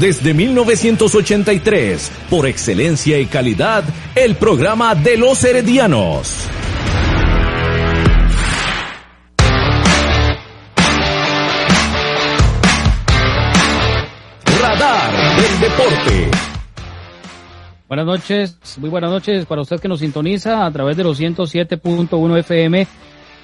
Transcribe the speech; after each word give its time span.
Desde 0.00 0.34
1983, 0.34 2.10
por 2.28 2.46
excelencia 2.46 3.16
y 3.20 3.26
calidad, 3.26 3.84
el 4.16 4.34
programa 4.34 4.96
de 4.96 5.16
los 5.16 5.44
heredianos. 5.44 6.48
Radar 14.60 15.12
del 15.36 15.60
Deporte. 15.60 16.30
Buenas 17.86 18.06
noches, 18.06 18.58
muy 18.78 18.90
buenas 18.90 19.12
noches 19.12 19.46
para 19.46 19.62
usted 19.62 19.78
que 19.78 19.86
nos 19.86 20.00
sintoniza 20.00 20.66
a 20.66 20.72
través 20.72 20.96
de 20.96 21.04
los 21.04 21.20
107.1 21.20 22.38
FM 22.40 22.88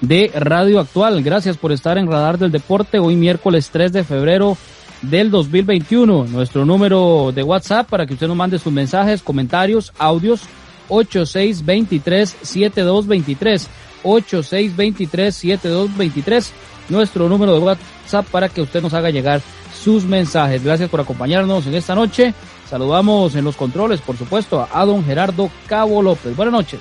de 0.01 0.31
Radio 0.35 0.81
Actual. 0.81 1.23
Gracias 1.23 1.55
por 1.55 1.71
estar 1.71 1.97
en 1.97 2.11
Radar 2.11 2.37
del 2.37 2.51
Deporte 2.51 2.99
hoy 2.99 3.15
miércoles 3.15 3.69
3 3.71 3.93
de 3.93 4.03
febrero 4.03 4.57
del 5.01 5.31
2021. 5.31 6.25
Nuestro 6.25 6.65
número 6.65 7.31
de 7.33 7.41
WhatsApp 7.43 7.89
para 7.89 8.05
que 8.05 8.13
usted 8.13 8.27
nos 8.27 8.35
mande 8.37 8.59
sus 8.59 8.73
mensajes, 8.73 9.21
comentarios, 9.21 9.93
audios 9.97 10.41
8623-7223. 10.89 13.67
8623-7223. 14.03 16.49
Nuestro 16.89 17.29
número 17.29 17.53
de 17.53 17.59
WhatsApp 17.59 18.25
para 18.31 18.49
que 18.49 18.61
usted 18.61 18.81
nos 18.81 18.93
haga 18.93 19.09
llegar 19.09 19.41
sus 19.73 20.03
mensajes. 20.05 20.63
Gracias 20.63 20.89
por 20.89 20.99
acompañarnos 20.99 21.65
en 21.67 21.75
esta 21.75 21.95
noche. 21.95 22.33
Saludamos 22.69 23.35
en 23.35 23.43
los 23.43 23.55
controles, 23.55 24.01
por 24.01 24.17
supuesto, 24.17 24.67
a 24.71 24.85
don 24.85 25.03
Gerardo 25.03 25.49
Cabo 25.67 26.01
López. 26.01 26.35
Buenas 26.35 26.53
noches. 26.53 26.79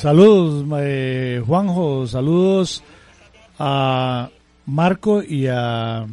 Saludos, 0.00 0.64
eh, 0.80 1.42
Juanjo, 1.46 2.06
saludos 2.06 2.82
a 3.58 4.30
Marco 4.64 5.22
y 5.22 5.46
a 5.46 6.06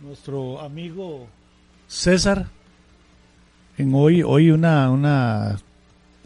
nuestro 0.00 0.58
amigo 0.58 1.26
César. 1.86 2.46
En 3.76 3.94
hoy, 3.94 4.22
hoy 4.22 4.50
una, 4.50 4.88
una, 4.88 5.58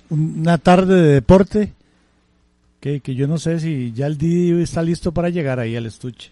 una 0.08 0.58
tarde 0.58 0.94
de 1.02 1.14
deporte 1.14 1.72
que, 2.78 3.00
que 3.00 3.16
yo 3.16 3.26
no 3.26 3.38
sé 3.38 3.58
si 3.58 3.90
ya 3.92 4.06
el 4.06 4.16
Didi 4.16 4.62
está 4.62 4.84
listo 4.84 5.10
para 5.10 5.30
llegar 5.30 5.58
ahí 5.58 5.74
al 5.74 5.86
estuche. 5.86 6.30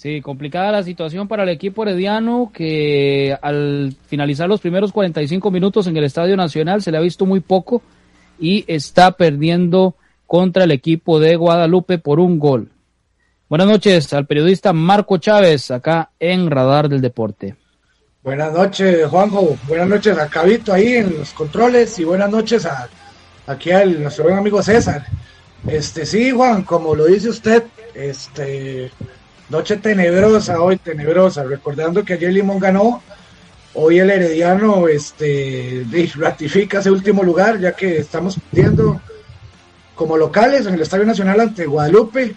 Sí, 0.00 0.22
complicada 0.22 0.72
la 0.72 0.82
situación 0.82 1.28
para 1.28 1.42
el 1.42 1.50
equipo 1.50 1.82
herediano 1.82 2.50
que 2.54 3.36
al 3.42 3.94
finalizar 4.06 4.48
los 4.48 4.62
primeros 4.62 4.92
45 4.92 5.50
minutos 5.50 5.86
en 5.88 5.94
el 5.94 6.04
Estadio 6.04 6.38
Nacional 6.38 6.80
se 6.80 6.90
le 6.90 6.96
ha 6.96 7.02
visto 7.02 7.26
muy 7.26 7.40
poco 7.40 7.82
y 8.38 8.64
está 8.66 9.10
perdiendo 9.12 9.96
contra 10.26 10.64
el 10.64 10.70
equipo 10.70 11.20
de 11.20 11.36
Guadalupe 11.36 11.98
por 11.98 12.18
un 12.18 12.38
gol. 12.38 12.70
Buenas 13.46 13.68
noches 13.68 14.10
al 14.14 14.26
periodista 14.26 14.72
Marco 14.72 15.18
Chávez 15.18 15.70
acá 15.70 16.12
en 16.18 16.50
Radar 16.50 16.88
del 16.88 17.02
Deporte. 17.02 17.56
Buenas 18.22 18.54
noches, 18.54 19.06
Juanjo. 19.06 19.58
Buenas 19.68 19.88
noches 19.88 20.16
a 20.16 20.28
Cabito 20.28 20.72
ahí 20.72 20.94
en 20.94 21.18
los 21.18 21.34
controles 21.34 21.98
y 21.98 22.04
buenas 22.04 22.30
noches 22.30 22.64
a 22.64 22.88
aquí 23.46 23.70
al 23.70 24.02
nuestro 24.02 24.24
buen 24.24 24.38
amigo 24.38 24.62
César. 24.62 25.04
Este 25.66 26.06
sí, 26.06 26.30
Juan, 26.30 26.62
como 26.62 26.94
lo 26.94 27.04
dice 27.04 27.28
usted, 27.28 27.64
este 27.94 28.90
Noche 29.50 29.78
tenebrosa 29.78 30.62
hoy, 30.62 30.76
tenebrosa. 30.76 31.42
Recordando 31.42 32.04
que 32.04 32.14
ayer 32.14 32.32
Limón 32.32 32.60
ganó, 32.60 33.02
hoy 33.74 33.98
el 33.98 34.08
Herediano 34.08 34.86
este, 34.86 35.84
ratifica 36.14 36.78
ese 36.78 36.90
último 36.92 37.24
lugar, 37.24 37.58
ya 37.58 37.72
que 37.72 37.98
estamos 37.98 38.38
pidiendo 38.50 39.00
como 39.96 40.16
locales 40.16 40.66
en 40.66 40.74
el 40.74 40.82
Estadio 40.82 41.04
Nacional 41.04 41.40
ante 41.40 41.66
Guadalupe. 41.66 42.36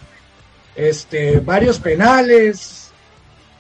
Este, 0.76 1.40
varios 1.40 1.80
penales. 1.80 2.92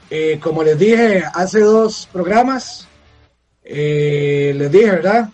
Eh, 0.10 0.40
como 0.42 0.64
les 0.64 0.78
dije 0.78 1.24
hace 1.34 1.60
dos 1.60 2.10
programas, 2.12 2.88
eh, 3.64 4.54
les 4.56 4.72
dije, 4.72 4.90
¿verdad? 4.90 5.30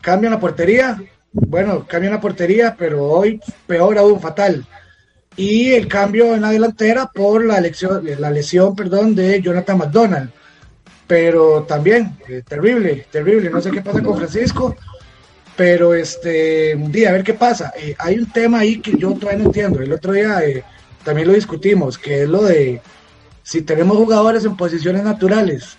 Cambian 0.00 0.32
la 0.32 0.40
portería. 0.40 1.02
Bueno, 1.32 1.84
cambian 1.88 2.12
la 2.12 2.20
portería, 2.20 2.76
pero 2.78 3.02
hoy 3.02 3.40
peor 3.66 3.98
aún, 3.98 4.20
fatal 4.20 4.64
y 5.36 5.72
el 5.72 5.88
cambio 5.88 6.34
en 6.34 6.42
la 6.42 6.50
delantera 6.50 7.06
por 7.06 7.44
la, 7.44 7.60
lesión, 7.60 8.04
la 8.18 8.30
lesión 8.30 8.76
perdón, 8.76 9.14
de 9.14 9.40
Jonathan 9.40 9.78
McDonald. 9.78 10.30
Pero 11.06 11.64
también, 11.64 12.16
eh, 12.28 12.42
terrible, 12.46 13.06
terrible. 13.10 13.50
No 13.50 13.60
sé 13.60 13.70
qué 13.70 13.82
pasa 13.82 14.02
con 14.02 14.16
Francisco, 14.16 14.76
pero 15.56 15.94
este, 15.94 16.74
un 16.74 16.90
día, 16.90 17.10
a 17.10 17.12
ver 17.12 17.24
qué 17.24 17.34
pasa. 17.34 17.72
Eh, 17.76 17.94
hay 17.98 18.18
un 18.18 18.30
tema 18.30 18.60
ahí 18.60 18.78
que 18.80 18.96
yo 18.96 19.12
todavía 19.12 19.42
no 19.42 19.46
entiendo. 19.46 19.80
El 19.80 19.92
otro 19.92 20.12
día 20.12 20.42
eh, 20.44 20.64
también 21.02 21.28
lo 21.28 21.34
discutimos, 21.34 21.98
que 21.98 22.22
es 22.22 22.28
lo 22.28 22.42
de 22.42 22.80
si 23.42 23.60
tenemos 23.60 23.98
jugadores 23.98 24.44
en 24.46 24.56
posiciones 24.56 25.02
naturales, 25.02 25.76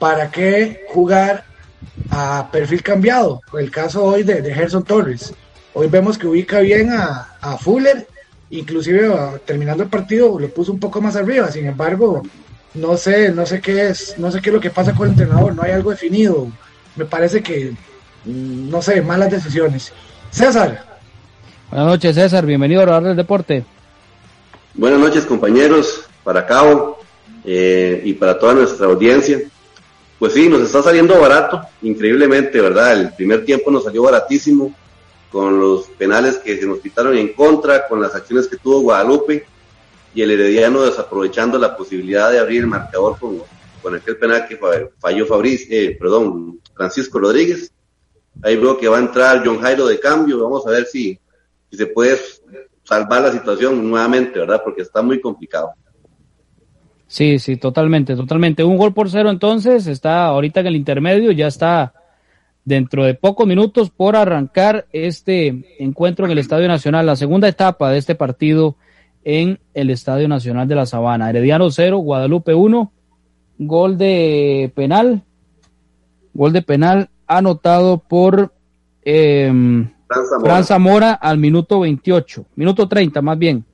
¿para 0.00 0.30
qué 0.30 0.84
jugar 0.88 1.44
a 2.10 2.48
perfil 2.50 2.82
cambiado? 2.82 3.40
El 3.56 3.70
caso 3.70 4.02
hoy 4.02 4.24
de, 4.24 4.42
de 4.42 4.52
Gerson 4.52 4.82
Torres. 4.82 5.32
Hoy 5.74 5.86
vemos 5.88 6.18
que 6.18 6.26
ubica 6.26 6.60
bien 6.60 6.90
a 6.90 7.58
Fuller 7.60 8.08
inclusive 8.50 9.12
ah, 9.14 9.38
terminando 9.44 9.82
el 9.82 9.88
partido 9.88 10.38
lo 10.38 10.48
puso 10.48 10.72
un 10.72 10.80
poco 10.80 11.00
más 11.00 11.16
arriba, 11.16 11.50
sin 11.50 11.66
embargo, 11.66 12.22
no 12.74 12.96
sé, 12.96 13.30
no 13.30 13.46
sé 13.46 13.60
qué 13.60 13.88
es, 13.88 14.18
no 14.18 14.30
sé 14.30 14.40
qué 14.40 14.50
es 14.50 14.54
lo 14.54 14.60
que 14.60 14.70
pasa 14.70 14.94
con 14.94 15.06
el 15.06 15.12
entrenador, 15.12 15.54
no 15.54 15.62
hay 15.62 15.72
algo 15.72 15.90
definido, 15.90 16.48
me 16.96 17.04
parece 17.04 17.42
que, 17.42 17.72
mm, 18.24 18.70
no 18.70 18.82
sé, 18.82 19.00
malas 19.02 19.30
decisiones. 19.30 19.92
César. 20.30 20.84
Buenas 21.70 21.88
noches 21.88 22.14
César, 22.14 22.44
bienvenido 22.46 22.80
a 22.80 22.84
hablar 22.84 23.02
del 23.04 23.16
deporte. 23.16 23.64
Buenas 24.74 24.98
noches 24.98 25.24
compañeros, 25.24 26.08
para 26.24 26.46
Cabo 26.46 26.98
eh, 27.44 28.02
y 28.04 28.14
para 28.14 28.38
toda 28.38 28.54
nuestra 28.54 28.86
audiencia. 28.86 29.38
Pues 30.18 30.32
sí, 30.32 30.48
nos 30.48 30.62
está 30.62 30.82
saliendo 30.82 31.20
barato, 31.20 31.60
increíblemente, 31.82 32.60
¿verdad? 32.60 32.92
El 33.00 33.12
primer 33.12 33.44
tiempo 33.44 33.70
nos 33.70 33.84
salió 33.84 34.02
baratísimo 34.02 34.74
con 35.34 35.58
los 35.58 35.86
penales 35.98 36.38
que 36.38 36.56
se 36.56 36.64
nos 36.64 36.78
quitaron 36.78 37.18
en 37.18 37.32
contra, 37.32 37.88
con 37.88 38.00
las 38.00 38.14
acciones 38.14 38.46
que 38.46 38.56
tuvo 38.56 38.82
Guadalupe 38.82 39.44
y 40.14 40.22
el 40.22 40.30
Herediano 40.30 40.82
desaprovechando 40.82 41.58
la 41.58 41.76
posibilidad 41.76 42.30
de 42.30 42.38
abrir 42.38 42.60
el 42.60 42.68
marcador 42.68 43.18
con, 43.18 43.42
aquel 43.96 44.16
penal 44.16 44.46
que 44.46 44.56
falló 45.00 45.26
Fabriz, 45.26 45.66
eh, 45.68 45.96
perdón, 45.98 46.60
Francisco 46.72 47.18
Rodríguez. 47.18 47.72
Ahí 48.44 48.54
veo 48.54 48.78
que 48.78 48.86
va 48.86 48.98
a 48.98 49.00
entrar 49.00 49.42
John 49.44 49.58
Jairo 49.58 49.88
de 49.88 49.98
cambio, 49.98 50.40
vamos 50.40 50.64
a 50.68 50.70
ver 50.70 50.86
si, 50.86 51.18
si 51.68 51.76
se 51.76 51.86
puede 51.86 52.16
salvar 52.84 53.22
la 53.22 53.32
situación 53.32 53.90
nuevamente, 53.90 54.38
¿verdad? 54.38 54.62
Porque 54.62 54.82
está 54.82 55.02
muy 55.02 55.20
complicado. 55.20 55.72
Sí, 57.08 57.40
sí, 57.40 57.56
totalmente, 57.56 58.14
totalmente. 58.14 58.62
Un 58.62 58.76
gol 58.76 58.94
por 58.94 59.10
cero 59.10 59.30
entonces, 59.30 59.88
está 59.88 60.26
ahorita 60.26 60.60
en 60.60 60.68
el 60.68 60.76
intermedio, 60.76 61.32
ya 61.32 61.48
está 61.48 61.92
dentro 62.64 63.04
de 63.04 63.14
pocos 63.14 63.46
minutos 63.46 63.90
por 63.90 64.16
arrancar 64.16 64.86
este 64.92 65.64
encuentro 65.78 66.24
en 66.24 66.32
el 66.32 66.38
Estadio 66.38 66.68
Nacional, 66.68 67.06
la 67.06 67.16
segunda 67.16 67.48
etapa 67.48 67.90
de 67.90 67.98
este 67.98 68.14
partido 68.14 68.76
en 69.22 69.58
el 69.74 69.90
Estadio 69.90 70.28
Nacional 70.28 70.68
de 70.68 70.74
la 70.74 70.86
Sabana. 70.86 71.30
Herediano 71.30 71.70
0, 71.70 71.98
Guadalupe 71.98 72.54
1, 72.54 72.92
gol 73.58 73.98
de 73.98 74.72
penal, 74.74 75.22
gol 76.32 76.52
de 76.52 76.62
penal 76.62 77.10
anotado 77.26 77.98
por 77.98 78.52
eh, 79.04 79.52
Fran 80.42 80.64
Zamora 80.64 81.12
al 81.12 81.38
minuto 81.38 81.80
28, 81.80 82.46
minuto 82.56 82.88
30 82.88 83.22
más 83.22 83.38
bien. 83.38 83.64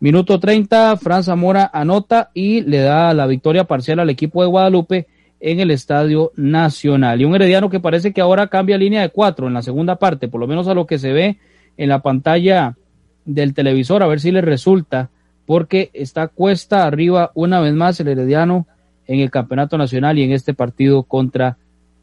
Minuto 0.00 0.40
30, 0.40 0.96
Fran 0.96 1.22
Zamora 1.22 1.70
anota 1.72 2.30
y 2.34 2.62
le 2.62 2.78
da 2.78 3.14
la 3.14 3.26
victoria 3.28 3.64
parcial 3.64 4.00
al 4.00 4.10
equipo 4.10 4.42
de 4.42 4.48
Guadalupe 4.48 5.06
en 5.42 5.58
el 5.58 5.72
Estadio 5.72 6.30
Nacional. 6.36 7.20
Y 7.20 7.24
un 7.24 7.34
Herediano 7.34 7.68
que 7.68 7.80
parece 7.80 8.12
que 8.12 8.20
ahora 8.20 8.46
cambia 8.46 8.78
línea 8.78 9.02
de 9.02 9.10
cuatro 9.10 9.48
en 9.48 9.54
la 9.54 9.62
segunda 9.62 9.96
parte, 9.96 10.28
por 10.28 10.40
lo 10.40 10.46
menos 10.46 10.68
a 10.68 10.74
lo 10.74 10.86
que 10.86 10.98
se 10.98 11.12
ve 11.12 11.38
en 11.76 11.88
la 11.88 12.00
pantalla 12.00 12.76
del 13.24 13.52
televisor, 13.52 14.02
a 14.02 14.06
ver 14.06 14.20
si 14.20 14.30
le 14.30 14.40
resulta, 14.40 15.10
porque 15.44 15.90
está 15.94 16.28
cuesta 16.28 16.86
arriba 16.86 17.32
una 17.34 17.60
vez 17.60 17.74
más 17.74 17.98
el 17.98 18.08
Herediano 18.08 18.68
en 19.06 19.18
el 19.18 19.32
Campeonato 19.32 19.76
Nacional 19.76 20.16
y 20.16 20.22
en 20.22 20.32
este 20.32 20.54
partido 20.54 21.02
contra 21.02 21.58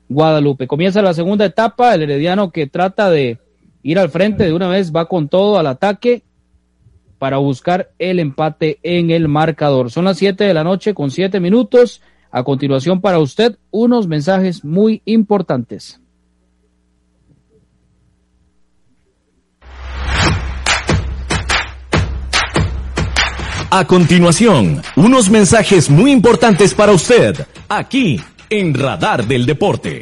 Guadalupe. 0.10 0.68
Comienza 0.68 1.02
la 1.02 1.14
segunda 1.14 1.46
etapa, 1.46 1.96
el 1.96 2.04
Herediano 2.04 2.52
que 2.52 2.68
trata 2.68 3.10
de 3.10 3.40
ir 3.84 4.00
al 4.00 4.10
frente 4.10 4.44
de 4.44 4.54
una 4.54 4.68
vez, 4.68 4.94
va 4.94 5.06
con 5.06 5.30
todo 5.30 5.58
al 5.58 5.68
ataque 5.68 6.24
para 7.20 7.38
buscar 7.38 7.92
el 8.00 8.20
empate 8.20 8.80
en 8.84 9.12
el 9.12 9.30
marcador. 9.30 9.92
Son 9.92 10.06
las 10.06 10.18
7 10.18 10.44
de 10.44 10.54
la 10.54 10.66
noche 10.66 10.94
con 10.94 11.10
7 11.10 11.40
minutos. 11.40 12.02
A 12.32 12.44
continuación 12.44 13.02
para 13.02 13.20
usted 13.20 13.58
unos 13.72 14.08
mensajes 14.08 14.64
muy 14.64 15.02
importantes. 15.06 16.00
A 23.72 23.86
continuación, 23.86 24.82
unos 24.96 25.30
mensajes 25.30 25.92
muy 25.92 26.12
importantes 26.12 26.74
para 26.74 26.92
usted, 26.92 27.46
aquí 27.68 28.20
en 28.50 28.74
Radar 28.74 29.28
del 29.28 29.46
Deporte. 29.46 30.02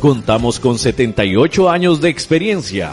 Contamos 0.00 0.60
con 0.60 0.78
78 0.78 1.70
años 1.70 2.00
de 2.00 2.10
experiencia 2.10 2.92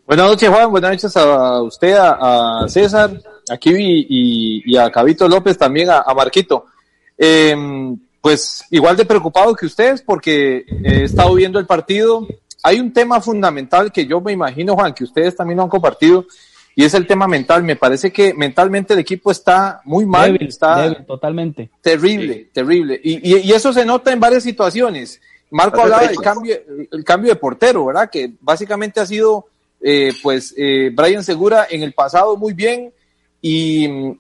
Buenas 0.06 0.28
noches, 0.28 0.50
Juan. 0.50 0.72
Buenas 0.72 0.92
noches 0.92 1.18
a 1.18 1.62
usted, 1.62 1.96
a, 1.98 2.66
César, 2.68 3.12
aquí 3.50 3.72
y, 3.78 4.64
y, 4.66 4.78
a 4.78 4.90
Cabito 4.90 5.28
López, 5.28 5.58
también 5.58 5.90
a, 5.90 6.04
Marquito. 6.16 6.66
Em, 7.18 7.98
pues 8.22 8.64
igual 8.72 8.96
de 8.96 9.06
preocupado 9.06 9.56
que 9.56 9.66
ustedes 9.66 10.02
porque 10.02 10.66
he 10.84 11.04
estado 11.04 11.34
viendo 11.34 11.60
el 11.60 11.66
partido. 11.66 12.26
Hay 12.64 12.80
un 12.80 12.92
tema 12.92 13.22
fundamental 13.22 13.92
que 13.92 14.06
yo 14.06 14.20
me 14.22 14.32
imagino, 14.32 14.76
Juan, 14.76 14.94
que 14.94 15.04
ustedes 15.04 15.36
también 15.36 15.58
lo 15.58 15.64
han 15.64 15.70
compartido 15.70 16.26
y 16.76 16.84
es 16.84 16.94
el 16.94 17.08
tema 17.08 17.28
mental. 17.28 17.64
Me 17.64 17.76
parece 17.76 18.12
que 18.12 18.34
mentalmente 18.34 18.94
el 18.94 19.00
equipo 19.00 19.32
está 19.32 19.82
muy 19.84 20.06
mal. 20.06 20.38
está 20.42 21.04
totalmente. 21.06 21.70
Terrible, 21.82 22.50
terrible. 22.54 23.00
Y, 23.04 23.36
y, 23.36 23.38
y, 23.40 23.52
eso 23.52 23.74
se 23.74 23.86
nota 23.86 24.12
en 24.12 24.20
varias 24.20 24.44
situaciones. 24.44 25.20
Marco 25.50 25.82
hablaba 25.82 26.08
del 26.08 26.18
cambio, 26.18 26.56
el 26.92 27.04
cambio 27.04 27.32
de 27.32 27.40
portero, 27.40 27.86
¿verdad? 27.86 28.10
Que 28.10 28.32
básicamente 28.42 29.00
ha 29.00 29.06
sido 29.06 29.48
eh, 29.80 30.12
pues 30.22 30.54
eh, 30.58 30.92
Brian 30.94 31.24
Segura 31.24 31.68
en 31.70 31.84
el 31.84 31.94
pasado 31.94 32.36
muy 32.36 32.54
bien 32.54 32.92
y 33.42 33.88
mm, 33.88 34.20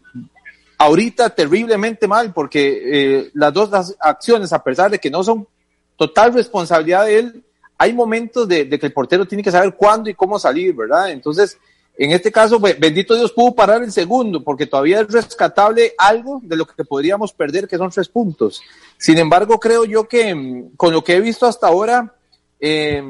ahorita 0.77 1.31
terriblemente 1.31 2.07
mal 2.07 2.31
porque 2.33 2.81
eh, 2.83 3.31
las 3.33 3.53
dos 3.53 3.95
acciones, 3.99 4.53
a 4.53 4.63
pesar 4.63 4.91
de 4.91 4.99
que 4.99 5.09
no 5.09 5.23
son 5.23 5.47
total 5.95 6.33
responsabilidad 6.33 7.05
de 7.05 7.19
él, 7.19 7.43
hay 7.77 7.93
momentos 7.93 8.47
de, 8.47 8.67
que 8.67 8.85
el 8.85 8.93
portero 8.93 9.25
tiene 9.25 9.43
que 9.43 9.51
saber 9.51 9.75
cuándo 9.75 10.09
y 10.09 10.15
cómo 10.15 10.39
salir, 10.39 10.73
¿verdad? 10.73 11.11
Entonces, 11.11 11.57
En 11.99 12.11
este 12.11 12.31
caso, 12.31 12.59
bendito 12.59 13.15
Dios, 13.15 13.31
pudo 13.31 13.55
parar 13.55 13.81
el 13.81 13.91
segundo, 13.91 14.43
porque 14.43 14.67
todavía 14.67 15.01
es 15.01 15.11
rescatable 15.11 15.93
algo 15.97 16.39
de 16.43 16.55
lo 16.55 16.67
que 16.67 16.85
podríamos 16.85 17.33
perder, 17.33 17.67
que 17.67 17.75
son 17.75 17.89
tres 17.89 18.07
puntos. 18.07 18.61
Sin 18.99 19.17
embargo, 19.17 19.59
creo 19.59 19.83
yo 19.83 20.07
que 20.07 20.35
mm, 20.35 20.75
con 20.75 20.93
lo 20.93 21.03
que 21.03 21.15
he 21.15 21.19
visto 21.19 21.47
hasta 21.47 21.65
ahora, 21.65 22.13
eh, 22.59 23.01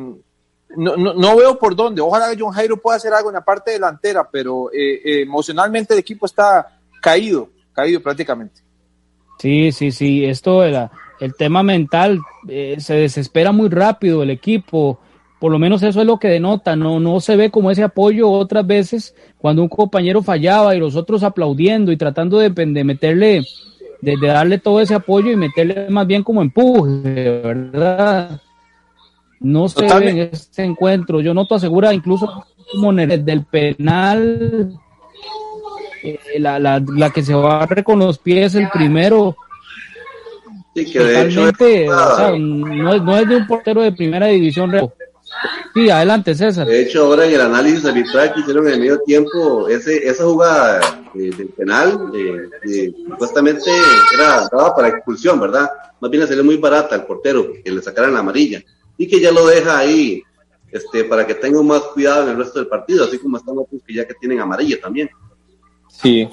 no, 0.76 1.36
veo 1.36 1.60
por 1.60 1.76
dónde. 1.76 2.02
Ojalá 2.02 2.34
John 2.40 2.54
Jairo 2.54 2.78
pueda 2.78 2.96
hacer 2.96 3.14
algo 3.14 3.30
en 3.30 3.36
la 3.36 3.44
parte 3.44 3.72
delantera, 3.72 4.30
pero 4.30 4.72
eh, 4.72 5.02
eh, 5.04 5.22
emocionalmente 5.24 5.94
el 5.94 6.00
equipo 6.00 6.26
está 6.26 6.80
caído, 7.02 7.50
caído 7.74 8.02
prácticamente. 8.02 8.62
Sí, 9.40 9.72
sí, 9.72 9.92
sí. 9.92 10.24
Esto 10.24 10.64
era 10.64 10.92
el 11.20 11.36
tema 11.36 11.64
mental 11.64 12.20
se 12.46 12.94
desespera 12.94 13.52
muy 13.52 13.70
rápido 13.70 14.24
el 14.24 14.30
equipo 14.30 15.00
por 15.40 15.52
lo 15.52 15.60
menos 15.60 15.84
eso 15.84 16.02
es 16.02 16.08
lo 16.08 16.18
que 16.18 16.30
denota, 16.30 16.76
no, 16.76 17.00
no 17.00 17.20
se 17.20 17.36
ve 17.36 17.52
como 17.52 17.70
ese 17.70 17.84
apoyo 17.84 18.30
otras 18.30 18.66
veces 18.66 19.16
cuando 19.38 19.62
un 19.62 19.70
compañero 19.70 20.24
fallaba 20.24 20.76
y 20.76 20.80
los 20.80 20.96
otros 20.96 21.24
aplaudiendo 21.24 21.92
y 21.92 21.98
tratando 21.98 22.40
de, 22.40 22.50
de 22.50 22.84
meterle, 22.84 23.46
de, 24.02 24.18
darle 24.20 24.58
todo 24.58 24.82
ese 24.82 24.96
apoyo 24.96 25.32
y 25.32 25.36
meterle 25.36 25.90
más 25.90 26.08
bien 26.08 26.24
como 26.24 26.42
empuje, 26.42 27.42
¿verdad? 27.44 28.42
No 29.40 29.70
se 29.70 29.86
ve 30.00 30.10
en 30.10 30.18
este 30.18 30.64
encuentro. 30.64 31.22
Yo 31.22 31.36
noto 31.36 31.54
asegura 31.54 31.94
incluso 31.94 32.44
como 32.72 32.92
del 32.94 33.46
penal, 33.46 34.74
eh, 36.04 36.20
la, 36.40 36.58
la, 36.58 36.84
la 36.96 37.12
que 37.12 37.22
se 37.22 37.36
va 37.36 37.68
con 37.84 38.00
los 38.00 38.18
pies 38.18 38.56
el 38.56 38.70
primero. 38.70 39.36
Sí, 40.78 40.86
que 40.92 41.00
de 41.00 41.22
hecho 41.24 41.42
no, 41.42 42.94
es, 42.94 43.02
no 43.02 43.18
es 43.18 43.28
de 43.28 43.36
un 43.36 43.48
portero 43.48 43.82
de 43.82 43.92
primera 43.92 44.28
división. 44.28 44.72
Sí, 45.74 45.90
adelante, 45.90 46.36
César. 46.36 46.68
De 46.68 46.84
hecho, 46.84 47.06
ahora 47.06 47.26
en 47.26 47.34
el 47.34 47.42
análisis 47.42 47.84
arbitral 47.84 48.32
que 48.32 48.42
hicieron 48.42 48.68
en 48.68 48.74
el 48.76 48.80
medio 48.82 49.00
tiempo, 49.00 49.68
ese, 49.68 50.08
esa 50.08 50.24
jugada 50.26 50.80
eh, 51.16 51.32
del 51.36 51.48
penal, 51.50 52.12
eh, 52.14 52.50
eh, 52.70 52.94
supuestamente 53.10 53.72
era 54.14 54.48
daba 54.52 54.76
para 54.76 54.90
expulsión, 54.90 55.40
¿verdad? 55.40 55.68
Más 56.00 56.12
bien 56.12 56.22
le 56.22 56.28
salió 56.28 56.44
muy 56.44 56.58
barata 56.58 56.94
al 56.94 57.08
portero 57.08 57.54
que 57.64 57.72
le 57.72 57.82
sacaran 57.82 58.14
la 58.14 58.20
amarilla 58.20 58.62
y 59.00 59.08
que 59.08 59.20
ya 59.20 59.32
lo 59.32 59.48
deja 59.48 59.80
ahí 59.80 60.22
este, 60.72 61.06
para 61.06 61.26
que 61.26 61.34
tenga 61.34 61.60
más 61.64 61.82
cuidado 61.94 62.26
en 62.26 62.30
el 62.30 62.38
resto 62.38 62.60
del 62.60 62.68
partido, 62.68 63.06
así 63.06 63.18
como 63.18 63.38
están 63.38 63.58
otros 63.58 63.82
que 63.84 63.96
ya 63.96 64.06
que 64.06 64.14
tienen 64.14 64.40
amarilla 64.42 64.80
también. 64.80 65.10
Sí. 65.90 66.30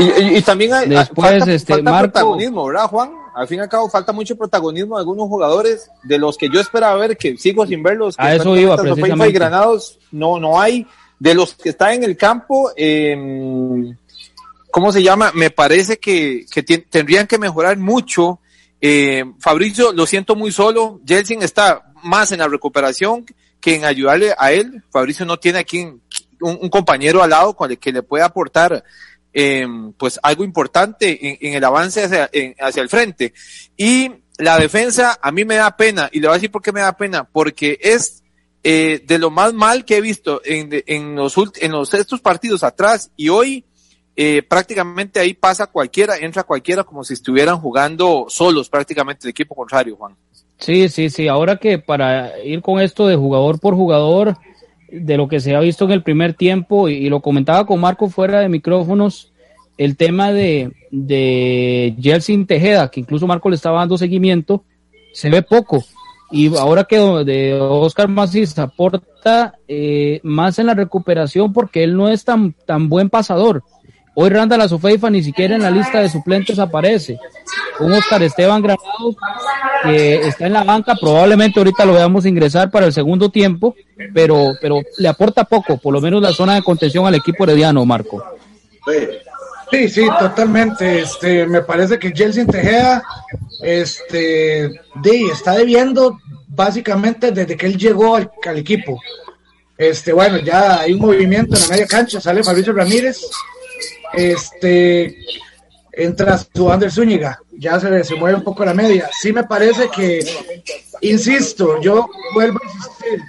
Y, 0.00 0.40
también 0.42 0.72
hay, 0.72 0.88
Después, 0.88 1.46
este, 1.46 1.82
protagonismo, 1.82 2.66
¿verdad, 2.66 2.86
Juan? 2.86 3.12
Al 3.34 3.46
fin 3.46 3.58
y 3.58 3.60
al 3.60 3.68
cabo 3.68 3.88
falta 3.88 4.12
mucho 4.12 4.36
protagonismo 4.36 4.96
de 4.96 5.00
algunos 5.00 5.28
jugadores 5.28 5.90
de 6.02 6.18
los 6.18 6.36
que 6.36 6.48
yo 6.48 6.60
esperaba 6.60 6.96
ver, 6.96 7.16
que 7.16 7.36
sigo 7.36 7.66
sin 7.66 7.82
verlos. 7.82 8.16
Que 8.16 8.22
a 8.22 8.34
eso 8.34 8.56
iba, 8.56 8.76
precisamente. 8.76 9.28
Y 9.28 9.32
Granados 9.32 9.98
no, 10.10 10.38
no 10.38 10.60
hay. 10.60 10.86
De 11.18 11.34
los 11.34 11.54
que 11.54 11.68
están 11.68 11.92
en 11.92 12.04
el 12.04 12.16
campo, 12.16 12.70
eh, 12.76 13.94
¿cómo 14.70 14.90
se 14.90 15.02
llama? 15.02 15.32
Me 15.34 15.50
parece 15.50 15.98
que, 15.98 16.46
que 16.50 16.62
tendrían 16.62 17.26
que 17.26 17.38
mejorar 17.38 17.76
mucho. 17.76 18.40
Eh, 18.80 19.24
Fabricio, 19.38 19.92
lo 19.92 20.06
siento 20.06 20.34
muy 20.34 20.50
solo. 20.50 20.98
Jelsin 21.06 21.42
está 21.42 21.92
más 22.02 22.32
en 22.32 22.38
la 22.38 22.48
recuperación 22.48 23.26
que 23.60 23.74
en 23.74 23.84
ayudarle 23.84 24.34
a 24.38 24.52
él. 24.52 24.82
Fabricio 24.90 25.26
no 25.26 25.38
tiene 25.38 25.58
aquí 25.58 25.82
un, 25.82 26.00
un 26.40 26.70
compañero 26.70 27.22
al 27.22 27.30
lado 27.30 27.54
con 27.54 27.70
el 27.70 27.78
que 27.78 27.92
le 27.92 28.02
pueda 28.02 28.24
aportar 28.24 28.82
eh, 29.32 29.66
pues 29.96 30.18
algo 30.22 30.44
importante 30.44 31.46
en, 31.46 31.54
el 31.54 31.64
avance 31.64 32.04
hacia, 32.04 32.30
hacia 32.60 32.82
el 32.82 32.88
frente. 32.88 33.32
Y 33.76 34.10
la 34.38 34.58
defensa 34.58 35.18
a 35.20 35.32
mí 35.32 35.44
me 35.44 35.56
da 35.56 35.76
pena, 35.76 36.08
y 36.12 36.20
le 36.20 36.28
voy 36.28 36.34
a 36.34 36.38
decir 36.38 36.50
por 36.50 36.62
qué 36.62 36.72
me 36.72 36.80
da 36.80 36.96
pena, 36.96 37.24
porque 37.24 37.78
es 37.80 38.22
eh, 38.62 39.02
de 39.06 39.18
lo 39.18 39.30
más 39.30 39.54
mal 39.54 39.84
que 39.84 39.96
he 39.96 40.00
visto 40.00 40.42
en, 40.44 40.82
en, 40.86 41.16
los, 41.16 41.34
en 41.60 41.72
los 41.72 41.94
estos 41.94 42.20
partidos 42.20 42.62
atrás 42.62 43.10
y 43.16 43.30
hoy 43.30 43.64
eh, 44.16 44.42
prácticamente 44.42 45.18
ahí 45.18 45.32
pasa 45.32 45.66
cualquiera, 45.68 46.18
entra 46.18 46.42
cualquiera 46.42 46.84
como 46.84 47.02
si 47.02 47.14
estuvieran 47.14 47.58
jugando 47.58 48.26
solos 48.28 48.68
prácticamente 48.68 49.26
el 49.26 49.30
equipo 49.30 49.54
contrario, 49.54 49.96
Juan. 49.96 50.14
Sí, 50.58 50.90
sí, 50.90 51.08
sí. 51.08 51.26
Ahora 51.26 51.56
que 51.56 51.78
para 51.78 52.38
ir 52.42 52.60
con 52.60 52.80
esto 52.80 53.06
de 53.06 53.16
jugador 53.16 53.58
por 53.58 53.74
jugador, 53.74 54.36
de 54.92 55.16
lo 55.16 55.28
que 55.28 55.40
se 55.40 55.54
ha 55.54 55.60
visto 55.60 55.84
en 55.84 55.92
el 55.92 56.02
primer 56.02 56.34
tiempo, 56.34 56.88
y, 56.88 57.08
lo 57.08 57.20
comentaba 57.20 57.66
con 57.66 57.80
Marco 57.80 58.08
fuera 58.08 58.40
de 58.40 58.48
micrófonos, 58.48 59.32
el 59.78 59.96
tema 59.96 60.32
de, 60.32 60.72
de 60.90 61.94
Jelsin 62.00 62.46
Tejeda, 62.46 62.90
que 62.90 63.00
incluso 63.00 63.26
Marco 63.26 63.48
le 63.48 63.56
estaba 63.56 63.78
dando 63.78 63.96
seguimiento, 63.96 64.64
se 65.12 65.30
ve 65.30 65.42
poco. 65.42 65.84
Y 66.30 66.54
ahora 66.56 66.84
que 66.84 66.96
de 66.98 67.58
Oscar 67.60 68.08
Macis 68.08 68.56
aporta 68.58 69.54
eh, 69.66 70.20
más 70.22 70.58
en 70.58 70.66
la 70.66 70.74
recuperación 70.74 71.52
porque 71.52 71.82
él 71.82 71.96
no 71.96 72.08
es 72.08 72.24
tan, 72.24 72.52
tan 72.66 72.88
buen 72.88 73.10
pasador. 73.10 73.64
Hoy 74.14 74.28
Randall 74.30 74.62
Azofeifa 74.62 75.08
ni 75.08 75.22
siquiera 75.22 75.54
en 75.54 75.62
la 75.62 75.70
lista 75.70 76.00
de 76.00 76.08
suplentes 76.08 76.58
aparece. 76.58 77.18
Un 77.78 77.92
Oscar 77.92 78.22
Esteban 78.22 78.62
Granados 78.62 79.16
que 79.82 80.26
está 80.26 80.46
en 80.46 80.52
la 80.52 80.64
banca, 80.64 80.94
probablemente 81.00 81.58
ahorita 81.58 81.84
lo 81.84 81.94
veamos 81.94 82.26
ingresar 82.26 82.70
para 82.70 82.86
el 82.86 82.92
segundo 82.92 83.30
tiempo, 83.30 83.74
pero, 84.12 84.52
pero 84.60 84.82
le 84.98 85.08
aporta 85.08 85.44
poco, 85.44 85.78
por 85.78 85.92
lo 85.92 86.00
menos 86.00 86.20
la 86.20 86.32
zona 86.32 86.54
de 86.54 86.62
contención 86.62 87.06
al 87.06 87.14
equipo 87.14 87.44
herediano, 87.44 87.84
Marco. 87.86 88.22
Sí, 89.70 89.88
sí, 89.88 90.06
totalmente. 90.18 91.00
Este, 91.00 91.46
me 91.46 91.62
parece 91.62 91.98
que 91.98 92.10
Jelsin 92.10 92.46
Tejeda, 92.46 93.02
este, 93.62 94.66
está 95.32 95.52
debiendo 95.54 96.18
básicamente 96.48 97.30
desde 97.30 97.56
que 97.56 97.66
él 97.66 97.78
llegó 97.78 98.16
al, 98.16 98.30
al 98.44 98.58
equipo. 98.58 99.00
Este, 99.78 100.12
bueno, 100.12 100.38
ya 100.38 100.80
hay 100.80 100.92
un 100.92 101.00
movimiento 101.00 101.56
en 101.56 101.62
la 101.62 101.68
media 101.68 101.86
cancha, 101.86 102.20
sale 102.20 102.44
Fabricio 102.44 102.72
Ramírez, 102.72 103.22
este, 104.12 105.16
entra 105.92 106.38
su 106.38 106.70
Ander 106.70 106.90
Zúñiga, 106.90 107.40
ya 107.52 107.78
se, 107.78 108.04
se 108.04 108.14
mueve 108.14 108.38
un 108.38 108.44
poco 108.44 108.64
la 108.64 108.74
media. 108.74 109.08
Sí 109.20 109.32
me 109.32 109.44
parece 109.44 109.88
que, 109.88 110.24
insisto, 111.02 111.80
yo 111.80 112.08
vuelvo 112.34 112.58
a 112.62 112.66
insistir, 112.66 113.20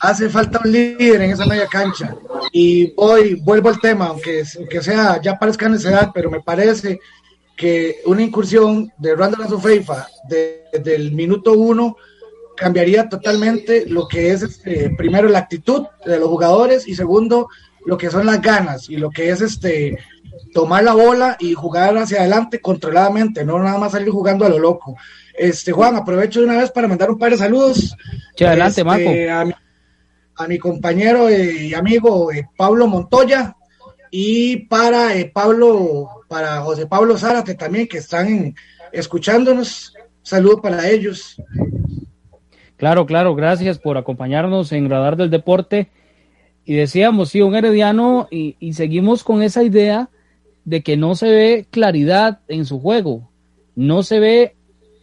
hace 0.00 0.28
falta 0.28 0.60
un 0.64 0.72
líder 0.72 1.22
en 1.22 1.30
esa 1.30 1.46
media 1.46 1.66
cancha. 1.66 2.16
Y 2.52 2.92
voy, 2.94 3.34
vuelvo 3.34 3.68
al 3.68 3.80
tema, 3.80 4.06
aunque, 4.06 4.44
sea, 4.44 5.20
ya 5.20 5.38
parezca 5.38 5.68
necesidad, 5.68 6.10
pero 6.14 6.30
me 6.30 6.40
parece 6.40 7.00
que 7.56 8.00
una 8.04 8.22
incursión 8.22 8.92
de 8.98 9.14
Randall 9.14 9.44
Azufeifa 9.44 10.06
desde 10.28 10.94
el 10.94 11.12
minuto 11.12 11.54
uno 11.54 11.96
cambiaría 12.56 13.08
totalmente 13.08 13.86
lo 13.86 14.08
que 14.08 14.30
es, 14.30 14.42
este, 14.42 14.90
primero, 14.96 15.28
la 15.28 15.40
actitud 15.40 15.86
de 16.04 16.18
los 16.18 16.28
jugadores 16.28 16.86
y 16.88 16.94
segundo, 16.94 17.48
lo 17.84 17.96
que 17.96 18.10
son 18.10 18.26
las 18.26 18.42
ganas 18.42 18.88
y 18.90 18.96
lo 18.96 19.10
que 19.10 19.30
es 19.30 19.40
este 19.40 19.98
tomar 20.56 20.82
la 20.82 20.94
bola 20.94 21.36
y 21.38 21.52
jugar 21.52 21.98
hacia 21.98 22.20
adelante 22.20 22.62
controladamente, 22.62 23.44
no 23.44 23.58
nada 23.58 23.76
más 23.76 23.92
salir 23.92 24.08
jugando 24.08 24.46
a 24.46 24.48
lo 24.48 24.58
loco. 24.58 24.96
Este 25.34 25.70
Juan, 25.70 25.96
aprovecho 25.96 26.40
de 26.40 26.46
una 26.46 26.56
vez 26.56 26.70
para 26.70 26.88
mandar 26.88 27.10
un 27.10 27.18
par 27.18 27.30
de 27.30 27.36
saludos. 27.36 27.94
adelante, 28.40 28.80
este, 28.80 29.30
A 29.30 30.48
mi, 30.48 30.58
compañero 30.58 31.30
y 31.30 31.74
amigo 31.74 32.32
eh, 32.32 32.48
Pablo 32.56 32.86
Montoya 32.86 33.54
y 34.10 34.56
para 34.64 35.14
eh, 35.14 35.30
Pablo, 35.30 36.22
para 36.26 36.62
José 36.62 36.86
Pablo 36.86 37.18
Zárate 37.18 37.54
también 37.54 37.86
que 37.86 37.98
están 37.98 38.54
escuchándonos. 38.92 39.92
Saludo 40.22 40.62
para 40.62 40.88
ellos. 40.88 41.36
Claro, 42.78 43.04
claro, 43.04 43.34
gracias 43.34 43.78
por 43.78 43.98
acompañarnos 43.98 44.72
en 44.72 44.88
Radar 44.88 45.18
del 45.18 45.28
Deporte. 45.28 45.90
Y 46.64 46.76
decíamos, 46.76 47.28
sí, 47.28 47.42
un 47.42 47.54
herediano, 47.54 48.26
y, 48.30 48.56
y 48.58 48.72
seguimos 48.72 49.22
con 49.22 49.42
esa 49.42 49.62
idea 49.62 50.08
de 50.66 50.82
que 50.82 50.98
no 50.98 51.14
se 51.14 51.30
ve 51.30 51.66
claridad 51.70 52.40
en 52.48 52.66
su 52.66 52.80
juego. 52.80 53.30
No 53.76 54.02
se 54.02 54.20
ve, 54.20 54.56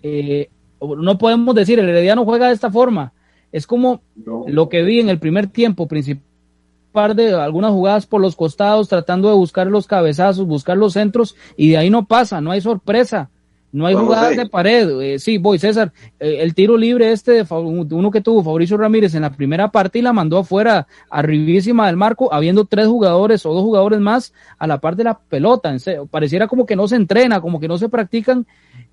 eh, 0.03 0.49
no 0.81 1.17
podemos 1.17 1.55
decir, 1.55 1.79
el 1.79 1.89
Herediano 1.89 2.25
juega 2.25 2.49
de 2.49 2.53
esta 2.53 2.69
forma. 2.69 3.13
Es 3.51 3.65
como 3.65 4.01
lo 4.45 4.69
que 4.69 4.83
vi 4.83 4.99
en 4.99 5.09
el 5.09 5.19
primer 5.19 5.47
tiempo, 5.47 5.87
principal 5.87 7.15
de 7.15 7.33
algunas 7.33 7.71
jugadas 7.71 8.05
por 8.05 8.21
los 8.21 8.35
costados, 8.35 8.89
tratando 8.89 9.29
de 9.29 9.35
buscar 9.35 9.67
los 9.67 9.87
cabezazos, 9.87 10.45
buscar 10.45 10.77
los 10.77 10.93
centros, 10.93 11.35
y 11.55 11.69
de 11.69 11.77
ahí 11.77 11.89
no 11.89 12.05
pasa, 12.07 12.41
no 12.41 12.51
hay 12.51 12.61
sorpresa. 12.61 13.29
No 13.73 13.87
hay 13.87 13.95
jugadas 13.95 14.37
de 14.37 14.45
pared. 14.45 15.01
Eh, 15.01 15.17
sí, 15.17 15.39
voy, 15.39 15.57
César. 15.57 15.91
Eh, 16.19 16.37
el 16.41 16.53
tiro 16.53 16.77
libre 16.77 17.11
este 17.11 17.31
de 17.43 17.45
uno 17.49 18.11
que 18.11 18.21
tuvo 18.21 18.43
Fabricio 18.43 18.77
Ramírez 18.77 19.15
en 19.15 19.23
la 19.23 19.33
primera 19.33 19.71
parte 19.71 19.97
y 19.97 20.03
la 20.03 20.13
mandó 20.13 20.37
afuera, 20.37 20.85
arribísima 21.09 21.87
del 21.87 21.97
marco, 21.97 22.31
habiendo 22.31 22.65
tres 22.65 22.85
jugadores 22.85 23.43
o 23.47 23.53
dos 23.53 23.63
jugadores 23.63 23.99
más 23.99 24.31
a 24.59 24.67
la 24.67 24.79
par 24.79 24.95
de 24.95 25.05
la 25.05 25.17
pelota. 25.17 25.71
En 25.71 25.79
serio, 25.79 26.05
pareciera 26.05 26.47
como 26.47 26.67
que 26.67 26.75
no 26.75 26.87
se 26.87 26.97
entrena, 26.97 27.41
como 27.41 27.59
que 27.59 27.67
no 27.67 27.79
se 27.79 27.89
practican 27.89 28.45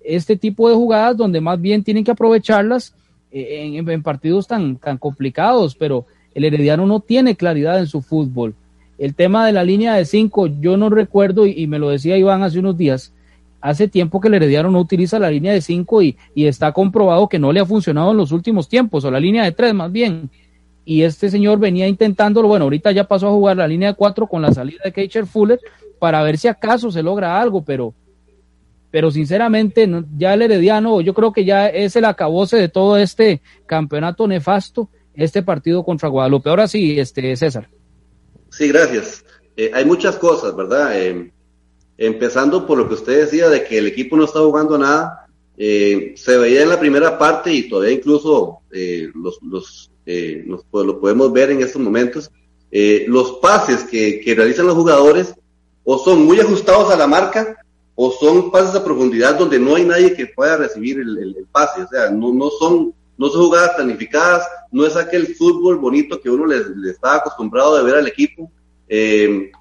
este 0.03 0.35
tipo 0.35 0.67
de 0.67 0.73
jugadas 0.73 1.15
donde 1.15 1.41
más 1.41 1.61
bien 1.61 1.83
tienen 1.83 2.03
que 2.03 2.11
aprovecharlas 2.11 2.95
eh, 3.31 3.75
en, 3.77 3.87
en, 3.87 4.01
partidos 4.01 4.47
tan, 4.47 4.77
tan 4.77 4.97
complicados, 4.97 5.75
pero 5.75 6.07
el 6.33 6.43
Herediano 6.43 6.87
no 6.87 7.01
tiene 7.01 7.35
claridad 7.35 7.77
en 7.77 7.85
su 7.85 8.01
fútbol. 8.01 8.55
El 8.97 9.13
tema 9.13 9.45
de 9.45 9.51
la 9.51 9.63
línea 9.63 9.93
de 9.93 10.05
cinco, 10.05 10.47
yo 10.47 10.75
no 10.75 10.89
recuerdo, 10.89 11.45
y, 11.45 11.51
y 11.51 11.67
me 11.67 11.77
lo 11.77 11.89
decía 11.89 12.17
Iván 12.17 12.41
hace 12.41 12.57
unos 12.57 12.77
días, 12.77 13.13
hace 13.61 13.87
tiempo 13.87 14.19
que 14.19 14.27
el 14.27 14.33
Herediano 14.33 14.71
no 14.71 14.79
utiliza 14.79 15.19
la 15.19 15.29
línea 15.29 15.53
de 15.53 15.61
5 15.61 16.01
y, 16.01 16.17
y, 16.33 16.47
está 16.47 16.71
comprobado 16.71 17.29
que 17.29 17.39
no 17.39 17.51
le 17.51 17.59
ha 17.59 17.65
funcionado 17.65 18.11
en 18.11 18.17
los 18.17 18.31
últimos 18.31 18.67
tiempos, 18.67 19.05
o 19.05 19.11
la 19.11 19.19
línea 19.19 19.43
de 19.43 19.51
3 19.51 19.73
más 19.73 19.91
bien. 19.91 20.29
y 20.83 21.03
este 21.03 21.29
señor 21.29 21.59
venía 21.59 21.87
intentándolo, 21.87 22.47
bueno, 22.47 22.63
ahorita 22.65 22.91
ya 22.91 23.03
pasó 23.07 23.27
a 23.27 23.31
jugar 23.31 23.57
la 23.57 23.67
línea 23.67 23.89
de 23.89 23.95
cuatro 23.95 24.25
con 24.27 24.41
la 24.41 24.51
salida 24.51 24.79
de 24.83 24.91
Keisher 24.91 25.27
Fuller 25.27 25.59
para 25.99 26.23
ver 26.23 26.39
si 26.39 26.47
acaso 26.47 26.91
se 26.91 27.03
logra 27.03 27.39
algo, 27.39 27.63
pero, 27.63 27.93
pero 28.89 29.11
sinceramente 29.11 29.87
ya 30.17 30.33
el 30.33 30.41
Herediano, 30.41 30.99
yo 31.01 31.13
creo 31.13 31.31
que 31.31 31.45
ya 31.45 31.67
es 31.67 31.95
el 31.95 32.05
acabose 32.05 32.57
de 32.57 32.69
todo 32.69 32.97
este 32.97 33.41
campeonato 33.67 34.27
nefasto, 34.27 34.89
este 35.13 35.43
partido 35.43 35.83
contra 35.83 36.09
Guadalupe. 36.09 36.49
Ahora 36.49 36.67
sí, 36.67 36.99
este 36.99 37.35
César. 37.35 37.69
Sí, 38.49 38.67
gracias. 38.69 39.23
Eh, 39.55 39.69
hay 39.73 39.85
muchas 39.85 40.17
cosas, 40.17 40.55
¿verdad? 40.55 40.99
Eh, 40.99 41.31
empezando 42.05 42.65
por 42.65 42.77
lo 42.77 42.87
que 42.87 42.95
usted 42.95 43.21
decía 43.21 43.47
de 43.49 43.63
que 43.63 43.77
el 43.77 43.87
equipo 43.87 44.17
no 44.17 44.25
está 44.25 44.39
jugando 44.39 44.77
nada. 44.77 45.27
Eh, 45.57 46.13
se 46.17 46.37
veía 46.37 46.63
en 46.63 46.69
la 46.69 46.79
primera 46.79 47.17
parte 47.19 47.53
y 47.53 47.69
todavía 47.69 47.91
incluso 47.91 48.59
los, 49.13 49.39
los 49.43 49.91
pues, 50.71 50.85
lo 50.85 50.99
podemos 50.99 51.31
ver 51.31 51.51
en 51.51 51.61
estos 51.61 51.81
momentos. 51.81 52.31
los 52.71 53.33
pases 53.33 53.83
que, 53.83 54.19
que, 54.21 54.33
realizan 54.33 54.65
los 54.65 54.75
jugadores 54.75 55.35
o 55.83 55.99
son 55.99 56.25
muy 56.25 56.39
ajustados 56.39 56.91
a 56.91 56.97
la 56.97 57.05
marca 57.05 57.57
o 57.95 58.11
son 58.11 58.49
pases 58.49 58.73
a 58.75 58.83
profundidad 58.83 59.37
donde 59.37 59.59
no 59.59 59.75
hay 59.75 59.85
nadie 59.85 60.15
que 60.15 60.25
pueda 60.25 60.57
recibir 60.57 60.99
el, 60.99 61.17
el, 61.19 61.47
pase. 61.51 61.83
O 61.83 61.87
sea, 61.87 62.09
no, 62.09 62.33
no, 62.33 62.49
son, 62.49 62.93
no 63.17 63.29
son 63.29 63.45
jugadas 63.45 63.75
planificadas, 63.75 64.47
no 64.71 64.87
es 64.87 64.95
aquel 64.95 65.35
fútbol 65.35 65.77
bonito 65.77 66.19
que 66.19 66.29
uno 66.31 66.47
le, 66.47 66.63
estaba 66.89 67.17
acostumbrado 67.17 67.77
de 67.77 67.83
ver 67.83 67.95
al 67.95 68.07
equipo. 68.07 68.51
Eh, 68.87 69.51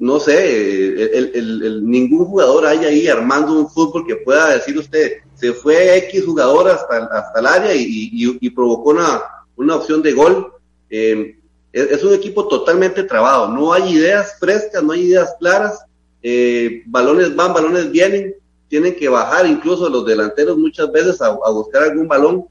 no 0.00 0.18
sé, 0.18 0.88
el, 1.14 1.30
el, 1.34 1.88
ningún 1.88 2.24
jugador 2.24 2.64
hay 2.64 2.78
ahí 2.86 3.06
armando 3.06 3.52
un 3.52 3.68
fútbol 3.68 4.06
que 4.06 4.16
pueda 4.16 4.54
decir 4.54 4.76
usted, 4.78 5.18
se 5.34 5.52
fue 5.52 5.98
X 5.98 6.24
jugador 6.24 6.68
hasta, 6.70 7.04
hasta 7.04 7.38
el 7.38 7.46
área 7.46 7.74
y, 7.74 8.10
y, 8.12 8.50
provocó 8.50 8.90
una, 8.90 9.22
una, 9.56 9.76
opción 9.76 10.00
de 10.00 10.12
gol. 10.12 10.54
Eh, 10.88 11.36
es, 11.70 12.02
un 12.02 12.14
equipo 12.14 12.48
totalmente 12.48 13.02
trabado, 13.02 13.48
no 13.48 13.74
hay 13.74 13.92
ideas 13.92 14.36
frescas, 14.40 14.82
no 14.82 14.92
hay 14.92 15.02
ideas 15.02 15.34
claras, 15.38 15.84
eh, 16.22 16.82
balones 16.86 17.36
van, 17.36 17.52
balones 17.52 17.90
vienen, 17.92 18.34
tienen 18.68 18.96
que 18.96 19.08
bajar 19.10 19.46
incluso 19.46 19.90
los 19.90 20.06
delanteros 20.06 20.56
muchas 20.56 20.90
veces 20.90 21.20
a, 21.20 21.26
a 21.26 21.50
buscar 21.50 21.82
algún 21.82 22.08
balón. 22.08 22.46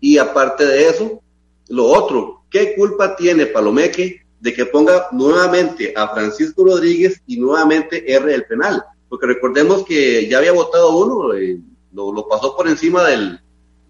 Y 0.00 0.16
aparte 0.16 0.64
de 0.64 0.88
eso, 0.88 1.22
lo 1.68 1.84
otro, 1.84 2.44
¿qué 2.50 2.74
culpa 2.74 3.14
tiene 3.14 3.44
Palomeque 3.44 4.23
de 4.44 4.52
que 4.52 4.66
ponga 4.66 5.06
nuevamente 5.10 5.94
a 5.96 6.06
Francisco 6.08 6.66
Rodríguez 6.66 7.22
y 7.26 7.38
nuevamente 7.38 8.12
R 8.14 8.34
el 8.34 8.44
penal. 8.44 8.84
Porque 9.08 9.26
recordemos 9.26 9.86
que 9.86 10.28
ya 10.28 10.36
había 10.36 10.52
votado 10.52 10.98
uno, 10.98 11.32
eh, 11.32 11.58
lo, 11.94 12.28
pasó 12.28 12.54
por 12.54 12.68
encima 12.68 13.04
del, 13.04 13.40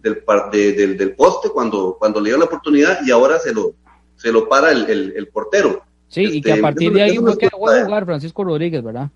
del, 0.00 0.96
del, 0.96 1.14
poste 1.16 1.49
cuando, 1.49 1.96
cuando 1.99 2.20
le 2.20 2.30
dio 2.30 2.38
la 2.38 2.44
oportunidad 2.44 3.00
y 3.04 3.11
ahora 3.11 3.40
se 3.40 3.52
lo, 3.52 3.75
se 4.14 4.30
lo 4.30 4.49
para 4.49 4.70
el, 4.70 5.28
portero. 5.32 5.82
Sí, 6.06 6.23
y 6.23 6.40
que 6.40 6.52
a 6.52 6.54
este, 6.54 6.62
partir 6.62 6.92
de 6.92 7.02
ahí 7.02 7.16
fue 7.16 7.37
que 7.37 7.46
a 7.46 7.50
jugar 7.50 8.04
Francisco 8.04 8.44
Rodríguez, 8.44 8.84
¿verdad? 8.84 9.11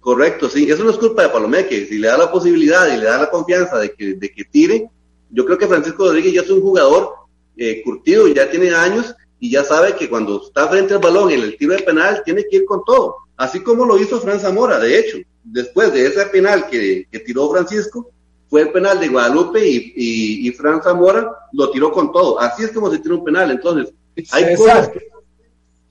Correcto, 0.00 0.50
sí, 0.50 0.70
eso 0.70 0.84
no 0.84 0.90
es 0.90 0.98
culpa 0.98 1.22
de 1.22 1.30
Palomeque, 1.30 1.86
si 1.86 1.96
le 1.96 2.08
da 2.08 2.18
la 2.18 2.30
posibilidad 2.30 2.94
y 2.94 2.98
le 2.98 3.06
da 3.06 3.16
la 3.16 3.30
confianza 3.30 3.78
de 3.78 3.94
que, 3.94 4.16
de 4.16 4.30
que 4.30 4.44
tire, 4.44 4.90
yo 5.30 5.46
creo 5.46 5.56
que 5.56 5.66
Francisco 5.66 6.04
Rodríguez 6.04 6.34
ya 6.34 6.42
es 6.42 6.50
un 6.50 6.60
jugador 6.60 7.14
eh, 7.56 7.80
curtido, 7.82 8.28
ya 8.28 8.50
tiene 8.50 8.70
años 8.74 9.14
y 9.40 9.50
ya 9.50 9.64
sabe 9.64 9.94
que 9.94 10.08
cuando 10.08 10.42
está 10.46 10.68
frente 10.68 10.94
al 10.94 11.00
balón 11.00 11.30
en 11.30 11.42
el 11.42 11.56
tiro 11.56 11.74
de 11.74 11.82
penal 11.82 12.22
tiene 12.24 12.44
que 12.48 12.56
ir 12.56 12.64
con 12.64 12.84
todo, 12.84 13.16
así 13.36 13.60
como 13.60 13.84
lo 13.84 13.98
hizo 13.98 14.20
Fran 14.20 14.40
Zamora, 14.40 14.78
de 14.78 14.98
hecho, 14.98 15.18
después 15.44 15.92
de 15.92 16.06
ese 16.06 16.26
penal 16.26 16.68
que, 16.68 17.06
tiró 17.24 17.50
Francisco, 17.50 18.10
fue 18.48 18.62
el 18.62 18.72
penal 18.72 18.98
de 18.98 19.08
Guadalupe 19.08 19.66
y, 19.66 20.48
y, 20.48 20.50
Fran 20.52 20.82
Zamora 20.82 21.30
lo 21.52 21.70
tiró 21.70 21.92
con 21.92 22.12
todo, 22.12 22.40
así 22.40 22.64
es 22.64 22.72
como 22.72 22.90
se 22.90 22.98
tira 22.98 23.14
un 23.14 23.24
penal, 23.24 23.50
entonces 23.50 23.92
hay 24.32 24.56
cosas 24.56 24.90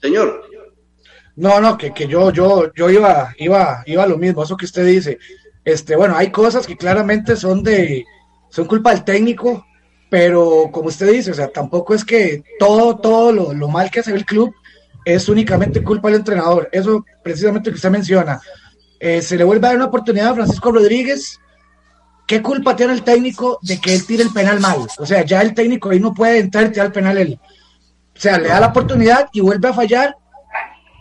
Señor. 0.02 0.44
No, 1.36 1.60
no, 1.62 1.78
que, 1.78 1.94
que 1.94 2.08
yo, 2.08 2.32
yo, 2.32 2.72
yo 2.74 2.90
iba, 2.90 3.34
iba, 3.38 3.84
iba 3.86 4.04
a 4.04 4.08
lo 4.08 4.18
mismo, 4.18 4.44
eso 4.44 4.58
que 4.58 4.66
usted 4.66 4.86
dice. 4.86 5.20
Este, 5.64 5.96
bueno, 5.96 6.16
hay 6.16 6.32
cosas 6.32 6.66
que 6.66 6.78
claramente 6.78 7.36
son 7.36 7.62
de, 7.62 8.06
son 8.50 8.66
culpa 8.66 8.92
del 8.92 9.04
técnico, 9.04 9.66
pero 10.10 10.70
como 10.72 10.88
usted 10.88 11.12
dice, 11.12 11.32
o 11.32 11.34
sea, 11.34 11.50
tampoco 11.50 11.94
es 11.94 12.06
que 12.06 12.44
todo, 12.60 12.98
todo 12.98 13.32
lo, 13.32 13.68
mal 13.68 13.92
que 13.92 14.00
hace 14.00 14.14
el 14.14 14.26
club 14.26 14.54
es 15.04 15.28
únicamente 15.30 15.84
culpa 15.84 16.10
del 16.10 16.20
entrenador. 16.20 16.70
Eso 16.72 17.06
precisamente 17.24 17.70
lo 17.70 17.74
que 17.74 17.78
usted 17.78 17.90
menciona. 17.90 18.40
Eh, 19.00 19.22
se 19.22 19.38
le 19.38 19.44
vuelve 19.44 19.68
a 19.68 19.70
dar 19.70 19.78
una 19.78 19.86
oportunidad 19.86 20.30
a 20.30 20.36
Francisco 20.36 20.72
Rodríguez. 20.72 21.40
¿Qué 22.26 22.42
culpa 22.42 22.76
tiene 22.76 22.94
el 22.94 23.04
técnico 23.04 23.60
de 23.62 23.80
que 23.80 23.94
él 23.94 24.06
tire 24.06 24.24
el 24.24 24.34
penal 24.34 24.60
mal? 24.60 24.88
O 24.98 25.06
sea, 25.06 25.24
ya 25.24 25.42
el 25.42 25.54
técnico 25.54 25.90
ahí 25.90 26.00
no 26.00 26.14
puede 26.14 26.40
entrar 26.40 26.66
y 26.66 26.72
tirar 26.72 26.88
el 26.88 26.94
penal 26.94 27.18
él. 27.18 27.40
O 28.16 28.20
sea, 28.20 28.38
le 28.38 28.50
da 28.50 28.60
la 28.60 28.68
oportunidad 28.68 29.30
y 29.32 29.42
vuelve 29.42 29.70
a 29.70 29.74
fallar 29.74 30.18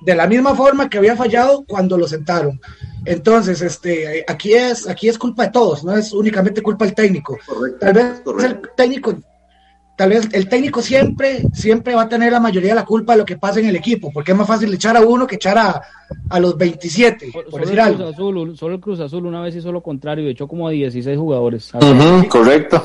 de 0.01 0.15
la 0.15 0.27
misma 0.27 0.55
forma 0.55 0.89
que 0.89 0.99
había 0.99 1.17
fallado 1.17 1.65
cuando 1.67 1.97
lo 1.99 2.07
sentaron. 2.07 2.61
Entonces, 3.05 3.63
este, 3.63 4.25
aquí 4.27 4.53
es, 4.53 4.89
aquí 4.89 5.09
es 5.09 5.19
culpa 5.19 5.45
de 5.45 5.53
todos, 5.53 5.85
no 5.85 5.97
es 5.97 6.13
únicamente 6.13 6.63
culpa 6.63 6.85
del 6.85 6.95
técnico. 6.95 7.39
tal 7.81 7.93
vez 7.93 8.23
el 8.45 8.61
técnico, 8.77 9.15
tal 9.97 10.11
vez 10.11 10.29
el 10.33 10.49
técnico 10.49 10.83
siempre, 10.83 11.43
siempre 11.53 11.95
va 11.95 12.03
a 12.03 12.09
tener 12.09 12.33
la 12.33 12.41
mayoría 12.41 12.71
de 12.71 12.75
la 12.75 12.85
culpa 12.85 13.13
de 13.13 13.19
lo 13.19 13.25
que 13.25 13.37
pasa 13.37 13.61
en 13.61 13.67
el 13.67 13.77
equipo, 13.77 14.11
porque 14.13 14.33
es 14.33 14.39
más 14.39 14.49
fácil 14.49 14.75
echar 14.75 14.97
a 14.97 15.01
uno 15.01 15.27
que 15.27 15.37
echar 15.37 15.57
a, 15.57 15.81
a 16.29 16.41
los 16.41 16.57
27, 16.59 17.31
por, 17.51 17.61
decir 17.61 17.81
algo. 17.81 18.09
Azul, 18.09 18.57
solo 18.57 18.75
el 18.75 18.81
Cruz 18.81 18.99
Azul 18.99 19.25
una 19.25 19.41
vez 19.41 19.55
hizo 19.55 19.71
lo 19.71 19.83
contrario, 19.83 20.29
echó 20.29 20.49
como 20.49 20.67
a 20.67 20.73
16 20.73 21.17
jugadores. 21.17 21.71
correcto. 22.29 22.85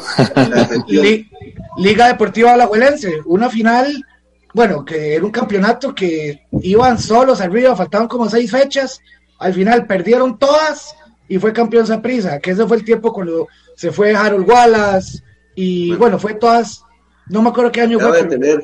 Liga 1.78 2.08
Deportiva 2.08 2.54
Alajuelense, 2.54 3.22
una 3.26 3.50
final 3.50 4.06
bueno, 4.54 4.84
que 4.84 5.16
era 5.16 5.26
un 5.26 5.32
campeonato 5.32 5.94
que 5.94 6.48
iban 6.62 6.98
solos 7.00 7.42
arriba, 7.42 7.76
faltaban 7.76 8.08
como 8.08 8.30
seis 8.30 8.52
fechas 8.52 9.02
al 9.42 9.54
final 9.54 9.88
perdieron 9.88 10.38
todas 10.38 10.96
y 11.28 11.40
fue 11.40 11.52
campeón 11.52 11.88
Saprisa, 11.88 12.40
que 12.40 12.52
ese 12.52 12.68
fue 12.68 12.78
el 12.78 12.86
tiempo 12.86 13.12
cuando 13.12 13.48
se 13.76 13.92
fue 13.92 14.16
Harold 14.16 14.48
Wallace 14.48 15.24
y 15.56 15.96
bueno, 15.96 16.20
fue 16.20 16.36
todas, 16.36 16.84
no 17.28 17.42
me 17.42 17.50
acuerdo 17.50 17.72
qué 17.72 17.82
año 17.82 18.00
fue. 18.00 18.24
tener, 18.26 18.62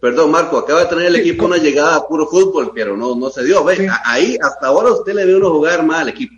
perdón 0.00 0.30
Marco, 0.30 0.58
acaba 0.58 0.80
de 0.80 0.86
tener 0.86 1.06
el 1.06 1.16
equipo 1.16 1.46
una 1.46 1.56
llegada 1.56 1.96
a 1.96 2.06
puro 2.06 2.26
fútbol, 2.26 2.72
pero 2.74 2.94
no, 2.94 3.16
no 3.16 3.30
se 3.30 3.42
dio. 3.42 3.64
Ve, 3.64 3.88
ahí 4.04 4.36
hasta 4.40 4.66
ahora 4.66 4.92
usted 4.92 5.14
le 5.14 5.24
ve 5.24 5.34
uno 5.34 5.50
jugar 5.50 5.84
mal 5.84 6.02
al 6.02 6.08
equipo. 6.10 6.34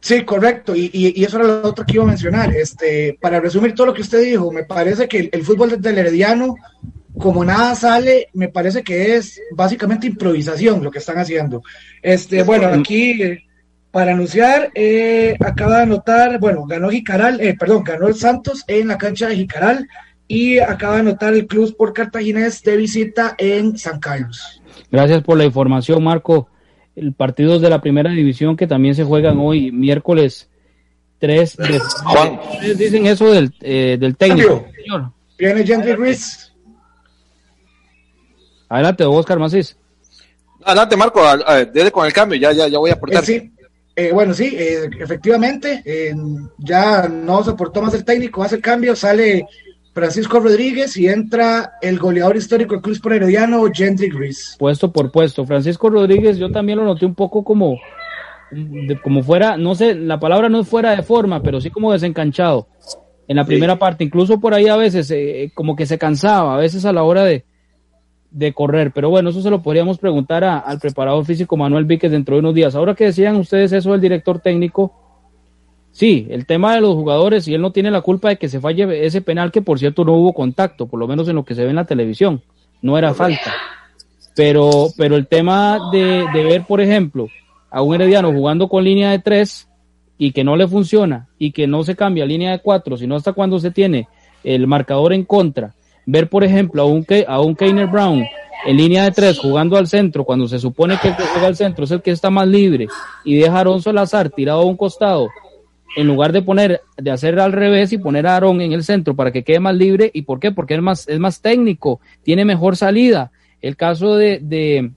Sí, 0.00 0.22
correcto, 0.22 0.76
y, 0.76 0.90
y, 0.92 1.24
eso 1.24 1.38
era 1.38 1.46
lo 1.46 1.66
otro 1.66 1.86
que 1.86 1.94
iba 1.94 2.04
a 2.04 2.08
mencionar. 2.08 2.54
Este, 2.54 3.16
para 3.18 3.40
resumir 3.40 3.74
todo 3.74 3.86
lo 3.86 3.94
que 3.94 4.02
usted 4.02 4.22
dijo, 4.22 4.52
me 4.52 4.64
parece 4.64 5.08
que 5.08 5.30
el, 5.32 5.44
fútbol 5.44 5.80
del 5.80 5.96
Herediano 5.96 6.56
como 7.18 7.44
nada 7.44 7.74
sale, 7.74 8.28
me 8.34 8.48
parece 8.48 8.82
que 8.82 9.16
es 9.16 9.40
básicamente 9.52 10.06
improvisación 10.06 10.82
lo 10.82 10.90
que 10.90 10.98
están 10.98 11.18
haciendo. 11.18 11.62
Este, 12.02 12.42
bueno, 12.42 12.68
aquí 12.68 13.38
para 13.90 14.12
anunciar, 14.12 14.72
eh, 14.74 15.36
acaba 15.38 15.76
de 15.76 15.82
anotar, 15.84 16.40
bueno, 16.40 16.64
ganó 16.66 16.90
Jicaral, 16.90 17.40
eh, 17.40 17.54
perdón, 17.56 17.84
ganó 17.84 18.08
el 18.08 18.16
Santos 18.16 18.64
en 18.66 18.88
la 18.88 18.98
cancha 18.98 19.28
de 19.28 19.36
Jicaral 19.36 19.88
y 20.26 20.58
acaba 20.58 20.94
de 20.94 21.00
anotar 21.00 21.32
el 21.34 21.46
Club 21.46 21.76
por 21.76 21.92
Cartaginés 21.92 22.62
de 22.64 22.76
visita 22.76 23.36
en 23.38 23.78
San 23.78 24.00
Carlos. 24.00 24.60
Gracias 24.90 25.22
por 25.22 25.38
la 25.38 25.44
información, 25.44 26.02
Marco. 26.02 26.48
El 26.96 27.12
partido 27.12 27.60
de 27.60 27.70
la 27.70 27.80
primera 27.80 28.10
división 28.10 28.56
que 28.56 28.66
también 28.66 28.96
se 28.96 29.04
juegan 29.04 29.38
hoy, 29.38 29.70
miércoles 29.70 30.48
3 31.18 31.56
de 31.56 31.78
Juan. 32.04 32.40
dicen 32.76 33.06
eso 33.06 33.30
del, 33.30 33.52
eh, 33.60 33.96
del 34.00 34.16
técnico, 34.16 34.66
señor. 34.74 35.12
Viene 35.38 35.64
Gentry 35.64 35.92
Ruiz 35.92 36.53
Adelante, 38.74 39.04
Oscar 39.04 39.38
Macís. 39.38 39.76
Adelante, 40.64 40.96
Marco, 40.96 41.20
dele 41.72 41.92
con 41.92 42.06
el 42.06 42.12
cambio, 42.12 42.40
ya, 42.40 42.50
ya, 42.50 42.66
ya 42.66 42.78
voy 42.78 42.90
a 42.90 42.94
aportar. 42.94 43.22
Eh, 43.22 43.26
sí, 43.26 43.52
eh, 43.94 44.10
bueno, 44.12 44.34
sí, 44.34 44.52
eh, 44.58 44.90
efectivamente, 44.98 45.84
ya 46.58 47.06
no 47.06 47.44
soportó 47.44 47.82
más 47.82 47.94
el 47.94 48.04
técnico, 48.04 48.42
hace 48.42 48.56
el 48.56 48.62
cambio, 48.62 48.96
sale 48.96 49.46
Francisco 49.92 50.40
Rodríguez 50.40 50.96
y 50.96 51.06
entra 51.06 51.74
el 51.80 52.00
goleador 52.00 52.36
histórico 52.36 52.74
del 52.74 52.82
Club 52.82 53.00
por 53.00 53.12
Herediano, 53.12 53.62
Gentry 53.72 54.08
Gris. 54.08 54.56
Puesto 54.58 54.90
por 54.90 55.12
puesto. 55.12 55.46
Francisco 55.46 55.88
Rodríguez, 55.88 56.36
yo 56.36 56.50
también 56.50 56.78
lo 56.78 56.84
noté 56.84 57.06
un 57.06 57.14
poco 57.14 57.44
como, 57.44 57.78
como 59.04 59.22
fuera, 59.22 59.56
no 59.56 59.76
sé, 59.76 59.94
la 59.94 60.18
palabra 60.18 60.48
no 60.48 60.62
es 60.62 60.68
fuera 60.68 60.96
de 60.96 61.04
forma, 61.04 61.40
pero 61.44 61.60
sí 61.60 61.70
como 61.70 61.92
desencanchado 61.92 62.66
en 63.28 63.36
la 63.36 63.44
primera 63.44 63.78
parte. 63.78 64.02
Incluso 64.02 64.40
por 64.40 64.52
ahí 64.52 64.66
a 64.66 64.76
veces 64.76 65.14
como 65.54 65.76
que 65.76 65.86
se 65.86 65.96
cansaba, 65.96 66.56
a 66.56 66.58
veces 66.58 66.84
a 66.84 66.92
la 66.92 67.04
hora 67.04 67.22
de, 67.22 67.44
de 68.34 68.52
correr. 68.52 68.90
Pero 68.92 69.08
bueno, 69.10 69.30
eso 69.30 69.40
se 69.40 69.50
lo 69.50 69.62
podríamos 69.62 69.98
preguntar 69.98 70.44
al 70.44 70.78
preparador 70.80 71.24
físico 71.24 71.56
Manuel 71.56 71.84
Víquez 71.84 72.10
dentro 72.10 72.34
de 72.34 72.40
unos 72.40 72.54
días. 72.54 72.74
Ahora 72.74 72.94
que 72.94 73.04
decían 73.04 73.36
ustedes 73.36 73.72
eso 73.72 73.92
del 73.92 74.00
director 74.00 74.40
técnico, 74.40 74.92
sí, 75.92 76.26
el 76.28 76.44
tema 76.44 76.74
de 76.74 76.80
los 76.80 76.94
jugadores, 76.94 77.46
y 77.46 77.54
él 77.54 77.62
no 77.62 77.70
tiene 77.70 77.92
la 77.92 78.00
culpa 78.00 78.30
de 78.30 78.36
que 78.36 78.48
se 78.48 78.60
falle 78.60 79.06
ese 79.06 79.22
penal, 79.22 79.52
que 79.52 79.62
por 79.62 79.78
cierto 79.78 80.04
no 80.04 80.14
hubo 80.14 80.32
contacto, 80.34 80.86
por 80.86 80.98
lo 80.98 81.06
menos 81.06 81.28
en 81.28 81.36
lo 81.36 81.44
que 81.44 81.54
se 81.54 81.62
ve 81.62 81.70
en 81.70 81.76
la 81.76 81.86
televisión, 81.86 82.42
no 82.82 82.98
era 82.98 83.14
falta. 83.14 83.52
Pero, 84.34 84.88
pero 84.96 85.14
el 85.14 85.28
tema 85.28 85.78
de, 85.92 86.26
de 86.34 86.42
ver, 86.42 86.64
por 86.66 86.80
ejemplo, 86.80 87.28
a 87.70 87.82
un 87.82 87.94
herediano 87.94 88.32
jugando 88.32 88.68
con 88.68 88.82
línea 88.82 89.12
de 89.12 89.20
tres 89.20 89.68
y 90.18 90.32
que 90.32 90.42
no 90.42 90.56
le 90.56 90.66
funciona 90.66 91.28
y 91.38 91.52
que 91.52 91.68
no 91.68 91.84
se 91.84 91.94
cambia 91.94 92.24
a 92.24 92.26
línea 92.26 92.50
de 92.50 92.58
cuatro, 92.58 92.96
sino 92.96 93.14
hasta 93.14 93.32
cuando 93.32 93.60
se 93.60 93.70
tiene 93.70 94.08
el 94.42 94.66
marcador 94.66 95.12
en 95.12 95.24
contra 95.24 95.72
ver, 96.06 96.28
por 96.28 96.44
ejemplo, 96.44 96.82
a 96.82 96.86
un, 96.86 97.06
a 97.26 97.40
un 97.40 97.54
Keiner 97.54 97.86
Brown 97.86 98.24
en 98.66 98.76
línea 98.76 99.04
de 99.04 99.10
tres 99.10 99.38
jugando 99.38 99.76
al 99.76 99.86
centro, 99.86 100.24
cuando 100.24 100.48
se 100.48 100.58
supone 100.58 100.98
que 101.00 101.08
el 101.08 101.16
que 101.16 101.22
juega 101.22 101.46
al 101.46 101.56
centro 101.56 101.84
es 101.84 101.90
el 101.90 102.02
que 102.02 102.10
está 102.10 102.30
más 102.30 102.48
libre, 102.48 102.88
y 103.24 103.36
deja 103.36 103.56
a 103.56 103.60
Aaron 103.60 103.82
Salazar 103.82 104.30
tirado 104.30 104.62
a 104.62 104.64
un 104.64 104.76
costado, 104.76 105.28
en 105.96 106.06
lugar 106.06 106.32
de 106.32 106.42
poner, 106.42 106.80
de 106.96 107.10
hacer 107.10 107.38
al 107.38 107.52
revés 107.52 107.92
y 107.92 107.98
poner 107.98 108.26
a 108.26 108.36
Aaron 108.36 108.60
en 108.60 108.72
el 108.72 108.82
centro 108.84 109.14
para 109.14 109.32
que 109.32 109.44
quede 109.44 109.60
más 109.60 109.74
libre, 109.74 110.10
¿y 110.14 110.22
por 110.22 110.40
qué? 110.40 110.50
Porque 110.50 110.74
es 110.74 110.82
más, 110.82 111.08
es 111.08 111.18
más 111.18 111.40
técnico, 111.40 112.00
tiene 112.22 112.44
mejor 112.44 112.76
salida. 112.76 113.30
El 113.60 113.76
caso 113.76 114.16
de, 114.16 114.40
de, 114.42 114.90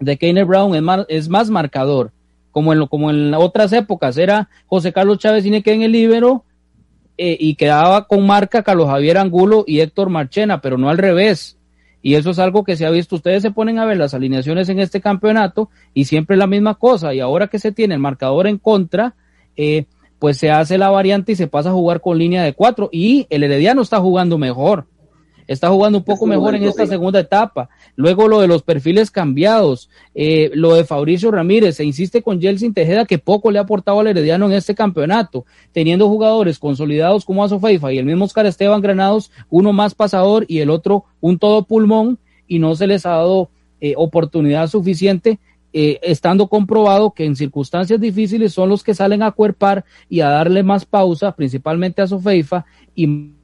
de 0.00 0.16
Keiner 0.16 0.44
Brown 0.44 0.74
es 0.74 0.82
más, 0.82 1.06
es 1.08 1.28
más 1.28 1.50
marcador, 1.50 2.12
como 2.50 2.72
en, 2.72 2.86
como 2.86 3.10
en 3.10 3.34
otras 3.34 3.72
épocas, 3.72 4.16
era 4.16 4.48
José 4.66 4.92
Carlos 4.92 5.18
Chávez 5.18 5.42
tiene 5.42 5.62
que 5.62 5.74
en 5.74 5.82
el 5.82 5.92
libero, 5.92 6.44
eh, 7.18 7.36
y 7.38 7.54
quedaba 7.54 8.06
con 8.06 8.26
marca 8.26 8.62
Carlos 8.62 8.88
Javier 8.88 9.18
Angulo 9.18 9.64
y 9.66 9.80
Héctor 9.80 10.10
Marchena, 10.10 10.60
pero 10.60 10.78
no 10.78 10.88
al 10.88 10.98
revés. 10.98 11.56
Y 12.02 12.14
eso 12.14 12.30
es 12.30 12.38
algo 12.38 12.62
que 12.62 12.76
se 12.76 12.86
ha 12.86 12.90
visto. 12.90 13.16
Ustedes 13.16 13.42
se 13.42 13.50
ponen 13.50 13.78
a 13.78 13.84
ver 13.84 13.96
las 13.96 14.14
alineaciones 14.14 14.68
en 14.68 14.78
este 14.78 15.00
campeonato 15.00 15.70
y 15.92 16.04
siempre 16.04 16.36
es 16.36 16.38
la 16.38 16.46
misma 16.46 16.74
cosa. 16.74 17.12
Y 17.14 17.20
ahora 17.20 17.48
que 17.48 17.58
se 17.58 17.72
tiene 17.72 17.94
el 17.94 18.00
marcador 18.00 18.46
en 18.46 18.58
contra, 18.58 19.14
eh, 19.56 19.86
pues 20.18 20.36
se 20.38 20.50
hace 20.50 20.78
la 20.78 20.90
variante 20.90 21.32
y 21.32 21.36
se 21.36 21.48
pasa 21.48 21.70
a 21.70 21.72
jugar 21.72 22.00
con 22.00 22.18
línea 22.18 22.44
de 22.44 22.52
cuatro. 22.52 22.88
Y 22.92 23.26
el 23.30 23.42
Herediano 23.42 23.82
está 23.82 23.98
jugando 23.98 24.38
mejor 24.38 24.86
está 25.46 25.68
jugando 25.68 25.98
un 25.98 26.04
poco 26.04 26.26
mejor 26.26 26.54
en 26.54 26.64
esta 26.64 26.86
segunda 26.86 27.20
etapa. 27.20 27.68
Luego 27.94 28.28
lo 28.28 28.40
de 28.40 28.48
los 28.48 28.62
perfiles 28.62 29.10
cambiados, 29.10 29.88
eh, 30.14 30.50
lo 30.54 30.74
de 30.74 30.84
Fabricio 30.84 31.30
Ramírez, 31.30 31.76
se 31.76 31.84
insiste 31.84 32.22
con 32.22 32.40
Jelsin 32.40 32.74
Tejeda 32.74 33.04
que 33.04 33.18
poco 33.18 33.50
le 33.50 33.58
ha 33.58 33.62
aportado 33.62 34.00
al 34.00 34.08
Herediano 34.08 34.46
en 34.46 34.52
este 34.52 34.74
campeonato, 34.74 35.44
teniendo 35.72 36.08
jugadores 36.08 36.58
consolidados 36.58 37.24
como 37.24 37.44
Azofeifa 37.44 37.92
y 37.92 37.98
el 37.98 38.06
mismo 38.06 38.24
Oscar 38.24 38.46
Esteban 38.46 38.80
Granados, 38.80 39.30
uno 39.50 39.72
más 39.72 39.94
pasador 39.94 40.44
y 40.48 40.60
el 40.60 40.70
otro 40.70 41.04
un 41.20 41.38
todo 41.38 41.64
pulmón, 41.64 42.18
y 42.48 42.58
no 42.58 42.76
se 42.76 42.86
les 42.86 43.06
ha 43.06 43.10
dado 43.10 43.50
eh, 43.80 43.94
oportunidad 43.96 44.68
suficiente 44.68 45.38
eh, 45.78 46.00
estando 46.02 46.46
comprobado 46.46 47.10
que 47.10 47.26
en 47.26 47.36
circunstancias 47.36 48.00
difíciles 48.00 48.54
son 48.54 48.70
los 48.70 48.82
que 48.82 48.94
salen 48.94 49.22
a 49.22 49.32
cuerpar 49.32 49.84
y 50.08 50.20
a 50.20 50.30
darle 50.30 50.62
más 50.62 50.86
pausa, 50.86 51.32
principalmente 51.32 52.00
a 52.00 52.06
Sofeifa, 52.06 52.64
y 52.94 53.34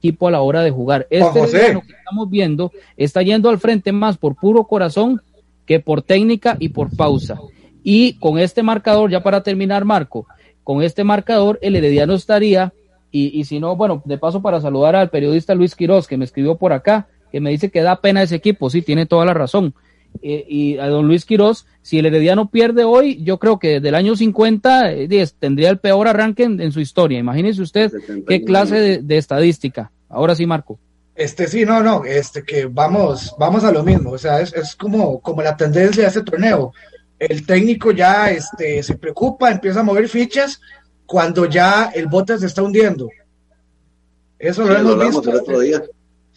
equipo 0.00 0.26
a 0.26 0.30
la 0.30 0.40
hora 0.40 0.62
de 0.62 0.70
jugar. 0.70 1.06
Este 1.10 1.40
que 1.40 1.92
estamos 1.92 2.30
viendo 2.30 2.72
está 2.96 3.22
yendo 3.22 3.50
al 3.50 3.58
frente 3.58 3.92
más 3.92 4.16
por 4.16 4.34
puro 4.34 4.64
corazón 4.64 5.20
que 5.66 5.78
por 5.78 6.02
técnica 6.02 6.56
y 6.58 6.70
por 6.70 6.96
pausa. 6.96 7.38
Y 7.84 8.14
con 8.14 8.38
este 8.38 8.62
marcador, 8.62 9.10
ya 9.10 9.22
para 9.22 9.42
terminar, 9.42 9.84
Marco, 9.84 10.26
con 10.64 10.82
este 10.82 11.04
marcador, 11.04 11.58
el 11.62 11.76
Herediano 11.76 12.14
estaría, 12.14 12.72
y, 13.12 13.38
y 13.38 13.44
si 13.44 13.60
no, 13.60 13.76
bueno, 13.76 14.02
de 14.04 14.18
paso 14.18 14.42
para 14.42 14.60
saludar 14.60 14.96
al 14.96 15.10
periodista 15.10 15.54
Luis 15.54 15.74
Quiroz, 15.74 16.06
que 16.06 16.16
me 16.16 16.24
escribió 16.24 16.56
por 16.56 16.72
acá, 16.72 17.08
que 17.30 17.40
me 17.40 17.50
dice 17.50 17.70
que 17.70 17.82
da 17.82 18.00
pena 18.00 18.22
ese 18.22 18.36
equipo, 18.36 18.68
sí, 18.70 18.82
tiene 18.82 19.06
toda 19.06 19.24
la 19.24 19.34
razón. 19.34 19.74
Eh, 20.22 20.44
y 20.48 20.78
a 20.78 20.86
don 20.88 21.06
Luis 21.06 21.24
Quiroz, 21.24 21.66
si 21.82 21.98
el 21.98 22.06
Herediano 22.06 22.50
pierde 22.50 22.84
hoy, 22.84 23.22
yo 23.22 23.38
creo 23.38 23.58
que 23.58 23.74
desde 23.74 23.88
el 23.88 23.94
año 23.94 24.16
50 24.16 24.92
eh, 24.92 25.28
tendría 25.38 25.70
el 25.70 25.78
peor 25.78 26.08
arranque 26.08 26.44
en, 26.44 26.72
su 26.72 26.80
historia. 26.80 27.18
Imagínese 27.18 27.62
usted 27.62 27.90
qué 28.28 28.44
clase 28.44 29.02
de, 29.02 29.16
estadística. 29.16 29.90
Ahora 30.08 30.34
sí, 30.34 30.46
Marco. 30.46 30.78
Este 31.14 31.46
sí, 31.46 31.64
no, 31.64 31.82
no, 31.82 32.04
este 32.04 32.42
que 32.42 32.66
vamos, 32.66 33.34
vamos 33.38 33.64
a 33.64 33.72
lo 33.72 33.82
mismo. 33.82 34.10
O 34.10 34.18
sea, 34.18 34.40
es, 34.40 34.52
es 34.52 34.74
como, 34.74 35.20
como 35.20 35.42
la 35.42 35.56
tendencia 35.56 36.02
de 36.02 36.08
ese 36.08 36.22
torneo. 36.22 36.72
El 37.18 37.46
técnico 37.46 37.90
ya 37.92 38.30
este, 38.30 38.82
se 38.82 38.96
preocupa, 38.96 39.50
empieza 39.50 39.80
a 39.80 39.84
mover 39.84 40.08
fichas 40.08 40.60
cuando 41.06 41.46
ya 41.46 41.90
el 41.94 42.06
bote 42.06 42.38
se 42.38 42.46
está 42.46 42.62
hundiendo. 42.62 43.08
Eso 44.38 44.64
lo 44.64 44.74
hemos 44.74 44.98
visto. 44.98 45.30
El 45.30 45.36
otro 45.36 45.60
día. 45.60 45.82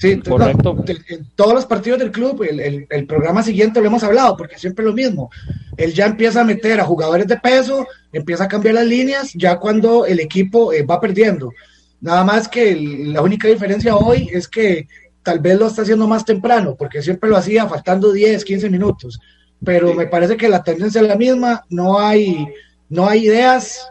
Sí, 0.04 0.20
correcto. 0.20 0.84
en 1.08 1.30
todos 1.34 1.54
los 1.54 1.66
partidos 1.66 2.00
del 2.00 2.12
club, 2.12 2.44
el, 2.44 2.86
el, 2.90 3.08
programa 3.08 3.42
siguiente 3.42 3.80
lo 3.80 3.88
hemos 3.88 4.04
hablado, 4.04 4.36
porque 4.36 4.58
siempre 4.58 4.84
es 4.84 4.90
lo 4.90 4.94
mismo. 4.94 5.32
Él 5.78 5.94
ya 5.94 6.08
empieza 6.08 6.42
a 6.42 6.44
meter 6.44 6.82
a 6.82 6.84
jugadores 6.84 7.26
de 7.26 7.38
peso, 7.38 7.88
empieza 8.12 8.44
a 8.44 8.48
cambiar 8.50 8.76
las 8.76 8.86
líneas, 8.86 9.32
ya 9.34 9.60
cuando 9.60 10.06
el 10.06 10.20
equipo 10.20 10.74
eh, 10.74 10.84
va 10.84 11.00
perdiendo. 11.00 11.54
Nada 12.02 12.26
más 12.26 12.50
que 12.50 12.76
la 12.76 13.22
única 13.22 13.48
diferencia 13.48 13.96
hoy 13.96 14.30
es 14.30 14.50
que 14.50 14.90
tal 15.24 15.40
vez 15.40 15.58
lo 15.58 15.68
está 15.68 15.84
haciendo 15.84 16.06
más 16.06 16.26
temprano, 16.26 16.76
porque 16.78 17.02
siempre 17.02 17.30
lo 17.30 17.38
hacía 17.38 17.66
faltando 17.70 18.12
10, 18.12 18.44
15 18.44 18.70
minutos. 18.70 19.22
Pero 19.64 19.94
me 19.94 20.08
parece 20.08 20.36
que 20.36 20.50
la 20.50 20.64
tendencia 20.64 21.00
es 21.00 21.08
la 21.08 21.16
misma, 21.16 21.64
no 21.70 21.98
hay, 21.98 22.46
no 22.90 23.08
hay 23.08 23.28
ideas, 23.28 23.90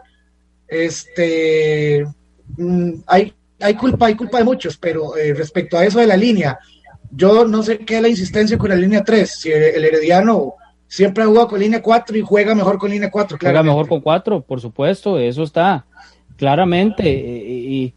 este, 0.67 2.05
mm, 2.55 3.01
hay 3.07 3.33
hay 3.59 3.75
culpa, 3.75 4.07
hay 4.07 4.15
culpa 4.15 4.39
de 4.39 4.43
muchos, 4.43 4.77
pero 4.77 5.15
eh, 5.17 5.33
respecto 5.33 5.77
a 5.77 5.85
eso 5.85 5.99
de 5.99 6.07
la 6.07 6.17
línea, 6.17 6.59
yo 7.11 7.45
no 7.45 7.63
sé 7.63 7.79
qué 7.79 7.97
es 7.97 8.01
la 8.01 8.09
insistencia 8.09 8.57
con 8.57 8.69
la 8.69 8.75
línea 8.75 9.03
3, 9.03 9.29
si 9.29 9.51
el, 9.51 9.85
Herediano 9.85 10.55
siempre 10.87 11.23
ha 11.23 11.27
jugado 11.27 11.49
con 11.49 11.59
línea 11.59 11.81
4 11.81 12.17
y 12.17 12.21
juega 12.21 12.55
mejor 12.55 12.77
con 12.77 12.91
línea 12.91 13.11
4. 13.11 13.37
Juega 13.39 13.63
mejor 13.63 13.87
con 13.87 14.01
4, 14.01 14.41
por 14.41 14.59
supuesto, 14.59 15.17
eso 15.17 15.43
está 15.43 15.85
claramente. 16.37 17.09
Y, 17.09 17.93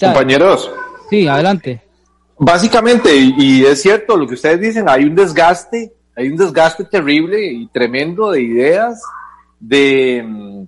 Compañeros. 0.00 0.70
Sí, 1.10 1.28
adelante. 1.28 1.80
Básicamente, 2.38 3.14
y 3.14 3.64
es 3.64 3.82
cierto 3.82 4.16
lo 4.16 4.26
que 4.26 4.34
ustedes 4.34 4.60
dicen, 4.60 4.88
hay 4.88 5.04
un 5.04 5.14
desgaste, 5.14 5.92
hay 6.16 6.28
un 6.28 6.36
desgaste 6.36 6.84
terrible 6.84 7.44
y 7.44 7.68
tremendo 7.68 8.32
de 8.32 8.42
ideas, 8.42 9.00
de 9.60 10.24
mm, 10.26 10.64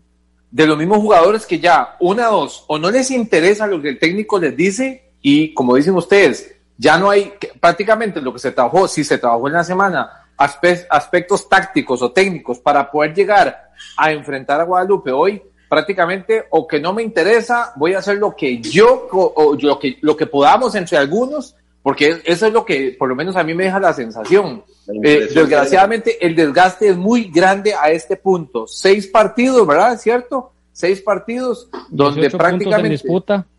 de 0.54 0.68
los 0.68 0.78
mismos 0.78 0.98
jugadores 0.98 1.46
que 1.46 1.58
ya, 1.58 1.96
una, 1.98 2.26
dos, 2.26 2.64
o 2.68 2.78
no 2.78 2.88
les 2.88 3.10
interesa 3.10 3.66
lo 3.66 3.82
que 3.82 3.88
el 3.88 3.98
técnico 3.98 4.38
les 4.38 4.56
dice 4.56 5.10
y 5.20 5.52
como 5.52 5.74
dicen 5.74 5.96
ustedes, 5.96 6.54
ya 6.78 6.96
no 6.96 7.10
hay 7.10 7.32
prácticamente 7.58 8.20
lo 8.20 8.32
que 8.32 8.38
se 8.38 8.52
trabajó, 8.52 8.86
si 8.86 9.02
se 9.02 9.18
trabajó 9.18 9.48
en 9.48 9.54
la 9.54 9.64
semana, 9.64 10.28
aspectos 10.36 11.48
tácticos 11.48 12.02
o 12.02 12.12
técnicos 12.12 12.60
para 12.60 12.88
poder 12.88 13.12
llegar 13.12 13.72
a 13.96 14.12
enfrentar 14.12 14.60
a 14.60 14.64
Guadalupe 14.64 15.10
hoy, 15.10 15.42
prácticamente 15.68 16.44
o 16.50 16.68
que 16.68 16.78
no 16.78 16.92
me 16.92 17.02
interesa, 17.02 17.72
voy 17.74 17.94
a 17.94 17.98
hacer 17.98 18.18
lo 18.18 18.36
que 18.36 18.60
yo 18.60 19.08
o 19.10 19.56
lo 19.60 19.76
que, 19.80 19.98
lo 20.02 20.16
que 20.16 20.26
podamos 20.26 20.76
entre 20.76 20.98
algunos, 20.98 21.56
porque 21.82 22.22
eso 22.24 22.46
es 22.46 22.52
lo 22.52 22.64
que 22.64 22.94
por 22.96 23.08
lo 23.08 23.16
menos 23.16 23.34
a 23.34 23.42
mí 23.42 23.54
me 23.54 23.64
deja 23.64 23.80
la 23.80 23.92
sensación. 23.92 24.62
Eh, 24.86 25.28
desgraciadamente 25.34 26.24
el 26.24 26.34
desgaste 26.34 26.88
es 26.88 26.96
muy 26.96 27.30
grande 27.30 27.74
a 27.74 27.90
este 27.90 28.16
punto. 28.16 28.66
Seis 28.66 29.06
partidos, 29.06 29.66
¿verdad? 29.66 29.94
¿Es 29.94 30.02
cierto? 30.02 30.52
Seis 30.72 31.00
partidos 31.00 31.68
donde 31.88 32.30
prácticamente 32.30 33.02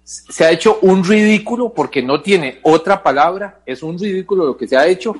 se 0.03 0.45
ha 0.45 0.51
hecho 0.51 0.79
un 0.81 1.03
ridículo 1.03 1.73
porque 1.73 2.03
no 2.03 2.21
tiene 2.21 2.59
otra 2.61 3.01
palabra, 3.01 3.61
es 3.65 3.81
un 3.81 3.97
ridículo 3.97 4.45
lo 4.45 4.57
que 4.57 4.67
se 4.67 4.77
ha 4.77 4.85
hecho 4.85 5.15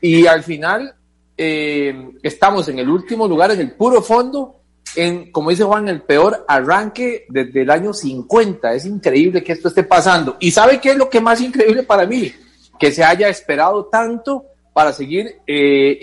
y 0.00 0.26
al 0.26 0.42
final 0.42 0.94
eh, 1.36 2.12
estamos 2.22 2.68
en 2.68 2.78
el 2.78 2.88
último 2.88 3.28
lugar, 3.28 3.50
en 3.50 3.60
el 3.60 3.72
puro 3.72 4.00
fondo, 4.00 4.60
en, 4.96 5.30
como 5.30 5.50
dice 5.50 5.64
Juan, 5.64 5.88
el 5.88 6.02
peor 6.02 6.44
arranque 6.48 7.26
desde 7.28 7.62
el 7.62 7.70
año 7.70 7.92
50. 7.92 8.74
Es 8.74 8.86
increíble 8.86 9.42
que 9.42 9.52
esto 9.52 9.68
esté 9.68 9.84
pasando. 9.84 10.36
¿Y 10.40 10.50
sabe 10.50 10.80
qué 10.80 10.90
es 10.90 10.96
lo 10.96 11.08
que 11.08 11.20
más 11.20 11.40
increíble 11.40 11.82
para 11.82 12.06
mí? 12.06 12.32
Que 12.78 12.92
se 12.92 13.04
haya 13.04 13.28
esperado 13.28 13.86
tanto 13.86 14.46
para 14.80 14.94
seguir 14.94 15.42
eh, 15.46 15.98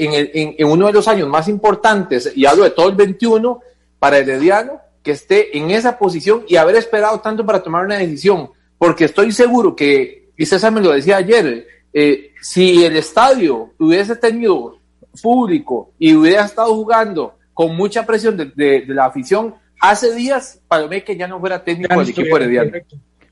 en, 0.56 0.68
uno 0.68 0.86
de 0.86 0.94
los 0.94 1.08
años 1.08 1.28
más 1.28 1.48
importantes, 1.48 2.32
y 2.36 2.46
hablo 2.46 2.64
de 2.64 2.70
todo 2.70 2.88
el 2.90 2.96
21, 2.96 3.60
para 3.98 4.20
el 4.20 4.30
Herediano, 4.30 4.80
que 5.02 5.14
esté 5.14 5.58
en 5.58 5.72
esa 5.72 5.98
posición 5.98 6.44
y 6.48 6.58
haber 6.58 6.76
esperado 6.76 7.20
tanto 7.20 7.44
para 7.44 7.64
tomar 7.64 7.86
una 7.86 7.98
decisión, 7.98 8.52
porque 8.78 9.06
estoy 9.06 9.32
seguro 9.32 9.76
que, 9.76 10.30
y 10.38 10.46
César 10.46 10.72
me 10.72 10.82
lo 10.82 10.92
decía 10.92 11.18
ayer, 11.18 11.66
eh, 11.92 12.34
si 12.40 12.86
el 12.86 12.98
estadio 12.98 13.72
hubiese 13.80 14.16
tenido 14.16 14.78
público 15.24 15.90
y 15.98 16.14
hubiera 16.14 16.46
estado 16.46 16.76
jugando 16.76 17.34
con 17.56 17.76
mucha 17.76 18.06
presión 18.06 18.38
de, 18.38 18.84
la 18.90 19.08
afición, 19.08 19.56
hace 19.82 20.14
días, 20.14 20.62
para 20.68 20.86
mí 20.86 21.02
que 21.02 21.18
ya 21.18 21.28
no 21.28 21.40
fuera 21.40 21.64
técnico 21.64 22.00
del 22.00 22.10
equipo 22.10 22.38
herediano. 22.38 22.74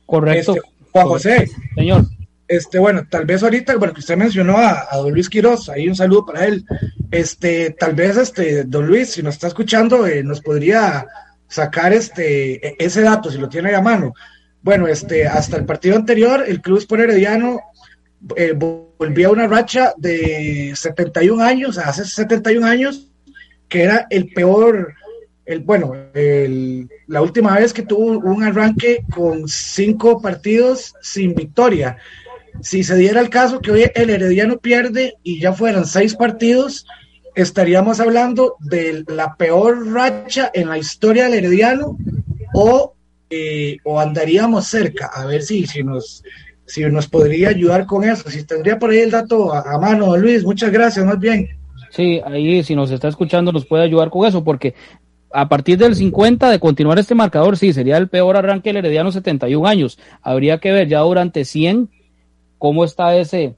Correcto. 0.07 0.55
Este, 0.55 0.67
Juan 0.91 1.07
José. 1.07 1.47
Señor. 1.75 2.05
Este, 2.47 2.77
bueno, 2.77 3.07
tal 3.09 3.25
vez 3.25 3.41
ahorita, 3.41 3.75
bueno, 3.77 3.93
que 3.93 4.01
usted 4.01 4.17
mencionó 4.17 4.57
a, 4.57 4.87
don 4.93 5.11
Luis 5.11 5.29
Quiroz, 5.29 5.69
ahí 5.69 5.87
un 5.87 5.95
saludo 5.95 6.25
para 6.25 6.45
él. 6.45 6.63
Este, 7.09 7.71
tal 7.71 7.95
vez, 7.95 8.17
este, 8.17 8.63
don 8.65 8.85
Luis, 8.85 9.11
si 9.11 9.23
nos 9.23 9.35
está 9.35 9.47
escuchando, 9.47 10.05
eh, 10.05 10.23
nos 10.23 10.41
podría 10.41 11.07
sacar 11.47 11.93
este, 11.93 12.67
e, 12.67 12.75
ese 12.79 13.01
dato, 13.01 13.31
si 13.31 13.39
lo 13.39 13.49
tiene 13.49 13.73
a 13.73 13.81
mano. 13.81 14.13
Bueno, 14.61 14.87
este, 14.87 15.27
hasta 15.27 15.57
el 15.57 15.65
partido 15.65 15.95
anterior, 15.95 16.43
el 16.47 16.61
Club 16.61 16.77
Sport 16.79 17.03
Herediano 17.03 17.59
eh, 18.35 18.53
volvía 18.53 19.27
a 19.27 19.31
una 19.31 19.47
racha 19.47 19.93
de 19.97 20.73
71 20.75 21.43
años, 21.43 21.77
hace 21.77 22.05
71 22.05 22.65
años, 22.65 23.11
que 23.67 23.83
era 23.83 24.05
el 24.09 24.29
peor, 24.33 24.93
el, 25.45 25.59
bueno, 25.61 25.93
el, 26.13 26.87
la 27.07 27.21
última 27.23 27.57
vez 27.57 27.73
que 27.73 27.83
tuvo 27.83 28.19
un 28.19 28.43
arranque 28.43 29.03
con 29.13 29.47
cinco 29.47 30.21
partidos 30.21 30.93
sin 31.01 31.33
victoria 31.33 31.97
si 32.61 32.83
se 32.83 32.95
diera 32.95 33.21
el 33.21 33.29
caso 33.29 33.61
que 33.61 33.71
hoy 33.71 33.91
el 33.93 34.09
Herediano 34.09 34.57
pierde 34.57 35.15
y 35.23 35.39
ya 35.39 35.53
fueran 35.53 35.85
seis 35.85 36.15
partidos, 36.15 36.85
estaríamos 37.35 37.99
hablando 37.99 38.55
de 38.59 39.03
la 39.07 39.35
peor 39.35 39.91
racha 39.91 40.49
en 40.53 40.69
la 40.69 40.77
historia 40.77 41.25
del 41.25 41.45
Herediano 41.45 41.97
o, 42.53 42.93
eh, 43.29 43.77
o 43.83 43.99
andaríamos 43.99 44.67
cerca, 44.67 45.07
a 45.07 45.25
ver 45.25 45.41
si, 45.41 45.67
si 45.67 45.83
nos 45.83 46.23
si 46.65 46.81
nos 46.85 47.07
podría 47.07 47.49
ayudar 47.49 47.85
con 47.85 48.03
eso. 48.03 48.29
Si 48.29 48.43
tendría 48.43 48.79
por 48.79 48.89
ahí 48.89 48.99
el 48.99 49.11
dato 49.11 49.53
a, 49.53 49.77
mano, 49.79 50.17
Luis, 50.17 50.43
muchas 50.43 50.71
gracias, 50.71 51.05
más 51.05 51.19
bien. 51.19 51.47
Sí, 51.91 52.19
ahí 52.25 52.63
si 52.63 52.75
nos 52.75 52.91
está 52.91 53.07
escuchando 53.07 53.51
nos 53.51 53.65
puede 53.65 53.83
ayudar 53.83 54.09
con 54.09 54.27
eso, 54.27 54.43
porque 54.43 54.73
a 55.31 55.47
partir 55.47 55.77
del 55.77 55.95
50 55.95 56.49
de 56.49 56.59
continuar 56.59 56.97
este 56.97 57.15
marcador, 57.15 57.57
sí, 57.57 57.71
sería 57.71 57.97
el 57.97 58.09
peor 58.09 58.35
arranque 58.35 58.69
del 58.69 58.77
Herediano 58.77 59.11
71 59.11 59.67
años. 59.67 59.99
Habría 60.21 60.57
que 60.57 60.71
ver 60.71 60.87
ya 60.87 60.99
durante 60.99 61.45
100 61.45 61.89
cómo 62.65 62.83
está 62.83 63.15
ese, 63.15 63.53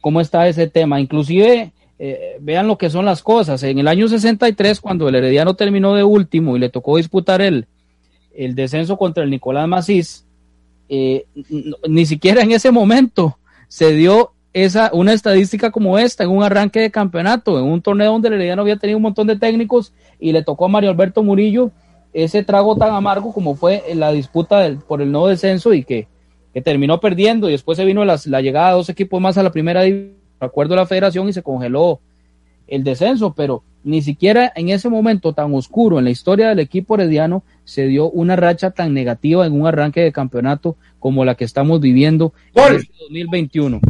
cómo 0.00 0.18
está 0.18 0.48
ese 0.48 0.66
tema. 0.66 0.98
Inclusive, 0.98 1.72
eh, 1.98 2.38
vean 2.40 2.68
lo 2.68 2.78
que 2.78 2.88
son 2.88 3.04
las 3.04 3.22
cosas. 3.22 3.62
En 3.64 3.78
el 3.78 3.86
año 3.86 4.08
63, 4.08 4.80
cuando 4.80 5.06
el 5.10 5.14
Herediano 5.14 5.52
terminó 5.56 5.94
de 5.94 6.04
último 6.04 6.56
y 6.56 6.58
le 6.58 6.70
tocó 6.70 6.96
disputar 6.96 7.42
el, 7.42 7.66
el 8.34 8.54
descenso 8.54 8.96
contra 8.96 9.24
el 9.24 9.28
Nicolás 9.28 9.68
Macís, 9.68 10.24
eh, 10.88 11.26
ni 11.86 12.06
siquiera 12.06 12.40
en 12.40 12.52
ese 12.52 12.70
momento 12.70 13.36
se 13.68 13.92
dio 13.92 14.32
esa, 14.54 14.88
una 14.94 15.12
estadística 15.12 15.70
como 15.70 15.98
esta 15.98 16.24
en 16.24 16.30
un 16.30 16.42
arranque 16.42 16.80
de 16.80 16.90
campeonato, 16.90 17.58
en 17.58 17.66
un 17.66 17.82
torneo 17.82 18.12
donde 18.12 18.28
el 18.28 18.34
Herediano 18.36 18.62
había 18.62 18.78
tenido 18.78 18.96
un 18.96 19.02
montón 19.02 19.26
de 19.26 19.36
técnicos 19.36 19.92
y 20.18 20.32
le 20.32 20.42
tocó 20.42 20.64
a 20.64 20.68
Mario 20.68 20.88
Alberto 20.88 21.22
Murillo 21.22 21.72
ese 22.14 22.42
trago 22.42 22.74
tan 22.74 22.94
amargo 22.94 23.34
como 23.34 23.54
fue 23.54 23.84
la 23.94 24.12
disputa 24.12 24.60
del, 24.60 24.78
por 24.78 25.02
el 25.02 25.12
nuevo 25.12 25.28
descenso 25.28 25.74
y 25.74 25.84
que, 25.84 26.08
terminó 26.64 27.00
perdiendo 27.00 27.48
y 27.48 27.52
después 27.52 27.76
se 27.76 27.84
vino 27.84 28.04
la, 28.04 28.16
llegada 28.16 28.70
de 28.70 28.74
dos 28.74 28.88
equipos 28.88 29.20
más 29.20 29.38
a 29.38 29.42
la 29.42 29.52
primera 29.52 29.82
división, 29.82 30.16
acuerdo 30.40 30.74
de 30.74 30.80
la 30.80 30.86
federación 30.86 31.28
y 31.28 31.32
se 31.32 31.42
congeló 31.42 32.00
el 32.66 32.82
descenso, 32.84 33.34
pero 33.34 33.62
ni 33.82 34.02
siquiera 34.02 34.52
en 34.54 34.68
ese 34.68 34.88
momento 34.88 35.32
tan 35.32 35.54
oscuro 35.54 35.98
en 35.98 36.04
la 36.04 36.10
historia 36.10 36.48
del 36.48 36.60
equipo 36.60 36.94
herediano 36.94 37.42
se 37.64 37.86
dio 37.86 38.10
una 38.10 38.36
racha 38.36 38.70
tan 38.70 38.94
negativa 38.94 39.46
en 39.46 39.58
un 39.58 39.66
arranque 39.66 40.00
de 40.00 40.12
campeonato 40.12 40.76
como 40.98 41.24
la 41.24 41.34
que 41.34 41.44
estamos 41.44 41.80
viviendo 41.80 42.32
en 42.54 42.76
este 42.76 42.92
2021. 43.00 43.80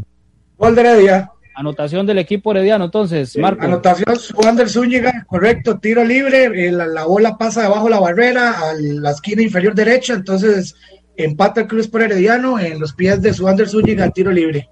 Gol 0.58 0.74
de 0.74 0.80
Heredia. 0.80 1.30
Anotación 1.56 2.06
del 2.06 2.18
equipo 2.18 2.52
herediano, 2.52 2.86
entonces, 2.86 3.36
Marco. 3.36 3.64
Anotación, 3.64 4.16
Wander 4.36 4.68
Zúñiga, 4.68 5.26
correcto, 5.26 5.78
tiro 5.78 6.04
libre, 6.04 6.44
eh, 6.44 6.72
la, 6.72 7.04
bola 7.04 7.36
pasa 7.36 7.62
debajo 7.62 7.84
de 7.84 7.90
la 7.90 8.00
barrera 8.00 8.50
a 8.50 8.74
la 8.74 9.10
esquina 9.10 9.42
inferior 9.42 9.74
derecha, 9.74 10.14
entonces 10.14 10.76
empata 11.24 11.62
el 11.62 11.66
Cruz 11.66 11.88
por 11.88 12.02
Herediano 12.02 12.58
en 12.58 12.80
los 12.80 12.92
pies 12.92 13.20
de 13.22 13.32
Wander 13.32 13.68
Zúñiga, 13.68 14.10
tiro 14.10 14.30
libre. 14.30 14.68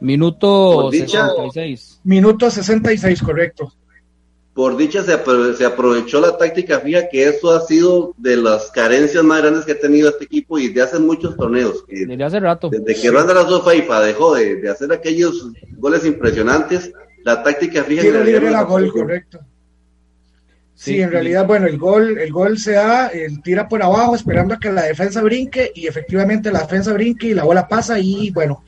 Minuto 0.00 0.90
66. 0.90 2.00
Minuto 2.04 2.50
66, 2.50 3.22
correcto 3.22 3.72
por 4.60 4.76
dicha 4.76 5.02
se, 5.02 5.16
se, 5.56 5.64
aprovechó 5.64 6.20
la 6.20 6.36
táctica 6.36 6.80
fija, 6.80 7.08
que 7.08 7.26
eso 7.26 7.50
ha 7.50 7.60
sido 7.62 8.14
de 8.18 8.36
las 8.36 8.70
carencias 8.70 9.22
más 9.24 9.40
grandes 9.40 9.64
que 9.64 9.72
ha 9.72 9.78
tenido 9.78 10.10
este 10.10 10.24
equipo 10.24 10.58
y 10.58 10.68
de 10.68 10.82
hace 10.82 10.98
muchos 10.98 11.36
torneos. 11.36 11.84
Desde 11.88 12.22
hace 12.22 12.40
rato. 12.40 12.68
Desde 12.68 13.00
que 13.00 13.10
Randa 13.10 13.32
la 13.32 14.00
dejó 14.02 14.34
de, 14.34 14.68
hacer 14.68 14.92
aquellos 14.92 15.50
goles 15.78 16.04
impresionantes, 16.04 16.92
la 17.22 17.42
táctica 17.42 17.84
fija... 17.84 18.02
Quiero 18.02 18.24
libre 18.24 18.50
la 18.50 18.62
gol, 18.64 18.92
correcto. 18.92 19.40
Sí, 20.80 20.98
en 21.02 21.10
realidad, 21.10 21.46
bueno, 21.46 21.66
el 21.66 21.76
gol, 21.76 22.16
el 22.16 22.32
gol 22.32 22.56
se 22.56 22.72
da, 22.72 23.08
el 23.08 23.42
tira 23.42 23.68
por 23.68 23.82
abajo 23.82 24.16
esperando 24.16 24.54
a 24.54 24.58
que 24.58 24.72
la 24.72 24.84
defensa 24.84 25.20
brinque 25.20 25.70
y 25.74 25.86
efectivamente 25.86 26.50
la 26.50 26.60
defensa 26.60 26.94
brinque 26.94 27.26
y 27.26 27.34
la 27.34 27.44
bola 27.44 27.68
pasa 27.68 27.98
y 27.98 28.30
bueno, 28.30 28.64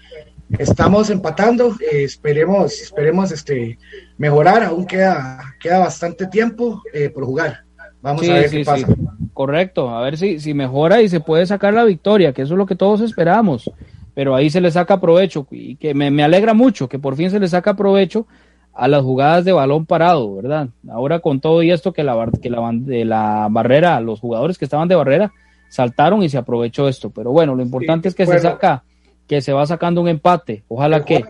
estamos 0.58 1.08
empatando, 1.08 1.74
eh, 1.90 2.04
esperemos, 2.04 2.78
esperemos 2.82 3.32
este 3.32 3.78
mejorar, 4.18 4.62
aún 4.62 4.84
queda, 4.84 5.54
queda 5.58 5.78
bastante 5.78 6.26
tiempo 6.26 6.82
eh, 6.92 7.08
por 7.08 7.24
jugar. 7.24 7.64
Vamos 8.02 8.28
a 8.28 8.34
ver 8.34 8.50
qué 8.50 8.62
pasa. 8.62 8.88
Correcto, 9.32 9.88
a 9.88 10.02
ver 10.02 10.18
si, 10.18 10.38
si 10.38 10.52
mejora 10.52 11.00
y 11.00 11.08
se 11.08 11.20
puede 11.20 11.46
sacar 11.46 11.72
la 11.72 11.84
victoria, 11.84 12.34
que 12.34 12.42
eso 12.42 12.52
es 12.52 12.58
lo 12.58 12.66
que 12.66 12.76
todos 12.76 13.00
esperamos. 13.00 13.72
Pero 14.12 14.34
ahí 14.34 14.50
se 14.50 14.60
le 14.60 14.70
saca 14.70 15.00
provecho 15.00 15.46
y 15.50 15.76
que 15.76 15.94
me, 15.94 16.10
me 16.10 16.22
alegra 16.22 16.52
mucho 16.52 16.90
que 16.90 16.98
por 16.98 17.16
fin 17.16 17.30
se 17.30 17.40
le 17.40 17.48
saca 17.48 17.74
provecho 17.74 18.26
a 18.74 18.88
las 18.88 19.02
jugadas 19.02 19.44
de 19.44 19.52
balón 19.52 19.86
parado, 19.86 20.36
¿verdad? 20.36 20.68
Ahora 20.88 21.20
con 21.20 21.40
todo 21.40 21.62
y 21.62 21.70
esto 21.70 21.92
que 21.92 22.02
la, 22.02 22.30
que 22.40 22.50
la, 22.50 22.70
de 22.72 23.04
la 23.04 23.48
barrera, 23.50 24.00
los 24.00 24.20
jugadores 24.20 24.58
que 24.58 24.64
estaban 24.64 24.88
de 24.88 24.94
barrera 24.94 25.32
saltaron 25.68 26.22
y 26.22 26.28
se 26.28 26.38
aprovechó 26.38 26.88
esto. 26.88 27.10
Pero 27.10 27.32
bueno, 27.32 27.54
lo 27.54 27.62
importante 27.62 28.08
es 28.08 28.14
que 28.14 28.26
se 28.26 28.38
saca 28.38 28.84
que 29.26 29.40
se 29.40 29.52
va 29.52 29.66
sacando 29.66 30.00
un 30.00 30.08
empate. 30.08 30.62
Ojalá 30.68 31.04
que, 31.04 31.24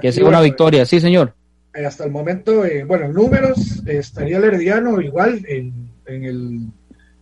que 0.00 0.12
sea 0.12 0.26
una 0.26 0.40
victoria. 0.40 0.84
Sí, 0.84 1.00
señor. 1.00 1.34
Eh, 1.74 1.86
hasta 1.86 2.04
el 2.04 2.10
momento, 2.10 2.64
eh, 2.64 2.84
bueno, 2.84 3.06
en 3.06 3.12
números, 3.12 3.82
estaría 3.86 4.38
el 4.38 4.44
Herediano 4.44 5.00
igual 5.00 5.44
en, 5.48 5.90
en 6.06 6.24
el 6.24 6.60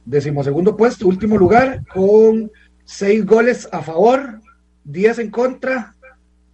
decimosegundo 0.04 0.76
puesto, 0.76 1.06
último 1.06 1.36
lugar, 1.36 1.82
con 1.92 2.50
seis 2.84 3.26
goles 3.26 3.68
a 3.72 3.82
favor, 3.82 4.40
diez 4.84 5.18
en 5.18 5.30
contra, 5.30 5.94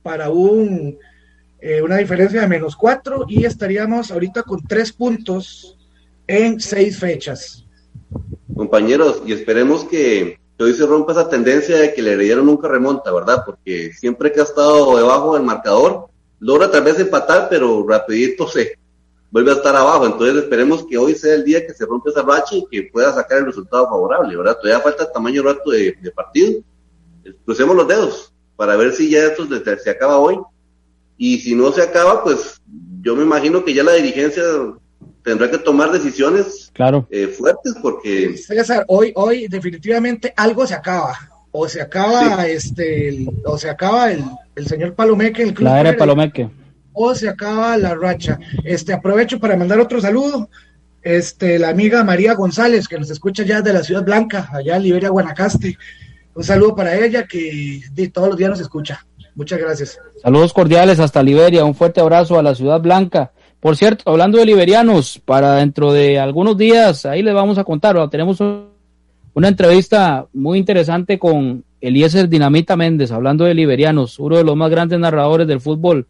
para 0.02 0.30
un, 0.30 0.98
eh, 1.66 1.80
una 1.80 1.96
diferencia 1.96 2.42
de 2.42 2.46
menos 2.46 2.76
cuatro, 2.76 3.24
y 3.26 3.46
estaríamos 3.46 4.10
ahorita 4.10 4.42
con 4.42 4.62
tres 4.64 4.92
puntos 4.92 5.78
en 6.26 6.60
seis 6.60 6.98
fechas. 6.98 7.64
Compañeros, 8.54 9.22
y 9.24 9.32
esperemos 9.32 9.84
que 9.84 10.38
hoy 10.58 10.74
se 10.74 10.84
rompa 10.84 11.12
esa 11.12 11.30
tendencia 11.30 11.78
de 11.78 11.94
que 11.94 12.02
el 12.02 12.08
Herediano 12.08 12.42
nunca 12.42 12.68
remonta, 12.68 13.10
¿verdad? 13.10 13.44
Porque 13.46 13.94
siempre 13.94 14.30
que 14.30 14.40
ha 14.40 14.42
estado 14.42 14.94
debajo 14.94 15.32
del 15.32 15.42
marcador, 15.42 16.08
logra 16.38 16.70
tal 16.70 16.84
vez 16.84 17.00
empatar, 17.00 17.48
pero 17.48 17.82
rapidito 17.88 18.46
se 18.46 18.78
vuelve 19.30 19.52
a 19.52 19.54
estar 19.54 19.74
abajo. 19.74 20.04
Entonces 20.04 20.44
esperemos 20.44 20.84
que 20.84 20.98
hoy 20.98 21.14
sea 21.14 21.34
el 21.34 21.44
día 21.44 21.66
que 21.66 21.72
se 21.72 21.86
rompe 21.86 22.10
esa 22.10 22.20
racha 22.20 22.56
y 22.56 22.66
que 22.70 22.90
pueda 22.92 23.10
sacar 23.14 23.38
el 23.38 23.46
resultado 23.46 23.86
favorable, 23.86 24.36
¿verdad? 24.36 24.58
Todavía 24.60 24.82
falta 24.84 25.10
tamaño 25.10 25.42
rato 25.42 25.70
de, 25.70 25.96
partido. 26.14 26.60
Crucemos 27.46 27.74
los 27.74 27.88
dedos 27.88 28.34
para 28.54 28.76
ver 28.76 28.92
si 28.92 29.08
ya 29.08 29.24
esto 29.24 29.46
se 29.82 29.90
acaba 29.90 30.18
hoy. 30.18 30.38
Y 31.16 31.38
si 31.38 31.54
no 31.54 31.72
se 31.72 31.82
acaba, 31.82 32.22
pues 32.22 32.60
yo 33.00 33.14
me 33.14 33.22
imagino 33.22 33.64
que 33.64 33.74
ya 33.74 33.82
la 33.82 33.92
dirigencia 33.94 34.42
tendrá 35.22 35.50
que 35.50 35.58
tomar 35.58 35.90
decisiones 35.90 36.70
claro. 36.72 37.06
Eh, 37.10 37.28
fuertes 37.28 37.74
porque... 37.80 38.36
César, 38.36 38.84
hoy, 38.88 39.12
hoy 39.16 39.48
definitivamente 39.48 40.32
algo 40.36 40.66
se 40.66 40.74
acaba. 40.74 41.16
O 41.50 41.68
se 41.68 41.80
acaba 41.80 42.46
este, 42.48 43.26
o 43.44 43.56
se 43.56 43.70
acaba 43.70 44.10
el, 44.10 44.66
señor 44.66 44.94
Palomeque, 44.94 45.42
el 45.42 45.54
club. 45.54 45.68
La 45.68 45.80
era 45.80 45.96
Palomeque. 45.96 46.50
O 46.92 47.14
se 47.14 47.28
acaba 47.28 47.76
la 47.76 47.94
racha. 47.94 48.38
Este, 48.64 48.92
aprovecho 48.92 49.38
para 49.38 49.56
mandar 49.56 49.78
otro 49.78 50.00
saludo. 50.00 50.48
Este, 51.00 51.58
la 51.58 51.68
amiga 51.68 52.02
María 52.02 52.34
González, 52.34 52.88
que 52.88 52.98
nos 52.98 53.10
escucha 53.10 53.44
ya 53.44 53.62
de 53.62 53.72
la 53.72 53.84
Ciudad 53.84 54.02
Blanca, 54.02 54.48
allá 54.52 54.76
en 54.76 54.82
Liberia, 54.82 55.10
Guanacaste. 55.10 55.78
Un 56.34 56.42
saludo 56.42 56.74
para 56.74 56.96
ella 56.96 57.24
que 57.26 57.82
de, 57.92 58.08
todos 58.08 58.28
los 58.28 58.36
días 58.36 58.50
nos 58.50 58.60
escucha. 58.60 59.06
Muchas 59.34 59.58
gracias. 59.58 59.98
Saludos 60.22 60.52
cordiales 60.52 61.00
hasta 61.00 61.22
Liberia. 61.22 61.64
Un 61.64 61.74
fuerte 61.74 62.00
abrazo 62.00 62.38
a 62.38 62.42
la 62.42 62.54
Ciudad 62.54 62.80
Blanca. 62.80 63.32
Por 63.64 63.76
cierto, 63.76 64.10
hablando 64.10 64.38
de 64.38 64.44
liberianos, 64.44 65.18
para 65.24 65.54
dentro 65.54 65.92
de 65.92 66.18
algunos 66.18 66.56
días, 66.56 67.06
ahí 67.06 67.22
les 67.22 67.32
vamos 67.32 67.56
a 67.56 67.64
contar, 67.64 68.10
tenemos 68.10 68.38
una 68.40 69.48
entrevista 69.48 70.26
muy 70.34 70.58
interesante 70.58 71.18
con 71.18 71.64
Eliezer 71.80 72.28
Dinamita 72.28 72.76
Méndez, 72.76 73.10
hablando 73.10 73.46
de 73.46 73.54
liberianos, 73.54 74.18
uno 74.18 74.36
de 74.36 74.44
los 74.44 74.54
más 74.54 74.70
grandes 74.70 74.98
narradores 74.98 75.46
del 75.46 75.62
fútbol 75.62 76.06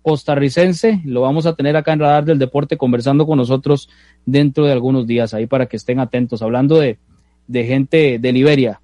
costarricense. 0.00 1.02
Lo 1.04 1.20
vamos 1.20 1.44
a 1.44 1.54
tener 1.54 1.76
acá 1.76 1.92
en 1.92 2.00
Radar 2.00 2.24
del 2.24 2.38
Deporte 2.38 2.78
conversando 2.78 3.26
con 3.26 3.36
nosotros 3.36 3.90
dentro 4.24 4.64
de 4.64 4.72
algunos 4.72 5.06
días, 5.06 5.34
ahí 5.34 5.46
para 5.46 5.66
que 5.66 5.76
estén 5.76 6.00
atentos, 6.00 6.40
hablando 6.40 6.78
de, 6.78 6.98
de 7.46 7.64
gente 7.64 8.18
de 8.18 8.32
Liberia, 8.32 8.80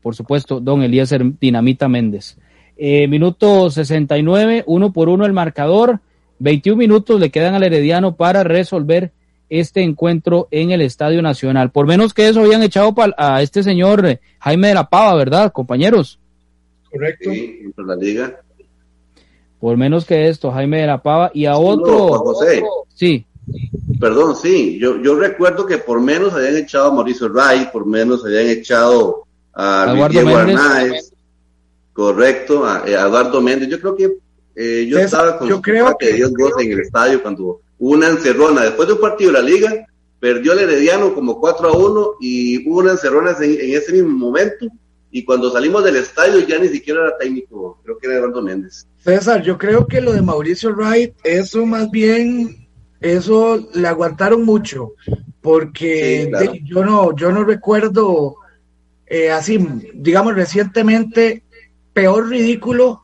por 0.00 0.14
supuesto, 0.14 0.60
don 0.60 0.82
Eliezer 0.82 1.24
Dinamita 1.40 1.88
Méndez. 1.88 2.38
Eh, 2.76 3.06
minuto 3.08 3.70
69, 3.70 4.64
uno 4.66 4.92
por 4.92 5.08
uno 5.08 5.26
el 5.26 5.32
marcador. 5.32 6.00
21 6.40 6.76
minutos 6.76 7.20
le 7.20 7.30
quedan 7.30 7.54
al 7.54 7.62
Herediano 7.62 8.16
para 8.16 8.42
resolver 8.42 9.12
este 9.48 9.82
encuentro 9.82 10.48
en 10.50 10.70
el 10.70 10.80
Estadio 10.80 11.22
Nacional. 11.22 11.70
Por 11.70 11.86
menos 11.86 12.12
que 12.12 12.28
eso 12.28 12.40
habían 12.40 12.62
echado 12.62 12.94
a 13.16 13.42
este 13.42 13.62
señor 13.62 14.04
eh, 14.06 14.20
Jaime 14.40 14.68
de 14.68 14.74
la 14.74 14.88
Pava, 14.88 15.14
¿verdad, 15.14 15.52
compañeros? 15.52 16.18
Correcto. 16.90 17.30
Sí, 17.30 17.62
la 17.76 17.96
liga. 17.96 18.40
Por 19.60 19.76
menos 19.76 20.04
que 20.04 20.28
esto, 20.28 20.50
Jaime 20.50 20.80
de 20.80 20.86
la 20.86 21.02
Pava 21.02 21.30
y 21.32 21.46
a 21.46 21.56
otro. 21.56 22.08
José. 22.18 22.62
Sí. 22.94 23.24
Perdón, 24.00 24.36
sí. 24.36 24.78
Yo, 24.78 25.00
yo 25.02 25.18
recuerdo 25.18 25.66
que 25.66 25.78
por 25.78 26.00
menos 26.00 26.34
habían 26.34 26.56
echado 26.56 26.90
a 26.90 26.94
Mauricio 26.94 27.28
Ray, 27.28 27.68
por 27.72 27.86
menos 27.86 28.24
habían 28.24 28.48
echado 28.48 29.24
a 29.54 29.86
Eduardo 29.94 30.24
Méndez. 30.24 31.13
Correcto, 31.94 32.66
a, 32.66 32.82
eh, 32.86 32.96
a 32.96 33.06
Eduardo 33.06 33.40
Méndez. 33.40 33.68
Yo 33.68 33.80
creo 33.80 33.96
que 33.96 34.16
eh, 34.56 34.86
yo 34.88 34.98
estaba 34.98 35.38
con 35.38 35.48
yo 35.48 35.62
creo 35.62 35.96
que 35.98 36.12
Dios 36.12 36.32
goce 36.32 36.64
en 36.64 36.72
el 36.72 36.80
estadio 36.80 37.22
cuando 37.22 37.60
hubo 37.78 37.94
una 37.94 38.08
encerrona. 38.08 38.62
Después 38.62 38.88
de 38.88 38.94
un 38.94 39.00
partido 39.00 39.32
de 39.32 39.38
la 39.38 39.44
liga, 39.48 39.86
perdió 40.18 40.52
el 40.52 40.58
Herediano 40.58 41.14
como 41.14 41.40
4 41.40 41.68
a 41.68 41.72
1 41.72 42.10
y 42.20 42.68
hubo 42.68 42.80
una 42.80 42.92
encerrona 42.92 43.36
en, 43.40 43.74
ese 43.74 43.92
mismo 43.92 44.10
momento. 44.10 44.66
Y 45.12 45.24
cuando 45.24 45.52
salimos 45.52 45.84
del 45.84 45.94
estadio 45.94 46.40
ya 46.40 46.58
ni 46.58 46.68
siquiera 46.68 47.02
era 47.02 47.16
técnico, 47.16 47.78
creo 47.84 47.96
que 47.98 48.08
era 48.08 48.16
Eduardo 48.16 48.42
Méndez. 48.42 48.88
César, 48.98 49.42
yo 49.42 49.56
creo 49.56 49.86
que 49.86 50.00
lo 50.00 50.12
de 50.12 50.22
Mauricio 50.22 50.74
Wright, 50.74 51.14
eso 51.22 51.64
más 51.64 51.88
bien, 51.92 52.66
eso 53.00 53.68
le 53.74 53.86
aguantaron 53.86 54.44
mucho, 54.44 54.94
porque 55.40 56.28
yo 56.64 56.84
no, 56.84 57.14
yo 57.14 57.30
no 57.30 57.44
recuerdo 57.44 58.34
eh, 59.06 59.30
así, 59.30 59.64
digamos 59.94 60.34
recientemente 60.34 61.44
peor 61.94 62.28
ridículo 62.28 63.02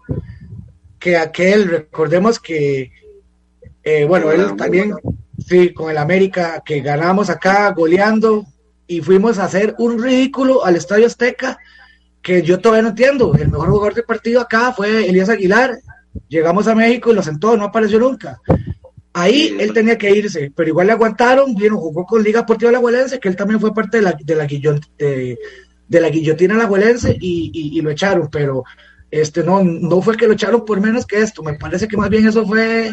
que 0.98 1.16
aquel. 1.16 1.68
Recordemos 1.68 2.38
que, 2.38 2.92
eh, 3.82 4.04
bueno, 4.04 4.30
él 4.30 4.56
también, 4.56 4.94
sí, 5.38 5.72
con 5.72 5.90
el 5.90 5.96
América, 5.96 6.62
que 6.64 6.80
ganamos 6.80 7.30
acá 7.30 7.70
goleando 7.70 8.44
y 8.86 9.00
fuimos 9.00 9.38
a 9.38 9.44
hacer 9.44 9.74
un 9.78 10.02
ridículo 10.02 10.64
al 10.64 10.76
Estadio 10.76 11.06
Azteca 11.06 11.58
que 12.22 12.42
yo 12.42 12.58
todavía 12.58 12.82
no 12.82 12.88
entiendo. 12.90 13.34
El 13.34 13.50
mejor 13.50 13.70
jugador 13.70 13.94
del 13.94 14.04
partido 14.04 14.40
acá 14.40 14.72
fue 14.72 15.08
Elías 15.08 15.28
Aguilar. 15.28 15.78
Llegamos 16.28 16.66
a 16.66 16.74
México 16.74 17.10
y 17.10 17.14
lo 17.14 17.22
sentó, 17.22 17.56
no 17.56 17.64
apareció 17.64 17.98
nunca. 17.98 18.40
Ahí 19.12 19.56
él 19.58 19.72
tenía 19.72 19.98
que 19.98 20.10
irse, 20.10 20.52
pero 20.54 20.68
igual 20.68 20.86
le 20.86 20.92
aguantaron, 20.92 21.54
vino, 21.54 21.78
jugó 21.78 22.04
con 22.04 22.22
Liga 22.22 22.40
Deportiva 22.40 22.68
Alajuelense, 22.68 23.18
que 23.18 23.28
él 23.28 23.36
también 23.36 23.58
fue 23.58 23.74
parte 23.74 23.96
de 23.96 24.02
la, 24.04 24.12
de 24.12 24.34
la, 24.36 24.46
de, 24.46 25.38
la 25.98 26.08
guillotina 26.08 26.54
alajuelense 26.54 27.16
y, 27.20 27.50
y, 27.52 27.80
lo 27.80 27.90
echaron, 27.90 28.28
pero 28.30 28.62
este 29.10 29.42
no, 29.42 29.64
no 29.64 30.00
fue 30.00 30.16
que 30.16 30.28
lo 30.28 30.34
echaron 30.34 30.64
por 30.64 30.80
menos 30.80 31.04
que 31.04 31.20
esto, 31.20 31.42
me 31.42 31.54
parece 31.54 31.88
que 31.88 31.96
más 31.96 32.08
bien 32.08 32.28
eso 32.28 32.46
fue, 32.46 32.92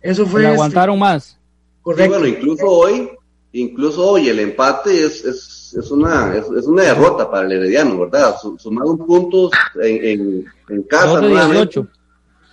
eso 0.00 0.26
fue. 0.26 0.42
Le 0.42 0.48
aguantaron 0.48 0.96
este, 0.96 1.00
más. 1.04 1.38
Correcto. 1.82 2.18
bueno, 2.18 2.26
incluso 2.26 2.66
hoy, 2.66 3.10
incluso 3.52 4.04
hoy 4.04 4.28
el 4.28 4.40
empate 4.40 5.04
es, 5.04 5.24
es, 5.24 5.76
es 5.78 5.90
una, 5.92 6.34
es, 6.34 6.66
una 6.66 6.82
derrota 6.82 7.30
para 7.30 7.46
el 7.46 7.52
Herediano, 7.52 8.00
¿verdad? 8.00 8.34
Sumaron 8.58 8.98
puntos 8.98 9.52
en, 9.80 10.04
en, 10.04 10.44
en 10.70 10.82
casa. 10.84 11.20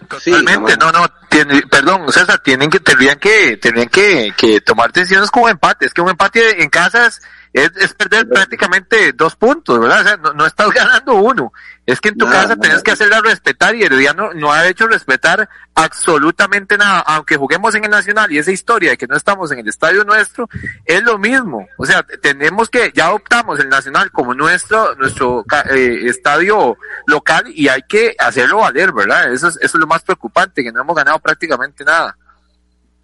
Totalmente, 0.07 0.75
no, 0.77 0.91
no, 0.91 1.05
tiene, 1.29 1.61
perdón, 1.69 2.11
César, 2.11 2.41
tienen 2.43 2.69
que, 2.69 2.79
tendrían 2.79 3.17
que, 3.17 3.57
tendrían 3.57 3.87
que, 3.87 4.33
que 4.35 4.59
tomar 4.59 4.91
decisiones 4.91 5.31
como 5.31 5.47
empate. 5.47 5.85
Es 5.85 5.93
que 5.93 6.01
un 6.01 6.09
empate 6.09 6.61
en 6.61 6.69
casas 6.69 7.21
es, 7.53 7.93
perder 7.93 8.29
prácticamente 8.29 9.11
dos 9.13 9.35
puntos, 9.35 9.79
¿verdad? 9.79 10.01
O 10.01 10.03
sea, 10.03 10.33
no, 10.33 10.45
estás 10.45 10.69
ganando 10.73 11.15
uno. 11.15 11.51
Es 11.85 11.99
que 11.99 12.09
en 12.09 12.17
tu 12.17 12.25
casa 12.25 12.55
tienes 12.55 12.83
que 12.83 12.91
hacerla 12.91 13.21
respetar 13.21 13.75
y 13.75 13.83
Herediano 13.83 14.33
no 14.33 14.53
ha 14.53 14.67
hecho 14.67 14.87
respetar 14.87 15.49
absolutamente 15.75 16.77
nada, 16.77 16.99
aunque 16.99 17.35
juguemos 17.35 17.75
en 17.75 17.83
el 17.83 17.89
Nacional 17.89 18.31
y 18.31 18.37
esa 18.37 18.51
historia 18.51 18.91
de 18.91 18.97
que 18.97 19.07
no 19.07 19.17
estamos 19.17 19.51
en 19.51 19.59
el 19.59 19.67
estadio 19.67 20.05
nuestro, 20.05 20.47
es 20.85 21.03
lo 21.03 21.17
mismo. 21.17 21.67
O 21.77 21.85
sea, 21.85 22.03
tenemos 22.03 22.69
que, 22.69 22.91
ya 22.95 23.11
optamos 23.11 23.59
el 23.59 23.67
Nacional 23.67 24.11
como 24.11 24.33
nuestro, 24.33 24.95
nuestro 24.95 25.43
eh, 25.71 26.03
estadio 26.05 26.77
local 27.07 27.45
y 27.47 27.67
hay 27.67 27.81
que 27.81 28.15
hacerlo 28.17 28.59
valer, 28.59 28.93
¿verdad? 28.93 29.33
Eso 29.33 29.49
es, 29.49 29.57
eso 29.57 29.77
es 29.77 29.81
lo 29.81 29.87
más 29.87 30.03
preocupante, 30.03 30.63
que 30.63 30.71
no 30.71 30.81
hemos 30.81 30.95
ganado 30.95 31.19
prácticamente 31.19 31.83
nada. 31.83 32.15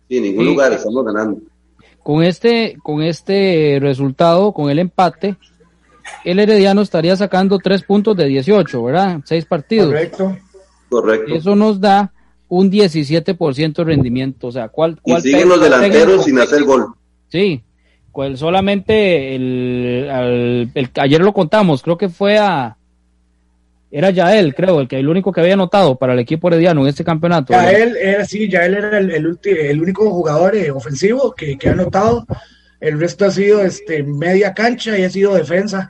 Sí, 0.08 0.18
en 0.18 0.24
ningún 0.24 0.46
lugar 0.46 0.72
estamos 0.72 1.04
ganando. 1.04 1.42
Con 2.08 2.24
este, 2.24 2.78
con 2.82 3.04
este 3.04 3.80
resultado, 3.82 4.54
con 4.54 4.70
el 4.70 4.80
empate, 4.80 5.36
el 6.24 6.39
Herediano 6.39 6.82
estaría 6.82 7.17
sacando 7.17 7.60
tres 7.60 7.84
puntos 7.84 8.15
de 8.15 8.28
18, 8.28 8.82
¿verdad? 8.82 9.20
Seis 9.26 9.43
partidos. 9.43 9.88
Correcto. 9.88 10.38
Correcto. 10.88 11.36
Eso 11.36 11.54
nos 11.58 11.82
da 11.82 12.13
un 12.48 12.72
17% 12.72 13.74
de 13.76 13.84
rendimiento. 13.84 14.48
O 14.48 14.52
sea, 14.54 14.70
¿cuál, 14.70 14.98
cuál 15.02 15.20
y 15.20 15.22
siguen 15.22 15.50
los 15.50 15.60
delanteros 15.60 16.24
sin 16.24 16.39
hacer 16.39 16.63
gol. 16.63 16.93
Sí, 17.28 17.62
pues 18.13 18.39
solamente 18.39 19.36
el, 19.36 20.70
el, 20.74 20.89
ayer 21.02 21.20
lo 21.20 21.34
contamos, 21.34 21.84
creo 21.84 21.98
que 21.98 22.08
fue 22.08 22.38
a, 22.38 22.77
era 23.89 24.10
Yael, 24.10 24.54
creo, 24.54 24.82
el 24.82 24.88
que 24.88 25.00
el 25.00 25.08
único 25.08 25.32
que 25.32 25.39
había 25.39 25.54
anotado 25.54 25.95
para 25.95 26.13
el 26.13 26.19
equipo 26.19 26.50
herediano 26.50 26.82
en 26.82 26.88
este 26.88 27.04
campeonato. 27.04 27.54
Yael 27.54 27.95
era 27.95 28.26
sí, 28.26 28.50
Yael 28.50 28.76
era 28.76 28.97
el, 28.97 29.12
el, 29.12 29.82
único 29.82 30.10
jugador 30.12 30.56
eh, 30.56 30.71
ofensivo 30.71 31.34
que, 31.34 31.58
que, 31.58 31.69
ha 31.69 31.71
anotado. 31.71 32.26
El 32.80 33.00
resto 33.00 33.26
ha 33.26 33.32
sido 33.32 33.62
este 33.62 34.04
media 34.04 34.54
cancha 34.54 34.97
y 34.97 35.04
ha 35.04 35.10
sido 35.10 35.34
defensa. 35.36 35.89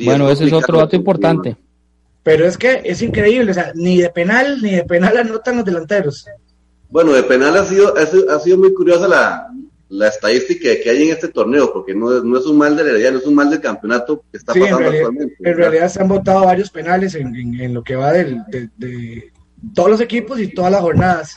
bueno, 0.00 0.28
ese 0.28 0.46
es 0.46 0.52
otro 0.52 0.78
dato 0.78 0.96
importante. 0.96 1.56
Pero 2.22 2.46
es 2.46 2.58
que 2.58 2.82
es 2.84 3.00
increíble, 3.00 3.52
o 3.52 3.54
sea, 3.54 3.72
ni 3.74 3.98
de 3.98 4.10
penal 4.10 4.60
ni 4.60 4.72
de 4.72 4.84
penal 4.84 5.16
anotan 5.16 5.56
los 5.56 5.64
delanteros. 5.64 6.26
Bueno, 6.90 7.12
de 7.12 7.22
penal 7.22 7.56
ha 7.56 7.64
sido, 7.64 7.94
ha 7.96 8.38
sido 8.40 8.58
muy 8.58 8.74
curiosa 8.74 9.08
la, 9.08 9.48
la 9.90 10.08
estadística 10.08 10.70
que 10.82 10.90
hay 10.90 11.02
en 11.02 11.14
este 11.14 11.28
torneo, 11.28 11.72
porque 11.72 11.94
no, 11.94 12.22
no 12.22 12.38
es 12.38 12.46
un 12.46 12.58
mal 12.58 12.76
de 12.76 12.82
Herediano, 12.82 13.18
es 13.18 13.26
un 13.26 13.34
mal 13.34 13.50
del 13.50 13.60
campeonato 13.60 14.24
que 14.30 14.38
está 14.38 14.54
pasando 14.54 14.76
en 14.76 14.78
realidad, 14.78 15.06
actualmente. 15.08 15.36
En 15.38 15.56
realidad 15.56 15.88
se 15.88 16.00
han 16.00 16.08
votado 16.08 16.44
varios 16.46 16.70
penales 16.70 17.14
en, 17.14 17.34
en, 17.60 17.74
lo 17.74 17.82
que 17.82 17.96
va 17.96 18.12
del, 18.12 18.42
de, 18.48 19.32
todos 19.74 19.90
los 19.90 20.00
equipos 20.00 20.40
y 20.40 20.48
todas 20.48 20.72
las 20.72 20.80
jornadas. 20.80 21.36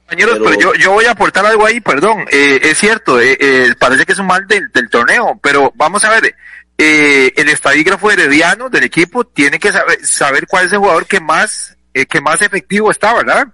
Compañeros, 0.00 0.38
pero, 0.42 0.60
yo, 0.60 0.74
yo 0.74 0.92
voy 0.92 1.04
a 1.04 1.12
aportar 1.12 1.46
algo 1.46 1.64
ahí, 1.64 1.80
perdón, 1.80 2.26
eh, 2.30 2.60
es 2.62 2.78
cierto, 2.78 3.20
eh, 3.20 3.36
eh, 3.40 3.74
parece 3.78 4.04
que 4.04 4.12
es 4.12 4.18
un 4.18 4.26
mal 4.26 4.46
del, 4.46 4.70
del 4.72 4.90
torneo, 4.90 5.38
pero 5.42 5.72
vamos 5.76 6.04
a 6.04 6.10
ver, 6.10 6.34
eh, 6.80 7.32
el 7.36 7.48
estadígrafo 7.48 8.08
herediano 8.08 8.70
del 8.70 8.84
equipo 8.84 9.24
tiene 9.24 9.58
que 9.58 9.72
saber, 9.72 10.06
saber 10.06 10.46
cuál 10.46 10.66
es 10.66 10.72
el 10.72 10.78
jugador 10.78 11.06
que 11.06 11.18
más, 11.18 11.76
eh, 11.92 12.06
que 12.06 12.20
más 12.20 12.40
efectivo 12.40 12.92
está, 12.92 13.14
¿verdad? 13.14 13.48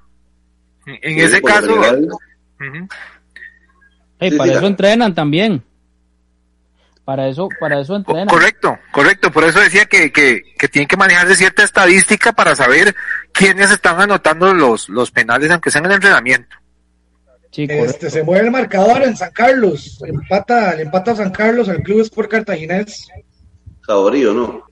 En 0.86 1.18
ese 1.18 1.40
caso, 1.40 1.74
para 4.18 4.52
eso 4.52 4.66
entrenan 4.66 5.14
también. 5.14 5.62
Para 7.04 7.28
eso, 7.28 7.48
para 7.60 7.80
eso 7.80 7.96
entrenan. 7.96 8.28
Correcto, 8.28 8.78
correcto. 8.90 9.30
Por 9.30 9.44
eso 9.44 9.60
decía 9.60 9.84
que, 9.84 10.10
que, 10.10 10.42
que 10.58 10.68
tienen 10.68 10.88
que 10.88 10.96
manejarse 10.96 11.36
cierta 11.36 11.62
estadística 11.62 12.32
para 12.32 12.56
saber 12.56 12.94
quiénes 13.32 13.70
están 13.70 14.00
anotando 14.00 14.54
los, 14.54 14.88
los 14.88 15.10
penales, 15.10 15.50
aunque 15.50 15.70
sean 15.70 15.84
en 15.84 15.90
el 15.90 15.96
entrenamiento. 15.96 16.56
este, 17.52 18.08
se 18.08 18.22
mueve 18.22 18.46
el 18.46 18.50
marcador 18.50 19.02
en 19.02 19.16
San 19.16 19.32
Carlos. 19.32 20.02
Empata, 20.06 20.74
le 20.74 20.84
empata 20.84 21.10
a 21.10 21.16
San 21.16 21.30
Carlos 21.30 21.68
el 21.68 21.82
Club 21.82 22.00
Sport 22.00 22.30
Cartaginés. 22.30 23.06
Saborío, 23.86 24.32
¿no? 24.32 24.62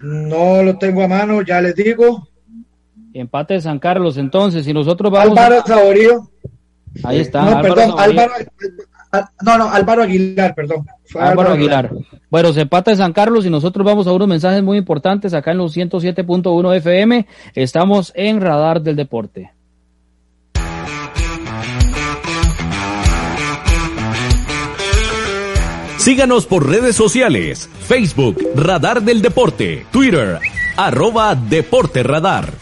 no 0.00 0.62
lo 0.64 0.76
tengo 0.76 1.04
a 1.04 1.08
mano, 1.08 1.42
ya 1.42 1.60
les 1.60 1.76
digo. 1.76 2.28
Empate 3.14 3.54
de 3.54 3.60
San 3.60 3.78
Carlos, 3.78 4.16
entonces, 4.16 4.64
si 4.64 4.72
nosotros 4.72 5.12
vamos. 5.12 5.38
Álvaro 5.38 5.62
Saborío. 5.64 6.28
Ahí 7.04 7.20
está. 7.20 7.42
No, 7.44 7.62
perdón, 7.62 7.94
Álvaro, 7.98 8.32
no, 9.42 9.58
no, 9.58 9.70
Álvaro 9.70 10.02
Aguilar, 10.02 10.54
perdón. 10.54 10.86
Álvaro, 11.18 11.52
Aguilar. 11.52 11.90
Bueno, 12.30 12.52
se 12.52 12.62
empata 12.62 12.90
de 12.90 12.96
San 12.96 13.12
Carlos 13.12 13.44
y 13.44 13.50
nosotros 13.50 13.84
vamos 13.84 14.06
a 14.06 14.12
unos 14.12 14.28
mensajes 14.28 14.62
muy 14.62 14.78
importantes 14.78 15.34
acá 15.34 15.50
en 15.50 15.58
los 15.58 15.76
107.1 15.76 16.76
FM. 16.76 17.26
Estamos 17.54 18.12
en 18.14 18.40
Radar 18.40 18.80
del 18.80 18.96
Deporte. 18.96 19.52
Síganos 25.98 26.46
por 26.46 26.68
redes 26.68 26.96
sociales, 26.96 27.68
Facebook, 27.86 28.36
Radar 28.56 29.02
del 29.02 29.22
Deporte, 29.22 29.86
Twitter, 29.92 30.40
arroba 30.76 31.36
Deporte 31.36 32.02
Radar. 32.02 32.61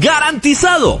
¡Garantizado! 0.00 1.00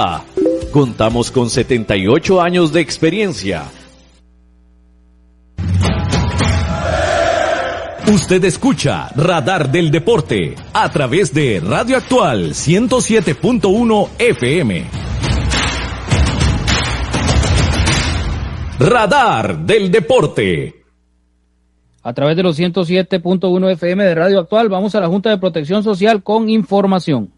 Contamos 0.71 1.31
con 1.31 1.49
78 1.49 2.41
años 2.41 2.71
de 2.71 2.81
experiencia. 2.81 3.63
Usted 8.07 8.43
escucha 8.45 9.09
Radar 9.15 9.71
del 9.71 9.91
Deporte 9.91 10.55
a 10.73 10.89
través 10.89 11.33
de 11.33 11.61
Radio 11.61 11.97
Actual 11.97 12.49
107.1 12.49 14.09
FM. 14.17 14.85
Radar 18.79 19.59
del 19.59 19.91
Deporte. 19.91 20.83
A 22.03 22.13
través 22.13 22.35
de 22.35 22.43
los 22.43 22.59
107.1 22.59 23.71
FM 23.71 24.03
de 24.03 24.15
Radio 24.15 24.39
Actual 24.39 24.69
vamos 24.69 24.95
a 24.95 24.99
la 24.99 25.07
Junta 25.07 25.29
de 25.29 25.37
Protección 25.37 25.83
Social 25.83 26.23
con 26.23 26.49
información. 26.49 27.31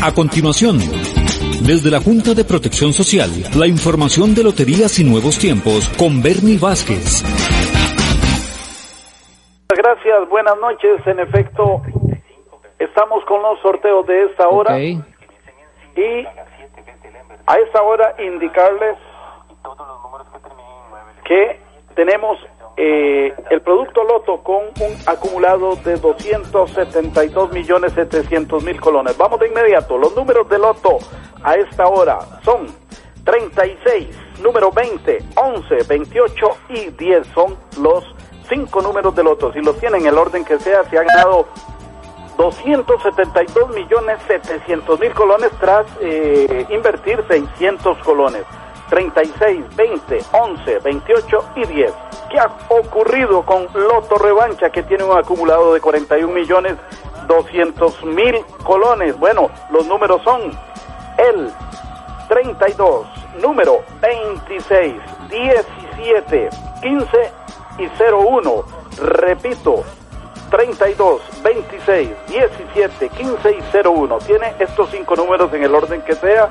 A 0.00 0.12
continuación, 0.12 0.78
desde 1.66 1.90
la 1.90 2.00
Junta 2.00 2.34
de 2.34 2.44
Protección 2.44 2.92
Social, 2.92 3.30
la 3.56 3.66
información 3.66 4.34
de 4.34 4.42
Loterías 4.42 4.98
y 4.98 5.04
Nuevos 5.04 5.38
Tiempos 5.38 5.88
con 5.96 6.20
Bernie 6.20 6.58
Vázquez. 6.58 7.22
Gracias, 9.68 10.28
buenas 10.28 10.58
noches. 10.58 11.06
En 11.06 11.20
efecto, 11.20 11.82
estamos 12.78 13.24
con 13.24 13.42
los 13.42 13.60
sorteos 13.60 14.06
de 14.06 14.24
esta 14.24 14.48
hora. 14.48 14.78
Y 14.78 14.98
a 17.46 17.58
esta 17.58 17.82
hora 17.82 18.14
indicarles 18.18 18.96
que 21.24 21.60
tenemos 21.94 22.38
eh, 22.76 23.34
el 23.50 23.60
producto 23.60 24.02
Loto 24.04 24.42
con 24.42 24.64
un 24.80 24.96
acumulado 25.06 25.76
de 25.76 25.96
272 25.96 27.52
millones 27.52 27.92
700 27.92 28.64
mil 28.64 28.80
colones. 28.80 29.16
Vamos 29.16 29.40
de 29.40 29.48
inmediato. 29.48 29.98
Los 29.98 30.16
números 30.16 30.48
de 30.48 30.58
Loto 30.58 30.98
a 31.42 31.54
esta 31.54 31.86
hora 31.86 32.18
son 32.44 32.66
36, 33.24 34.08
número 34.42 34.70
20, 34.72 35.18
11, 35.36 35.76
28 35.88 36.46
y 36.70 36.90
10 36.90 37.26
son 37.28 37.56
los 37.80 38.04
cinco 38.48 38.80
números 38.80 39.14
de 39.14 39.22
Loto. 39.22 39.52
Si 39.52 39.60
los 39.60 39.78
tienen 39.78 40.02
en 40.02 40.08
el 40.08 40.18
orden 40.18 40.44
que 40.44 40.58
sea, 40.58 40.84
se 40.84 40.98
ha 40.98 41.02
ganado 41.02 41.46
272 42.36 43.74
millones 43.74 44.18
700 44.26 44.98
mil 44.98 45.12
colones 45.12 45.50
tras 45.60 45.86
eh, 46.00 46.66
invertir 46.70 47.22
600 47.28 47.98
colones. 47.98 48.42
36, 48.92 49.74
20, 49.74 50.18
11, 50.32 50.78
28 50.80 51.44
y 51.56 51.64
10. 51.64 51.92
¿Qué 52.30 52.38
ha 52.38 52.50
ocurrido 52.68 53.42
con 53.42 53.66
Loto 53.72 54.16
Revancha 54.16 54.68
que 54.68 54.82
tiene 54.82 55.02
un 55.02 55.16
acumulado 55.16 55.72
de 55.72 55.80
41 55.80 56.30
millones 56.30 56.76
200 57.26 58.04
mil 58.04 58.36
colones? 58.62 59.18
Bueno, 59.18 59.48
los 59.70 59.86
números 59.86 60.20
son 60.22 60.42
el 61.16 61.50
32, 62.28 63.06
número 63.40 63.82
26, 64.02 64.92
17, 65.30 66.50
15 66.82 67.32
y 67.78 67.88
01. 67.98 68.64
Repito, 68.98 69.84
32, 70.50 71.22
26, 71.42 72.10
17, 72.28 73.08
15 73.08 73.52
y 73.52 73.88
01. 73.88 74.18
Tiene 74.18 74.52
estos 74.58 74.90
cinco 74.90 75.16
números 75.16 75.50
en 75.54 75.62
el 75.62 75.74
orden 75.74 76.02
que 76.02 76.14
sea 76.14 76.50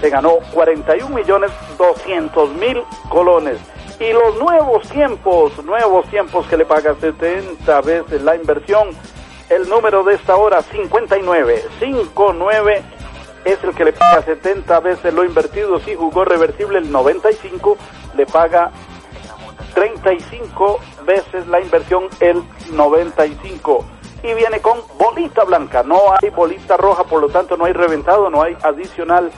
se 0.00 0.10
ganó 0.10 0.38
41 0.52 1.14
millones 1.14 1.50
200 1.76 2.50
mil 2.54 2.82
colones. 3.08 3.58
Y 4.00 4.12
los 4.12 4.38
nuevos 4.38 4.88
tiempos, 4.88 5.52
nuevos 5.64 6.06
tiempos 6.08 6.46
que 6.46 6.56
le 6.56 6.64
paga 6.64 6.94
70 7.00 7.80
veces 7.80 8.22
la 8.22 8.36
inversión, 8.36 8.90
el 9.48 9.68
número 9.68 10.04
de 10.04 10.14
esta 10.14 10.36
hora 10.36 10.62
59, 10.62 11.64
59 11.80 12.82
es 13.44 13.64
el 13.64 13.74
que 13.74 13.84
le 13.84 13.92
paga 13.92 14.22
70 14.22 14.80
veces 14.80 15.14
lo 15.14 15.24
invertido, 15.24 15.80
si 15.80 15.94
jugó 15.94 16.24
reversible 16.24 16.78
el 16.78 16.92
95, 16.92 17.76
le 18.16 18.26
paga 18.26 18.70
35 19.74 20.78
veces 21.04 21.46
la 21.48 21.60
inversión 21.60 22.08
el 22.20 22.42
95 22.72 23.84
y 24.22 24.34
viene 24.34 24.60
con 24.60 24.80
bolita 24.98 25.44
blanca, 25.44 25.82
no 25.82 26.00
hay 26.20 26.30
bolita 26.30 26.76
roja, 26.76 27.04
por 27.04 27.20
lo 27.20 27.28
tanto 27.28 27.56
no 27.56 27.64
hay 27.64 27.72
reventado, 27.72 28.28
no 28.30 28.42
hay 28.42 28.56
adicional 28.62 29.30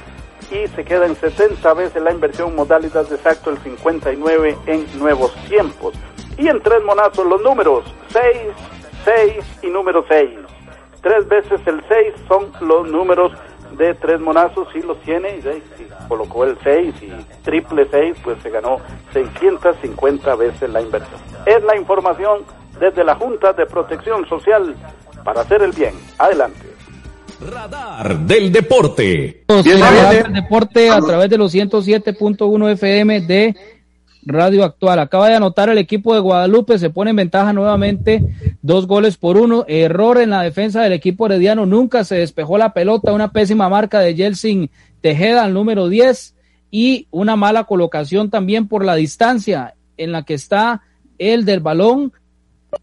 y 0.50 0.66
se 0.68 0.84
queda 0.84 1.06
en 1.06 1.16
70 1.16 1.74
veces 1.74 2.02
la 2.02 2.12
inversión 2.12 2.54
modalidad 2.54 3.08
de 3.08 3.16
exacto 3.16 3.50
el 3.50 3.58
59 3.58 4.56
en 4.66 4.98
nuevos 4.98 5.34
tiempos. 5.48 5.94
Y 6.36 6.48
en 6.48 6.60
tres 6.62 6.82
monazos 6.82 7.26
los 7.26 7.42
números 7.42 7.84
6, 8.12 8.24
6 9.04 9.44
y 9.62 9.66
número 9.68 10.04
6. 10.08 10.30
Tres 11.02 11.28
veces 11.28 11.60
el 11.66 11.82
6 11.88 12.14
son 12.28 12.52
los 12.60 12.88
números 12.88 13.32
de 13.72 13.94
tres 13.94 14.20
monazos, 14.20 14.68
si 14.72 14.82
los 14.82 15.00
tiene, 15.00 15.38
y 15.38 16.08
colocó 16.08 16.44
el 16.44 16.58
6 16.62 16.94
y 17.02 17.12
triple 17.42 17.86
6, 17.90 18.16
pues 18.22 18.42
se 18.42 18.50
ganó 18.50 18.78
650 19.12 20.34
veces 20.34 20.70
la 20.70 20.82
inversión. 20.82 21.20
Es 21.46 21.62
la 21.62 21.76
información 21.76 22.44
desde 22.78 23.04
la 23.04 23.14
Junta 23.14 23.52
de 23.52 23.66
Protección 23.66 24.26
Social 24.28 24.74
para 25.24 25.42
hacer 25.42 25.62
el 25.62 25.72
bien. 25.72 25.94
Adelante. 26.18 26.69
Radar 27.40 28.26
del 28.26 28.52
Deporte. 28.52 29.44
Radar 29.48 30.24
del 30.24 30.32
Deporte 30.32 30.90
a 30.90 31.00
través 31.00 31.30
de 31.30 31.38
los 31.38 31.54
107.1 31.54 32.72
FM 32.72 33.20
de 33.22 33.56
Radio 34.22 34.64
Actual. 34.64 34.98
Acaba 34.98 35.28
de 35.28 35.36
anotar 35.36 35.70
el 35.70 35.78
equipo 35.78 36.14
de 36.14 36.20
Guadalupe, 36.20 36.78
se 36.78 36.90
pone 36.90 37.10
en 37.10 37.16
ventaja 37.16 37.52
nuevamente, 37.52 38.22
dos 38.60 38.86
goles 38.86 39.16
por 39.16 39.38
uno. 39.38 39.64
Error 39.68 40.18
en 40.18 40.30
la 40.30 40.42
defensa 40.42 40.82
del 40.82 40.92
equipo 40.92 41.26
herediano, 41.26 41.64
nunca 41.64 42.04
se 42.04 42.16
despejó 42.16 42.58
la 42.58 42.74
pelota, 42.74 43.12
una 43.12 43.32
pésima 43.32 43.68
marca 43.68 44.00
de 44.00 44.14
Jelsin 44.14 44.70
Tejeda 45.00 45.44
al 45.44 45.54
número 45.54 45.88
10 45.88 46.34
y 46.70 47.06
una 47.10 47.36
mala 47.36 47.64
colocación 47.64 48.28
también 48.30 48.68
por 48.68 48.84
la 48.84 48.96
distancia 48.96 49.74
en 49.96 50.12
la 50.12 50.24
que 50.24 50.34
está 50.34 50.82
el 51.18 51.44
del 51.44 51.60
balón 51.60 52.12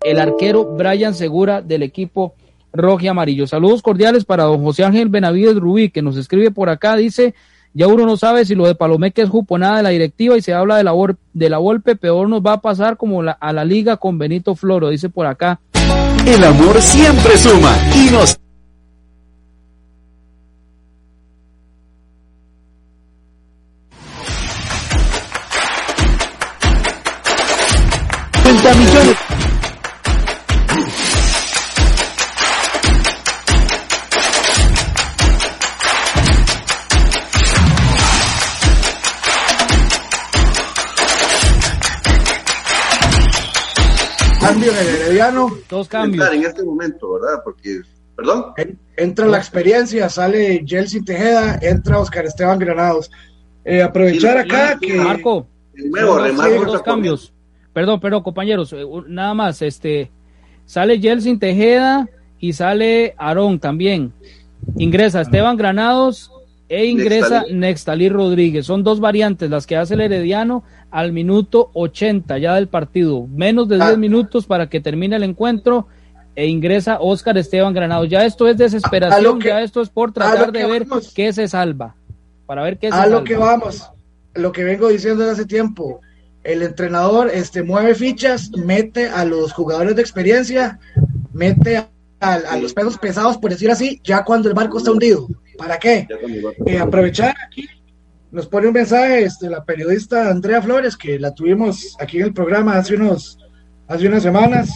el 0.04 0.20
arquero 0.20 0.66
Brian 0.66 1.14
Segura 1.14 1.62
del 1.62 1.84
equipo 1.84 2.36
rojo 2.74 3.04
y 3.04 3.08
amarillo. 3.08 3.48
Saludos 3.48 3.82
cordiales 3.82 4.26
para 4.26 4.44
don 4.44 4.64
José 4.64 4.84
Ángel 4.84 5.10
Benavides 5.10 5.56
Rubí, 5.56 5.90
que 5.90 6.02
nos 6.02 6.18
escribe 6.18 6.52
por 6.52 6.70
acá, 6.70 6.96
dice, 6.96 7.34
ya 7.74 7.88
uno 7.88 8.06
no 8.06 8.18
sabe 8.18 8.46
si 8.46 8.56
lo 8.56 8.66
de 8.66 8.76
Palomeque 8.76 9.22
es 9.22 9.30
juponada 9.30 9.78
de 9.78 9.84
la 9.84 9.90
directiva 9.90 10.38
y 10.38 10.42
se 10.42 10.54
habla 10.54 10.78
de 10.78 10.84
la, 10.84 10.94
de 11.34 11.50
la 11.50 11.58
golpe, 11.58 11.96
peor 11.96 12.30
nos 12.30 12.42
va 12.42 12.54
a 12.54 12.62
pasar 12.62 12.98
como 12.98 13.22
a 13.22 13.54
la 13.54 13.66
liga 13.66 13.98
con 13.98 14.18
Benito 14.18 14.56
Floro, 14.56 14.90
dice 14.90 15.10
por 15.10 15.28
acá. 15.28 15.60
El 16.26 16.44
amor 16.44 16.82
siempre 16.82 17.38
suma 17.38 17.76
y 17.96 18.12
nos... 18.12 18.40
cambio 44.40 44.72
en 44.72 44.78
el 44.78 44.88
Herediano. 44.88 45.52
Dos 45.70 45.88
cambios. 45.88 46.32
En 46.34 46.44
este 46.44 46.64
momento, 46.64 47.14
¿verdad? 47.14 47.42
Porque, 47.44 47.82
perdón. 48.16 48.54
entra 48.96 49.26
la 49.28 49.38
experiencia, 49.38 50.10
sale 50.10 50.64
Jelsin 50.66 51.06
Tejeda, 51.06 51.60
entra 51.62 52.00
Oscar 52.00 52.26
Esteban 52.26 52.60
Granados. 52.60 53.12
Eh, 53.66 53.82
aprovechar 53.82 54.38
acá 54.38 54.78
que. 54.80 54.96
Marco. 54.96 55.48
nuevo, 55.76 56.66
dos 56.66 56.82
cambios. 56.82 57.34
Perdón, 57.74 58.00
perdón, 58.00 58.24
compañeros, 58.24 58.74
eh, 58.74 58.84
nada 59.08 59.36
más, 59.36 59.62
este, 59.62 60.10
sale 60.66 61.00
Jelsin 61.00 61.38
Tejeda 61.38 62.10
y 62.40 62.54
sale 62.54 63.14
Aarón 63.18 63.60
también. 63.60 64.14
Ingresa 64.78 65.22
Esteban 65.22 65.58
Granados 65.58 66.32
e 66.70 66.86
ingresa 66.86 67.46
Nextalí 67.50 68.10
Rodríguez. 68.10 68.66
Son 68.66 68.84
dos 68.84 69.00
variantes 69.00 69.50
las 69.50 69.66
que 69.66 69.78
hace 69.78 69.94
el 69.94 70.02
Herediano 70.02 70.64
al 70.92 71.12
minuto 71.12 71.70
80 71.74 72.38
ya 72.38 72.56
del 72.56 72.68
partido. 72.68 73.28
Menos 73.28 73.68
de 73.68 73.76
10 73.76 73.88
ah. 73.90 73.98
minutos 73.98 74.46
para 74.46 74.68
que 74.68 74.82
termine 74.82 75.16
el 75.16 75.24
encuentro 75.24 75.88
e 76.36 76.48
ingresa 76.48 77.00
Oscar 77.00 77.38
Esteban 77.38 77.74
Granado. 77.74 78.06
Ya 78.06 78.26
esto 78.26 78.48
es 78.48 78.58
desesperación, 78.58 79.40
ya 79.42 79.62
esto 79.62 79.82
es 79.82 79.90
por 79.90 80.12
tratar 80.12 80.52
de 80.52 80.66
ver 80.66 80.86
qué 81.16 81.34
se 81.34 81.48
salva. 81.48 81.96
Para 82.46 82.64
ver 82.64 82.78
qué 82.78 82.90
se 82.90 82.96
A 82.96 83.08
lo 83.08 83.24
que 83.24 83.36
vamos, 83.36 83.90
lo 84.34 84.52
que 84.52 84.64
vengo 84.64 84.88
diciendo 84.90 85.22
desde 85.22 85.34
hace 85.34 85.46
tiempo. 85.46 86.02
El 86.44 86.62
entrenador 86.62 87.30
este, 87.34 87.64
mueve 87.64 87.94
fichas, 87.96 88.52
mete 88.52 89.10
a 89.10 89.26
los 89.26 89.52
jugadores 89.52 89.96
de 89.96 90.02
experiencia, 90.02 90.80
mete 91.34 91.88
a 92.22 92.58
los 92.58 92.74
pesos 92.74 92.98
pesados, 92.98 93.38
por 93.38 93.52
decir 93.52 93.70
así, 93.70 94.00
ya 94.04 94.24
cuando 94.24 94.48
el 94.48 94.56
barco 94.56 94.78
está 94.78 94.92
hundido. 94.92 95.28
¿Para 95.58 95.78
qué? 95.78 96.08
Eh, 96.66 96.78
aprovechar 96.78 97.36
aquí, 97.46 97.68
nos 98.32 98.48
pone 98.48 98.68
un 98.68 98.74
mensaje 98.74 99.24
este, 99.24 99.50
la 99.50 99.64
periodista 99.64 100.30
Andrea 100.30 100.62
Flores, 100.62 100.96
que 100.96 101.20
la 101.20 101.34
tuvimos 101.34 101.96
aquí 102.00 102.18
en 102.18 102.26
el 102.26 102.34
programa 102.34 102.78
hace, 102.78 102.96
unos, 102.96 103.40
hace 103.88 104.08
unas 104.08 104.24
semanas. 104.24 104.70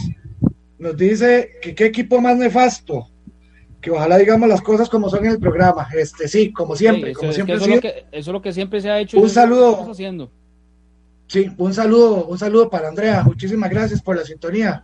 Nos 0.79 0.97
dice 0.97 1.51
que 1.61 1.75
qué 1.75 1.85
equipo 1.85 2.19
más 2.19 2.37
nefasto, 2.37 3.07
que 3.79 3.91
ojalá 3.91 4.17
digamos 4.17 4.49
las 4.49 4.61
cosas 4.61 4.89
como 4.89 5.09
son 5.09 5.25
en 5.25 5.33
el 5.33 5.39
programa. 5.39 5.87
Este, 5.93 6.27
sí, 6.27 6.51
como 6.51 6.75
siempre. 6.75 7.13
como 7.13 7.31
siempre 7.31 7.55
eso, 7.55 7.65
es 7.65 7.75
lo 7.75 7.81
que, 7.81 7.87
eso, 7.87 8.05
es 8.11 8.27
lo 8.27 8.41
que, 8.41 8.53
siempre 8.53 8.81
se 8.81 8.89
ha 8.89 8.99
hecho. 8.99 9.19
Un 9.19 9.29
saludo. 9.29 9.91
Haciendo. 9.91 10.31
Sí, 11.27 11.49
un 11.57 11.73
saludo, 11.73 12.25
un 12.25 12.37
saludo 12.37 12.69
para 12.69 12.89
Andrea. 12.89 13.23
Muchísimas 13.23 13.69
gracias 13.69 14.01
por 14.01 14.17
la 14.17 14.25
sintonía. 14.25 14.83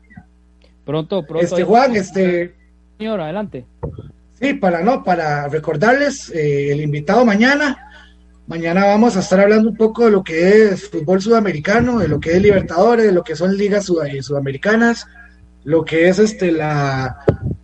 Pronto, 0.86 1.26
pronto. 1.26 1.45
Este 1.45 1.64
Juan, 1.64 1.95
este. 1.95 2.56
Señor, 2.98 3.20
adelante. 3.20 3.66
Sí, 4.40 4.54
para 4.54 4.82
no, 4.84 5.04
para 5.04 5.48
recordarles 5.48 6.30
eh, 6.30 6.72
el 6.72 6.82
invitado 6.82 7.26
mañana. 7.26 7.78
Mañana 8.46 8.86
vamos 8.86 9.18
a 9.18 9.22
estar 9.22 9.40
hablando 9.40 9.70
un 9.70 9.76
poco 9.76 10.06
de 10.06 10.12
lo 10.12 10.24
que 10.24 10.66
es 10.66 10.90
fútbol 10.90 11.22
sudamericano, 11.22 12.00
de 12.00 12.08
lo 12.08 12.20
que 12.20 12.34
es 12.34 12.42
Libertadores, 12.42 13.08
de 13.08 13.12
lo 13.12 13.24
que 13.24 13.36
son 13.36 13.58
ligas 13.58 13.90
eh, 13.90 14.22
sudamericanas, 14.22 15.08
lo 15.64 15.84
que 15.84 16.08
es 16.08 16.20
este 16.20 16.52
la, 16.52 17.18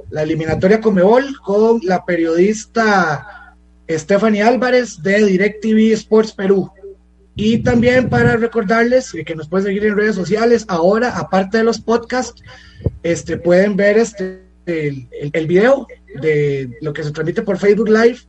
la 0.09 0.23
eliminatoria 0.23 0.81
Comebol 0.81 1.39
con 1.41 1.79
la 1.83 2.03
periodista 2.03 3.55
Stephanie 3.89 4.41
Álvarez 4.41 5.01
de 5.01 5.25
DirecTV 5.25 5.93
Sports 5.93 6.33
Perú. 6.33 6.71
Y 7.35 7.59
también 7.59 8.09
para 8.09 8.35
recordarles 8.35 9.11
que 9.25 9.35
nos 9.35 9.47
pueden 9.47 9.67
seguir 9.67 9.85
en 9.85 9.97
redes 9.97 10.15
sociales. 10.15 10.65
Ahora, 10.67 11.17
aparte 11.17 11.59
de 11.59 11.63
los 11.63 11.79
podcasts, 11.79 12.43
este, 13.01 13.37
pueden 13.37 13.75
ver 13.75 13.97
este, 13.97 14.43
el, 14.65 15.07
el 15.33 15.47
video 15.47 15.87
de 16.21 16.77
lo 16.81 16.93
que 16.93 17.03
se 17.03 17.11
transmite 17.11 17.41
por 17.41 17.57
Facebook 17.57 17.89
Live 17.89 18.19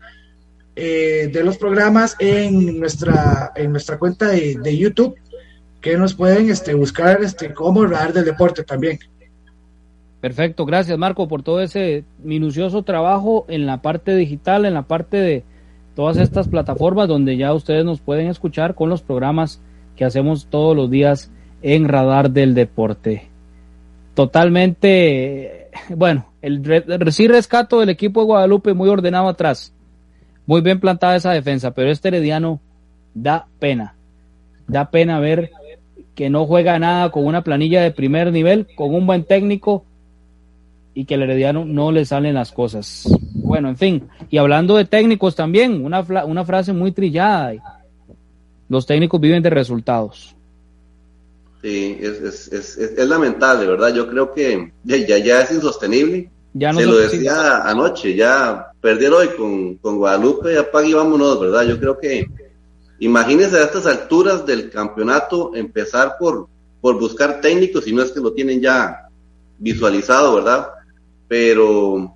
eh, 0.76 1.30
de 1.32 1.45
los 1.45 1.57
programas 1.57 2.16
en 2.18 2.80
nuestra, 2.80 3.53
en 3.55 3.70
nuestra 3.70 3.97
cuenta 3.97 4.28
de, 4.30 4.76
YouTube, 4.76 5.14
que 5.80 5.97
nos 5.97 6.14
pueden 6.14 6.51
este, 6.51 6.74
buscar 6.74 7.22
este, 7.22 7.55
como 7.55 7.87
Radar 7.87 8.12
del 8.12 8.24
Deporte 8.24 8.64
también. 8.64 8.99
Perfecto, 10.20 10.66
gracias 10.66 10.99
Marco 10.99 11.28
por 11.28 11.45
todo 11.45 11.61
ese 11.61 12.03
minucioso 12.24 12.82
trabajo 12.82 13.45
en 13.49 13.66
la 13.66 13.82
parte 13.82 14.16
digital, 14.16 14.64
en 14.64 14.74
la 14.74 14.82
parte 14.82 15.18
de 15.18 15.45
todas 15.95 16.16
estas 16.16 16.49
plataformas 16.49 17.07
donde 17.07 17.37
ya 17.37 17.55
ustedes 17.55 17.85
nos 17.85 18.01
pueden 18.01 18.26
escuchar 18.26 18.74
con 18.74 18.89
los 18.89 19.03
programas 19.03 19.61
que 19.95 20.05
hacemos 20.05 20.49
todos 20.51 20.74
los 20.74 20.91
días 20.91 21.30
en 21.62 21.87
Radar 21.87 22.30
del 22.30 22.55
Deporte. 22.55 23.28
Totalmente, 24.15 25.71
bueno, 25.91 26.27
el, 26.41 26.62
sí 27.11 27.27
rescato 27.27 27.81
del 27.81 27.89
equipo 27.89 28.21
de 28.21 28.27
Guadalupe 28.27 28.73
muy 28.73 28.89
ordenado 28.89 29.29
atrás. 29.29 29.73
Muy 30.47 30.61
bien 30.61 30.79
plantada 30.79 31.17
esa 31.17 31.33
defensa, 31.33 31.73
pero 31.73 31.91
este 31.91 32.09
Herediano 32.09 32.61
da 33.15 33.47
pena. 33.59 33.97
Da 34.69 34.91
pena 34.91 35.19
ver 35.19 35.51
que 36.15 36.31
no 36.31 36.47
juega 36.47 36.79
nada 36.79 37.11
con 37.11 37.27
una 37.27 37.43
planilla 37.43 37.83
de 37.83 37.91
primer 37.91 38.31
nivel, 38.31 38.69
con 38.77 38.95
un 38.95 39.07
buen 39.07 39.25
técnico 39.25 39.85
y 40.95 41.07
que 41.07 41.15
el 41.15 41.23
Herediano 41.23 41.65
no 41.65 41.91
le 41.91 42.05
salen 42.05 42.35
las 42.35 42.53
cosas. 42.53 43.09
Bueno, 43.33 43.69
en 43.69 43.77
fin, 43.77 44.09
y 44.31 44.39
hablando 44.39 44.77
de 44.77 44.85
técnicos 44.85 45.35
también, 45.35 45.85
una 45.85 46.45
frase 46.45 46.73
muy 46.73 46.93
trillada. 46.93 47.83
Los 48.69 48.87
técnicos 48.87 49.21
viven 49.21 49.43
de 49.43 49.51
resultados. 49.51 50.34
Sí, 51.65 51.99
es, 51.99 52.53
es, 52.53 52.77
es, 52.77 53.09
lamentable, 53.09 53.67
¿verdad? 53.67 53.95
Yo 53.95 54.07
creo 54.07 54.35
que 54.35 54.71
ya, 54.85 55.17
ya 55.17 55.41
es 55.41 55.51
insostenible 55.51 56.31
ya 56.57 56.73
Se 56.73 56.87
lo 56.87 56.97
decía 56.99 57.69
anoche, 57.69 58.15
ya 58.15 58.71
perder 58.81 59.12
hoy 59.12 59.29
con, 59.37 59.75
con 59.79 59.97
Guadalupe, 59.97 60.57
apague 60.57 60.91
y 60.91 60.95
vámonos, 60.95 61.41
¿verdad? 61.41 61.65
Yo 61.67 61.81
creo 61.81 61.99
que, 61.99 62.29
imagínense 63.01 63.57
a 63.57 63.65
estas 63.65 63.87
alturas 63.87 64.47
del 64.47 64.71
campeonato 64.71 65.51
empezar 65.57 66.17
por, 66.17 66.47
por 66.81 67.01
buscar 67.01 67.41
técnicos, 67.41 67.83
si 67.83 67.93
no 67.93 68.03
es 68.03 68.12
que 68.12 68.21
lo 68.21 68.33
tienen 68.33 68.61
ya 68.61 69.09
visualizado, 69.59 70.37
¿verdad? 70.37 70.69
Pero 71.27 72.15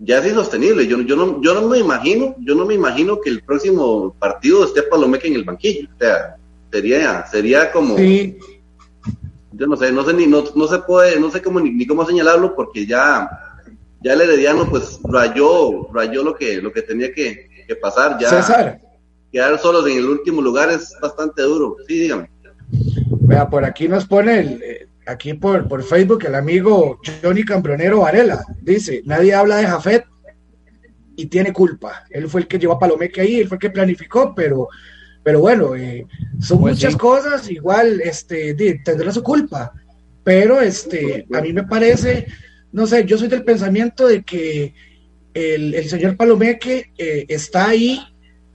ya 0.00 0.18
es 0.18 0.26
insostenible. 0.26 0.88
Yo, 0.88 1.00
yo, 1.02 1.14
no, 1.14 1.40
yo 1.40 1.54
no 1.54 1.68
me 1.68 1.78
imagino, 1.78 2.34
yo 2.40 2.56
no 2.56 2.66
me 2.66 2.74
imagino 2.74 3.20
que 3.20 3.30
el 3.30 3.44
próximo 3.44 4.16
partido 4.18 4.64
esté 4.64 4.82
Palomeque 4.82 5.28
en 5.28 5.34
el 5.34 5.44
banquillo. 5.44 5.88
O 5.94 5.98
sea, 5.98 6.38
sería, 6.70 7.26
sería 7.26 7.72
como 7.72 7.96
yo 9.60 9.66
no 9.66 9.76
sé, 9.76 9.92
no 9.92 10.04
sé 10.04 10.14
ni, 10.14 10.26
no, 10.26 10.44
no 10.54 10.66
se 10.66 10.78
puede, 10.78 11.20
no 11.20 11.30
sé 11.30 11.42
cómo 11.42 11.60
ni, 11.60 11.86
cómo 11.86 12.06
señalarlo 12.06 12.54
porque 12.54 12.86
ya, 12.86 13.28
ya 14.02 14.14
el 14.14 14.22
Herediano 14.22 14.68
pues 14.68 14.98
rayó, 15.04 15.88
rayó 15.92 16.22
lo 16.22 16.34
que, 16.34 16.62
lo 16.62 16.72
que 16.72 16.82
tenía 16.82 17.12
que, 17.12 17.48
pasar 17.80 18.18
ya. 18.18 18.30
César. 18.30 18.80
Quedar 19.30 19.56
solos 19.60 19.86
en 19.86 19.98
el 19.98 20.06
último 20.06 20.42
lugar 20.42 20.70
es 20.70 20.96
bastante 21.00 21.42
duro. 21.42 21.76
Sí, 21.86 22.00
dígame. 22.00 22.28
Vea, 23.20 23.48
por 23.48 23.64
aquí 23.64 23.86
nos 23.86 24.06
pone 24.06 24.40
el, 24.40 24.62
eh, 24.62 24.88
aquí 25.06 25.34
por, 25.34 25.68
por 25.68 25.84
Facebook 25.84 26.24
el 26.24 26.34
amigo 26.34 26.98
Johnny 27.22 27.44
Cambronero 27.44 28.00
Varela. 28.00 28.44
Dice, 28.60 29.02
nadie 29.04 29.34
habla 29.34 29.58
de 29.58 29.66
Jafet 29.66 30.04
y 31.14 31.26
tiene 31.26 31.52
culpa. 31.52 32.04
Él 32.10 32.28
fue 32.28 32.40
el 32.40 32.48
que 32.48 32.58
llevó 32.58 32.72
a 32.72 32.78
Palomeque 32.78 33.20
ahí, 33.20 33.40
él 33.40 33.46
fue 33.46 33.56
el 33.56 33.60
que 33.60 33.70
planificó, 33.70 34.34
pero 34.34 34.68
pero 35.22 35.40
bueno, 35.40 35.76
eh, 35.76 36.06
son 36.40 36.60
pues 36.60 36.74
muchas 36.74 36.96
cosas, 36.96 37.50
igual 37.50 38.00
este, 38.00 38.54
tendrá 38.84 39.12
su 39.12 39.22
culpa, 39.22 39.72
pero 40.24 40.60
este, 40.60 41.26
a 41.32 41.40
mí 41.40 41.52
me 41.52 41.64
parece, 41.64 42.26
no 42.72 42.86
sé, 42.86 43.04
yo 43.04 43.18
soy 43.18 43.28
del 43.28 43.44
pensamiento 43.44 44.06
de 44.06 44.22
que 44.22 44.74
el, 45.34 45.88
señor 45.88 46.16
Palomeque 46.16 46.90
eh, 46.96 47.26
está 47.28 47.68
ahí 47.68 48.00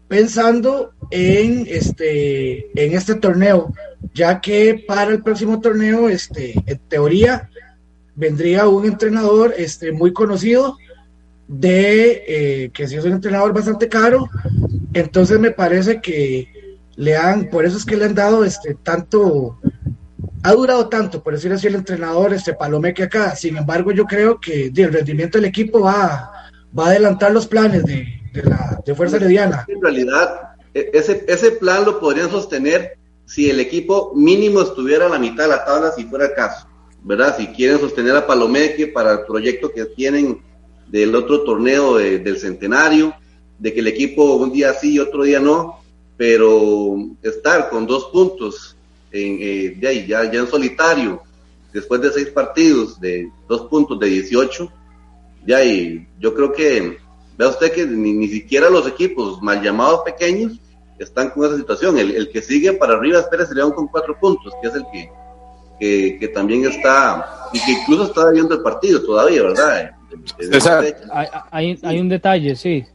pensando 0.08 0.92
en 1.12 1.66
este, 1.68 2.68
en 2.76 2.94
este 2.94 3.16
torneo, 3.16 3.74
ya 4.14 4.42
que 4.42 4.84
para 4.88 5.12
el 5.12 5.22
próximo 5.22 5.62
torneo, 5.62 6.10
este, 6.10 6.54
en 6.66 6.80
teoría, 6.90 7.50
vendría 8.16 8.68
un 8.68 8.86
entrenador 8.86 9.54
este, 9.58 9.92
muy 9.92 10.14
conocido, 10.14 10.78
de 11.48 12.24
eh, 12.28 12.72
que 12.74 12.88
si 12.88 12.96
es 12.96 13.06
un 13.06 13.14
entrenador 13.14 13.54
bastante 13.54 13.88
caro, 13.88 14.28
entonces 14.94 15.40
me 15.40 15.52
parece 15.52 16.02
que 16.02 16.48
le 16.96 17.16
han, 17.16 17.50
por 17.50 17.66
eso 17.66 17.78
es 17.78 17.86
que 17.86 17.98
le 17.98 18.06
han 18.06 18.16
dado 18.16 18.44
este 18.44 18.76
tanto 18.76 19.60
ha 20.44 20.54
durado 20.54 20.88
tanto, 20.90 21.24
por 21.24 21.34
decir 21.34 21.52
así, 21.52 21.66
el 21.66 21.76
entrenador 21.76 22.32
este 22.32 22.54
Palomeque 22.54 23.02
acá. 23.02 23.36
Sin 23.36 23.58
embargo, 23.58 23.92
yo 23.92 24.06
creo 24.06 24.40
que 24.40 24.72
el 24.76 24.94
rendimiento 24.94 25.40
del 25.40 25.46
equipo 25.46 25.82
va, 25.82 26.32
va 26.78 26.86
a 26.86 26.90
adelantar 26.90 27.32
los 27.32 27.48
planes 27.48 27.84
de, 27.84 28.06
de 28.32 28.44
la 28.44 28.80
de 28.86 28.94
Fuerza 28.94 29.16
Herediana. 29.16 29.66
En 29.68 29.82
realidad, 29.82 30.52
e, 30.72 30.92
ese, 30.94 31.26
ese 31.28 31.52
plan 31.52 31.84
lo 31.84 32.00
podrían 32.00 32.30
sostener 32.30 32.98
si 33.26 33.50
el 33.50 33.60
equipo 33.60 34.14
mínimo 34.14 34.62
estuviera 34.62 35.08
a 35.08 35.10
la 35.10 35.18
mitad 35.18 35.46
de 35.46 35.50
la 35.50 35.66
tabla, 35.66 35.92
si 35.92 36.04
fuera 36.04 36.26
el 36.26 36.34
caso, 36.34 36.68
¿verdad? 37.02 37.36
Si 37.38 37.48
quieren 37.48 37.80
sostener 37.80 38.16
a 38.16 38.28
Palomeque 38.28 38.86
para 38.86 39.14
el 39.14 39.20
proyecto 39.26 39.72
que 39.72 39.86
tienen 39.86 40.44
del 40.88 41.16
otro 41.16 41.44
torneo 41.44 41.96
del 41.98 42.38
centenario, 42.38 43.16
de 43.58 43.74
que 43.74 43.80
el 43.80 43.88
equipo 43.88 44.36
un 44.36 44.52
día 44.52 44.74
sí 44.74 44.94
y 44.94 45.00
otro 45.00 45.24
día 45.24 45.40
no, 45.40 45.80
pero 46.18 46.98
estar 47.22 47.70
con 47.70 47.86
dos 47.86 48.06
puntos 48.06 48.76
en, 49.12 49.38
eh, 49.42 49.78
ya, 49.80 50.24
ya 50.24 50.40
en 50.40 50.48
solitario, 50.48 51.22
después 51.74 52.02
de 52.02 52.12
seis 52.12 52.30
partidos, 52.30 53.00
de 53.00 53.30
dos 53.48 53.64
puntos 53.64 54.00
de 54.00 54.08
18, 54.08 54.72
ya 55.46 55.64
y 55.64 56.08
yo 56.20 56.34
creo 56.34 56.54
que, 56.54 56.98
vea 57.38 57.50
usted 57.50 57.72
que 57.72 57.86
ni, 57.86 58.14
ni 58.14 58.28
siquiera 58.28 58.70
los 58.70 58.88
equipos 58.88 59.42
mal 59.42 59.62
llamados 59.62 60.02
pequeños 60.06 60.60
están 61.00 61.30
con 61.32 61.46
esa 61.46 61.58
situación. 61.58 61.98
El, 61.98 62.12
el 62.12 62.30
que 62.30 62.42
sigue 62.42 62.74
para 62.74 62.94
arriba 62.94 63.20
es 63.20 63.26
Pérez 63.26 63.50
León 63.52 63.72
con 63.72 63.88
cuatro 63.88 64.18
puntos, 64.20 64.54
que 64.62 64.68
es 64.70 64.76
el 64.76 64.86
que, 64.92 65.10
que, 65.80 66.18
que, 66.20 66.28
también 66.30 66.66
está, 66.66 67.50
y 67.54 67.60
que 67.60 67.72
incluso 67.74 68.06
está 68.06 68.32
viendo 68.32 68.56
el 68.56 68.62
partido 68.62 69.02
todavía, 69.04 69.44
¿verdad? 69.44 69.92
Hay, 71.12 71.28
hay, 71.52 71.80
hay, 71.84 72.00
un 72.00 72.08
detalle, 72.08 72.56
sí. 72.56 72.86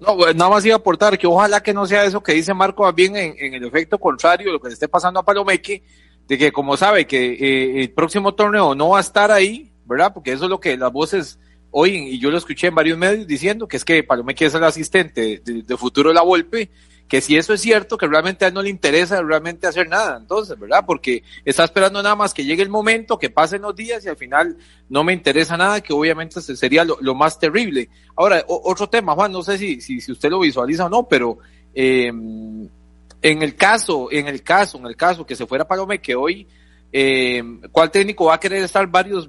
No, 0.00 0.16
pues, 0.16 0.34
nada 0.34 0.50
más 0.50 0.64
iba 0.64 0.74
a 0.74 0.78
aportar 0.78 1.18
que 1.18 1.26
ojalá 1.26 1.62
que 1.62 1.74
no 1.74 1.86
sea 1.86 2.04
eso 2.04 2.22
que 2.22 2.32
dice 2.32 2.54
Marco, 2.54 2.84
más 2.84 2.94
bien 2.94 3.16
en, 3.16 3.54
el 3.54 3.64
efecto 3.64 3.98
contrario, 3.98 4.50
lo 4.50 4.60
que 4.60 4.68
le 4.68 4.74
esté 4.74 4.88
pasando 4.88 5.20
a 5.20 5.24
Palomeque, 5.24 5.82
de 6.26 6.38
que 6.38 6.50
como 6.50 6.76
sabe 6.76 7.06
que 7.06 7.32
eh, 7.32 7.82
el 7.82 7.90
próximo 7.92 8.34
torneo 8.34 8.74
no 8.74 8.90
va 8.90 8.98
a 8.98 9.02
estar 9.02 9.30
ahí, 9.30 9.70
¿verdad? 9.84 10.12
Porque 10.14 10.32
eso 10.32 10.44
es 10.44 10.50
lo 10.50 10.58
que 10.58 10.76
las 10.76 10.90
voces 10.90 11.38
oyen, 11.70 12.04
y 12.04 12.18
yo 12.18 12.30
lo 12.30 12.38
escuché 12.38 12.68
en 12.68 12.74
varios 12.74 12.96
medios 12.96 13.26
diciendo 13.26 13.68
que 13.68 13.76
es 13.76 13.84
que 13.84 14.02
Palomeque 14.02 14.46
es 14.46 14.54
el 14.54 14.64
asistente 14.64 15.42
de, 15.44 15.62
de 15.62 15.76
futuro 15.76 16.08
de 16.08 16.14
la 16.14 16.22
Volpe, 16.22 16.70
que 17.10 17.20
si 17.20 17.36
eso 17.36 17.52
es 17.52 17.60
cierto, 17.60 17.98
que 17.98 18.06
realmente 18.06 18.44
a 18.44 18.48
él 18.48 18.54
no 18.54 18.62
le 18.62 18.70
interesa 18.70 19.20
realmente 19.20 19.66
hacer 19.66 19.88
nada, 19.88 20.16
entonces, 20.16 20.56
¿verdad? 20.56 20.84
Porque 20.86 21.24
está 21.44 21.64
esperando 21.64 22.00
nada 22.04 22.14
más 22.14 22.32
que 22.32 22.44
llegue 22.44 22.62
el 22.62 22.68
momento, 22.68 23.18
que 23.18 23.30
pasen 23.30 23.62
los 23.62 23.74
días 23.74 24.04
y 24.04 24.08
al 24.08 24.16
final 24.16 24.56
no 24.88 25.02
me 25.02 25.12
interesa 25.12 25.56
nada, 25.56 25.80
que 25.80 25.92
obviamente 25.92 26.40
sería 26.40 26.84
lo, 26.84 27.14
más 27.16 27.36
terrible. 27.36 27.88
Ahora, 28.14 28.44
otro 28.46 28.88
tema, 28.88 29.14
Juan, 29.14 29.32
no 29.32 29.42
sé 29.42 29.58
si, 29.58 29.80
si, 29.80 30.00
si, 30.00 30.12
usted 30.12 30.30
lo 30.30 30.38
visualiza 30.38 30.86
o 30.86 30.88
no, 30.88 31.08
pero 31.08 31.38
eh, 31.74 32.06
en 32.06 33.42
el 33.42 33.56
caso, 33.56 34.06
en 34.12 34.28
el 34.28 34.44
caso, 34.44 34.78
en 34.78 34.86
el 34.86 34.94
caso 34.94 35.26
que 35.26 35.34
se 35.34 35.46
fuera 35.46 35.66
Palomeque 35.66 36.14
hoy, 36.14 36.46
eh, 36.92 37.42
¿cuál 37.70 37.90
técnico 37.90 38.26
va 38.26 38.34
a 38.34 38.40
querer 38.40 38.62
estar 38.64 38.86
varios, 38.88 39.28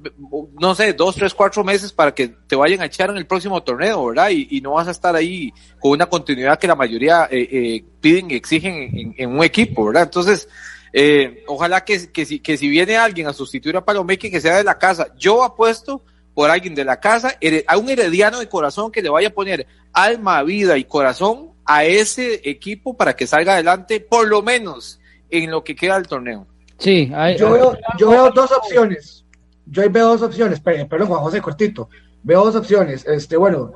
no 0.60 0.74
sé, 0.74 0.94
dos, 0.94 1.16
tres, 1.16 1.34
cuatro 1.34 1.64
meses 1.64 1.94
para 1.94 2.14
que 2.14 2.28
te 2.28 2.56
vayan 2.56 2.82
a 2.82 2.86
echar 2.86 3.10
en 3.12 3.18
el 3.18 3.28
próximo 3.28 3.62
torneo, 3.62 4.08
¿verdad? 4.08 4.30
Y, 4.32 4.62
no 4.62 4.74
vas 4.74 4.88
a 4.88 4.92
estar 4.92 5.16
ahí 5.16 5.54
con 5.80 5.92
una 5.92 6.08
continuidad 6.08 6.58
que 6.60 6.68
la 6.68 6.76
mayoría 6.76 7.28
eh, 7.30 7.48
eh, 7.52 7.86
piden 8.00 8.32
y 8.32 8.36
exigen 8.36 8.76
en, 8.76 9.16
en, 9.18 9.30
un 9.30 9.44
equipo, 9.44 9.86
¿verdad? 9.86 10.04
Entonces, 10.04 10.48
eh, 10.94 11.44
ojalá 11.48 11.84
que, 11.84 12.12
que, 12.12 12.26
si, 12.26 12.40
que 12.40 12.58
si 12.58 12.68
viene 12.68 12.98
alguien 12.98 13.28
a 13.28 13.34
sustituir 13.34 13.78
a 13.78 13.86
Palomeque, 13.86 14.32
que 14.32 14.42
sea 14.42 14.58
de 14.58 14.64
la 14.64 14.78
casa. 14.78 15.08
Yo 15.18 15.44
apuesto 15.44 16.04
por 16.34 16.50
alguien 16.50 16.76
de 16.76 16.86
la 16.86 17.00
casa, 17.00 17.38
a 17.68 17.78
un 17.78 17.90
herediano 17.90 18.40
de 18.40 18.50
corazón 18.50 18.92
que 18.92 19.02
le 19.02 19.10
vaya 19.10 19.28
a 19.28 19.32
poner 19.32 19.68
alma, 19.94 20.42
vida 20.44 20.78
y 20.78 20.86
corazón 20.86 21.52
a 21.66 21.84
ese 21.84 22.42
equipo 22.50 22.96
para 22.96 23.16
que 23.16 23.28
salga 23.28 23.54
adelante, 23.54 24.00
por 24.00 24.28
lo 24.28 24.42
menos 24.42 25.00
en 25.30 25.52
lo 25.52 25.64
que 25.64 25.76
queda 25.76 25.96
del 25.96 26.08
torneo. 26.08 26.48
Sí, 26.82 27.12
hay, 27.14 27.38
yo, 27.38 27.52
veo, 27.52 27.78
yo 28.00 28.10
veo 28.10 28.32
dos 28.32 28.52
opciones. 28.52 29.24
Yo 29.68 29.90
veo 29.90 30.08
dos 30.08 30.24
opciones. 30.24 30.60
Perdón, 30.60 31.08
Juan 31.08 31.22
José, 31.22 31.40
cortito. 31.40 31.90
Veo 32.24 32.44
dos 32.44 32.56
opciones. 32.56 33.06
Este, 33.06 33.38
bueno, 33.38 33.72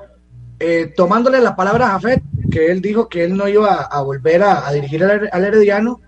eh, 0.59 0.91
tomándole 0.95 1.39
la 1.39 1.55
palabra 1.55 1.85
a 1.85 1.91
Jafet, 1.91 2.23
que 2.51 2.71
él 2.71 2.81
dijo 2.81 3.07
que 3.07 3.23
él 3.23 3.37
no 3.37 3.47
iba 3.47 3.75
a, 3.75 3.83
a 3.83 4.01
volver 4.01 4.41
a, 4.41 4.67
a 4.67 4.73
dirigir 4.73 5.03
al, 5.03 5.29
al, 5.31 5.45
Herediano, 5.45 6.01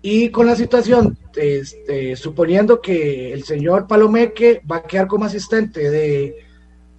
y 0.00 0.30
con 0.30 0.46
la 0.46 0.54
situación, 0.54 1.18
este, 1.34 2.14
suponiendo 2.14 2.80
que 2.80 3.32
el 3.32 3.42
señor 3.42 3.88
Palomeque 3.88 4.62
va 4.70 4.76
a 4.76 4.82
quedar 4.82 5.08
como 5.08 5.24
asistente 5.24 5.90
de, 5.90 6.36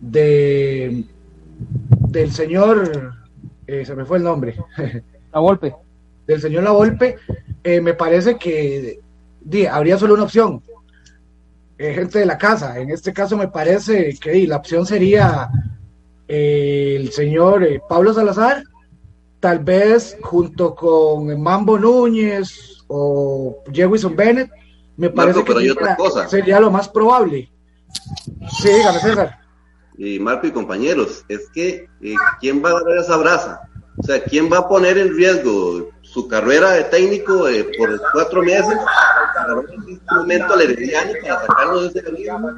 de 0.01 1.05
del 2.09 2.31
señor, 2.31 3.13
eh, 3.67 3.85
se 3.85 3.95
me 3.95 4.03
fue 4.03 4.17
el 4.17 4.23
nombre. 4.23 4.55
La 5.31 5.39
Volpe. 5.39 5.73
Del 6.27 6.41
señor 6.41 6.63
La 6.63 6.71
Volpe, 6.71 7.15
eh, 7.63 7.79
me 7.79 7.93
parece 7.93 8.37
que 8.37 8.99
di, 9.41 9.65
habría 9.65 9.97
solo 9.97 10.13
una 10.13 10.23
opción, 10.23 10.61
eh, 11.77 11.93
gente 11.93 12.19
de 12.19 12.25
la 12.25 12.37
casa. 12.37 12.79
En 12.79 12.89
este 12.91 13.13
caso 13.13 13.37
me 13.37 13.47
parece 13.47 14.17
que 14.19 14.31
di, 14.31 14.47
la 14.47 14.57
opción 14.57 14.85
sería 14.85 15.49
eh, 16.27 16.95
el 16.97 17.11
señor 17.11 17.63
eh, 17.63 17.81
Pablo 17.87 18.13
Salazar, 18.13 18.63
tal 19.39 19.59
vez 19.59 20.17
junto 20.21 20.75
con 20.75 21.41
Mambo 21.41 21.77
Núñez 21.77 22.83
o 22.87 23.63
Jewison 23.71 24.15
Bennett, 24.15 24.51
me 24.97 25.09
parece 25.09 25.39
Marco, 25.39 25.53
que 25.53 25.59
sería, 25.59 26.27
sería, 26.27 26.59
lo 26.59 26.71
más 26.71 26.89
probable. 26.89 27.49
Sí, 28.61 28.69
dígame 28.69 28.99
César. 28.99 29.39
Y 29.97 30.19
Marco 30.19 30.47
y 30.47 30.51
compañeros, 30.51 31.23
es 31.29 31.49
que 31.53 31.87
¿quién 32.39 32.63
va 32.63 32.69
a 32.69 32.83
dar 32.83 32.97
esa 32.97 33.17
brasa? 33.17 33.61
O 33.97 34.03
sea, 34.03 34.23
¿quién 34.23 34.51
va 34.51 34.59
a 34.59 34.67
poner 34.67 34.97
en 34.97 35.15
riesgo 35.15 35.89
su 36.11 36.27
carrera 36.27 36.71
de 36.71 36.85
técnico 36.85 37.47
eh, 37.47 37.65
por 37.77 38.01
cuatro 38.11 38.41
meses 38.41 38.77
para 39.35 39.53
ver 39.55 39.65
en 39.73 39.93
este 39.93 40.15
momento 40.15 40.53
al 40.53 40.61
herediano 40.61 41.11
para 41.21 41.45
sacarlo 41.45 41.81
de 41.83 41.87
ese 41.89 42.03
camino. 42.03 42.49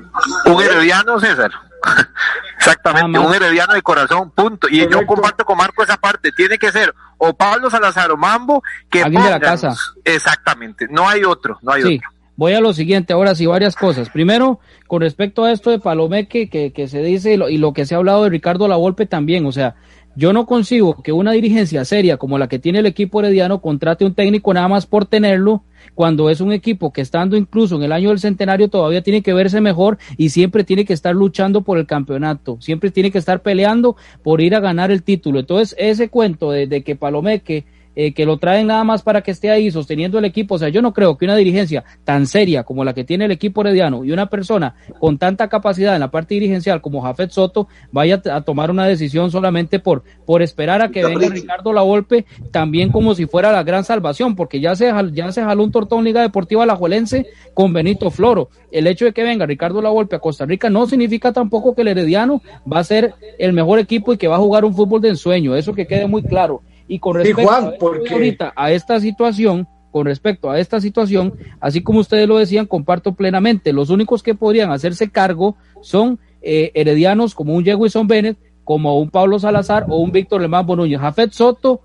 Un 0.45 0.64
herediano, 0.64 1.20
César. 1.20 1.52
Exactamente, 2.58 3.20
un 3.20 3.34
herediano 3.34 3.74
de 3.74 3.82
corazón, 3.82 4.32
punto. 4.32 4.68
Y 4.70 4.80
Correcto. 4.80 5.02
yo 5.02 5.08
comparto 5.08 5.45
con 5.45 5.58
Marco 5.58 5.84
esa 5.84 5.97
parte. 5.97 6.32
Tiene 6.32 6.58
que 6.58 6.72
ser 6.72 6.93
o 7.18 7.34
Pablo 7.34 7.70
Salazar 7.70 8.12
o 8.12 8.18
Mambo 8.18 8.64
que 8.89 9.04
Alguien 9.04 9.24
de 9.24 9.30
la 9.32 9.39
casa. 9.39 9.76
Exactamente, 10.06 10.88
no 10.89 11.10
hay 11.10 11.24
otro, 11.24 11.60
no 11.62 11.74
hay 11.74 11.82
sí. 11.82 11.95
otro. 11.97 12.10
Voy 12.38 12.54
a 12.54 12.62
lo 12.62 12.74
siguiente, 12.74 13.14
ahora 13.14 13.36
sí, 13.36 13.45
varias 13.45 13.76
cosas. 13.76 14.10
Primero, 14.10 14.60
con 14.88 15.02
respecto 15.02 15.43
a 15.43 15.52
esto 15.52 15.70
de 15.70 15.80
Palomeque, 15.80 16.49
que, 16.49 16.72
que 16.72 16.88
se 16.88 17.04
dice 17.04 17.34
y 17.34 17.38
lo, 17.38 17.49
y 17.49 17.58
lo 17.58 17.74
que 17.74 17.86
se 17.86 17.93
ha 17.93 17.97
hablado 17.97 18.24
de 18.24 18.30
Ricardo 18.30 18.68
Lavolpe 18.68 19.06
también, 19.06 19.45
o 19.45 19.52
sea, 19.52 19.76
yo 20.16 20.34
no 20.34 20.45
consigo 20.45 21.01
que 21.01 21.12
una 21.12 21.32
dirigencia 21.32 21.86
seria 21.86 22.18
como 22.18 22.38
la 22.38 22.47
que 22.47 22.59
tiene 22.59 22.80
el 22.80 22.86
equipo 22.86 23.20
herediano 23.20 23.62
contrate 23.62 24.05
un 24.05 24.14
técnico 24.14 24.53
nada 24.53 24.68
más 24.68 24.86
por 24.86 25.05
tenerlo, 25.05 25.64
cuando 25.95 26.30
es 26.30 26.41
un 26.41 26.51
equipo 26.51 26.91
que 26.91 27.01
estando 27.01 27.38
incluso 27.38 27.76
en 27.76 27.84
el 27.84 27.91
año 27.91 28.09
del 28.09 28.20
centenario 28.20 28.70
todavía 28.70 29.01
tiene 29.01 29.22
que 29.22 29.34
verse 29.34 29.62
mejor 29.62 29.97
y 30.18 30.30
siempre 30.30 30.64
tiene 30.64 30.86
que 30.86 30.93
estar 30.93 31.16
luchando 31.16 31.62
por 31.62 31.78
el 31.78 31.88
campeonato, 31.88 32.57
siempre 32.59 32.91
tiene 32.91 33.12
que 33.12 33.18
estar 33.18 33.41
peleando 33.41 33.95
por 34.24 34.41
ir 34.41 34.55
a 34.55 34.59
ganar 34.59 34.91
el 34.91 35.03
título. 35.03 35.39
Entonces, 35.39 35.76
ese 35.80 36.09
cuento 36.09 36.51
de, 36.51 36.68
de 36.68 36.84
que 36.84 36.95
Palomeque 36.95 37.66
eh, 37.96 38.14
que 38.14 38.26
lo 38.26 38.38
traen 38.38 38.68
nada 38.68 38.84
más 38.84 39.02
para 39.02 39.22
que 39.22 39.32
esté 39.32 39.52
ahí 39.52 39.72
sosteniendo 39.72 40.18
el 40.18 40.26
equipo. 40.26 40.56
O 40.56 40.58
sea, 40.58 40.70
yo 40.70 40.82
no 40.82 40.94
creo 40.94 41.18
que 41.18 41.26
una 41.26 41.36
dirigencia 41.36 41.84
tan 42.04 42.26
seria 42.28 42.64
como 42.64 42.84
la 42.84 42.94
que 42.94 43.04
tiene 43.04 43.26
el 43.26 43.32
equipo 43.32 43.62
herediano 43.62 44.04
y 44.06 44.12
una 44.12 44.28
persona 44.28 44.76
con 45.00 45.18
tanta 45.18 45.50
capacidad 45.50 45.94
en 45.94 46.00
la 46.00 46.12
parte 46.12 46.34
dirigencial 46.34 46.82
como 46.82 47.02
Jafet 47.02 47.32
Soto 47.32 47.68
vaya 47.92 48.22
a 48.32 48.42
tomar 48.42 48.72
una 48.72 48.86
decisión 48.86 49.32
solamente 49.32 49.80
por, 49.80 50.04
por 50.26 50.42
esperar 50.42 50.82
a 50.82 50.89
que 50.89 51.04
venga 51.06 51.30
Ricardo 51.30 51.74
Lavolpe 51.74 52.26
también 52.52 52.92
como 52.92 53.16
si 53.16 53.26
fuera 53.26 53.52
la 53.52 53.64
gran 53.64 53.84
salvación, 53.84 54.36
porque 54.36 54.60
ya 54.60 54.76
se, 54.76 54.92
ya 55.14 55.32
se 55.32 55.44
jaló 55.44 55.64
un 55.64 55.72
tortón 55.72 56.04
Liga 56.04 56.22
Deportiva 56.22 56.64
Alajuelense 56.64 57.28
con 57.54 57.74
Benito 57.74 58.10
Floro. 58.12 58.50
El 58.72 58.88
hecho 58.88 59.06
de 59.06 59.12
que 59.12 59.24
venga 59.24 59.46
Ricardo 59.46 59.82
Lavolpe 59.82 60.16
a 60.16 60.20
Costa 60.20 60.46
Rica 60.46 60.70
no 60.70 60.88
significa 60.88 61.34
tampoco 61.34 61.76
que 61.76 61.82
el 61.82 61.89
herediano 61.89 62.42
va 62.72 62.80
a 62.80 62.84
ser 62.84 63.14
el 63.38 63.54
mejor 63.54 63.80
equipo 63.80 64.14
y 64.14 64.18
que 64.18 64.28
va 64.28 64.36
a 64.36 64.39
jugar 64.39 64.66
un 64.66 64.74
fútbol 64.74 65.02
de 65.02 65.10
ensueño. 65.10 65.56
Eso 65.56 65.74
que 65.74 65.88
quede 65.88 66.08
muy 66.08 66.24
claro. 66.24 66.62
Y 66.92 67.00
con 67.00 67.16
respecto 67.16 67.39
sí, 67.39 67.48
Juan, 67.48 67.74
porque... 67.80 68.14
ahorita 68.14 68.52
a 68.54 68.74
esta 68.74 69.00
situación, 69.00 69.66
con 69.92 70.06
respecto 70.06 70.52
a 70.52 70.60
esta 70.60 70.82
situación, 70.82 71.36
así 71.62 71.82
como 71.82 72.02
ustedes 72.02 72.28
lo 72.28 72.38
decían, 72.38 72.66
comparto 72.66 73.14
plenamente. 73.14 73.72
Los 73.72 73.89
únicos 73.89 74.22
que 74.22 74.36
podrían 74.36 74.72
hacerse 74.72 75.10
cargo 75.10 75.56
son 75.80 76.20
eh, 76.42 76.70
heredianos 76.74 77.34
como 77.34 77.54
un 77.54 77.64
Jewison 77.64 78.08
Bennett, 78.08 78.38
como 78.66 79.00
un 79.00 79.10
Pablo 79.10 79.39
Salazar 79.39 79.86
o 79.88 80.00
un 80.00 80.12
Víctor 80.12 80.42
Lemán 80.42 80.66
Bonuño. 80.66 81.00
Jafet 81.00 81.32
Soto, 81.32 81.80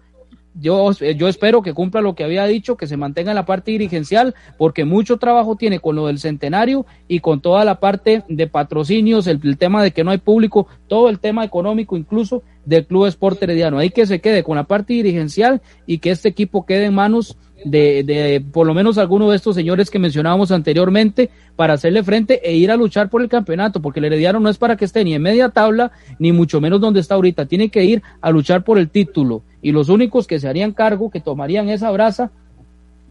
yo, 0.58 0.92
yo 0.92 1.28
espero 1.28 1.62
que 1.62 1.74
cumpla 1.74 2.00
lo 2.00 2.14
que 2.14 2.24
había 2.24 2.44
dicho, 2.46 2.76
que 2.76 2.86
se 2.86 2.96
mantenga 2.96 3.30
en 3.30 3.36
la 3.36 3.46
parte 3.46 3.70
dirigencial, 3.70 4.34
porque 4.56 4.84
mucho 4.84 5.18
trabajo 5.18 5.56
tiene 5.56 5.80
con 5.80 5.96
lo 5.96 6.06
del 6.06 6.18
centenario 6.18 6.86
y 7.08 7.20
con 7.20 7.40
toda 7.40 7.64
la 7.64 7.80
parte 7.80 8.24
de 8.28 8.46
patrocinios, 8.46 9.26
el, 9.26 9.40
el 9.42 9.58
tema 9.58 9.82
de 9.82 9.90
que 9.90 10.04
no 10.04 10.10
hay 10.10 10.18
público, 10.18 10.66
todo 10.88 11.08
el 11.08 11.18
tema 11.18 11.44
económico 11.44 11.96
incluso 11.96 12.42
del 12.64 12.86
Club 12.86 13.06
Sport 13.06 13.42
Herediano. 13.42 13.78
Ahí 13.78 13.90
que 13.90 14.06
se 14.06 14.20
quede 14.20 14.42
con 14.42 14.56
la 14.56 14.64
parte 14.64 14.92
dirigencial 14.92 15.62
y 15.86 15.98
que 15.98 16.10
este 16.10 16.28
equipo 16.28 16.66
quede 16.66 16.86
en 16.86 16.94
manos 16.94 17.36
de, 17.66 18.04
de 18.04 18.40
por 18.52 18.66
lo 18.66 18.74
menos 18.74 18.96
alguno 18.96 19.30
de 19.30 19.36
estos 19.36 19.56
señores 19.56 19.90
que 19.90 19.98
mencionábamos 19.98 20.52
anteriormente 20.52 21.30
para 21.56 21.74
hacerle 21.74 22.04
frente 22.04 22.40
e 22.48 22.54
ir 22.54 22.70
a 22.70 22.76
luchar 22.76 23.10
por 23.10 23.22
el 23.22 23.28
campeonato, 23.28 23.82
porque 23.82 23.98
el 23.98 24.06
Herediano 24.06 24.38
no 24.38 24.48
es 24.48 24.56
para 24.56 24.76
que 24.76 24.84
esté 24.84 25.04
ni 25.04 25.14
en 25.14 25.22
media 25.22 25.48
tabla, 25.48 25.90
ni 26.18 26.30
mucho 26.32 26.60
menos 26.60 26.80
donde 26.80 27.00
está 27.00 27.16
ahorita, 27.16 27.46
tiene 27.46 27.68
que 27.68 27.84
ir 27.84 28.02
a 28.20 28.30
luchar 28.30 28.62
por 28.62 28.78
el 28.78 28.88
título. 28.88 29.42
Y 29.62 29.72
los 29.72 29.88
únicos 29.88 30.26
que 30.26 30.38
se 30.38 30.48
harían 30.48 30.72
cargo, 30.72 31.10
que 31.10 31.20
tomarían 31.20 31.68
esa 31.68 31.90
brasa, 31.90 32.30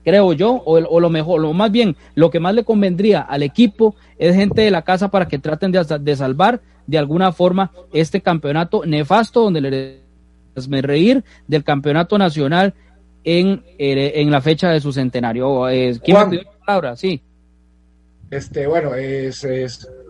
creo 0.06 0.32
yo, 0.34 0.62
o, 0.66 1.00
lo 1.00 1.10
mejor, 1.10 1.42
lo 1.42 1.52
más 1.52 1.72
bien, 1.72 1.98
lo 2.14 2.30
que 2.30 2.40
más 2.40 2.56
le 2.56 2.64
convendría 2.64 3.22
al 3.22 3.44
equipo 3.44 3.96
es 4.18 4.36
gente 4.36 4.62
de 4.62 4.72
la 4.72 4.84
casa 4.84 5.10
para 5.10 5.28
que 5.28 5.40
traten 5.40 5.72
de, 5.72 6.16
salvar 6.16 6.62
de 6.88 6.98
alguna 6.98 7.34
forma 7.34 7.72
este 7.92 8.22
campeonato 8.22 8.86
nefasto 8.86 9.42
donde 9.42 9.62
les 9.62 10.70
me 10.70 10.82
reír 10.82 11.24
del 11.48 11.64
campeonato 11.64 12.18
nacional 12.18 12.74
en, 13.26 13.64
eh, 13.78 14.14
en 14.16 14.32
la 14.32 14.40
fecha 14.40 14.70
de 14.70 14.80
su 14.80 14.94
centenario. 14.94 15.68
Eh, 15.68 16.00
¿Quién 16.04 16.18
me 16.18 16.26
pidió 16.28 16.44
la 16.44 16.66
palabra? 16.66 16.96
Sí. 16.96 17.22
Este, 18.30 18.68
bueno, 18.68 18.96
es, 18.96 19.46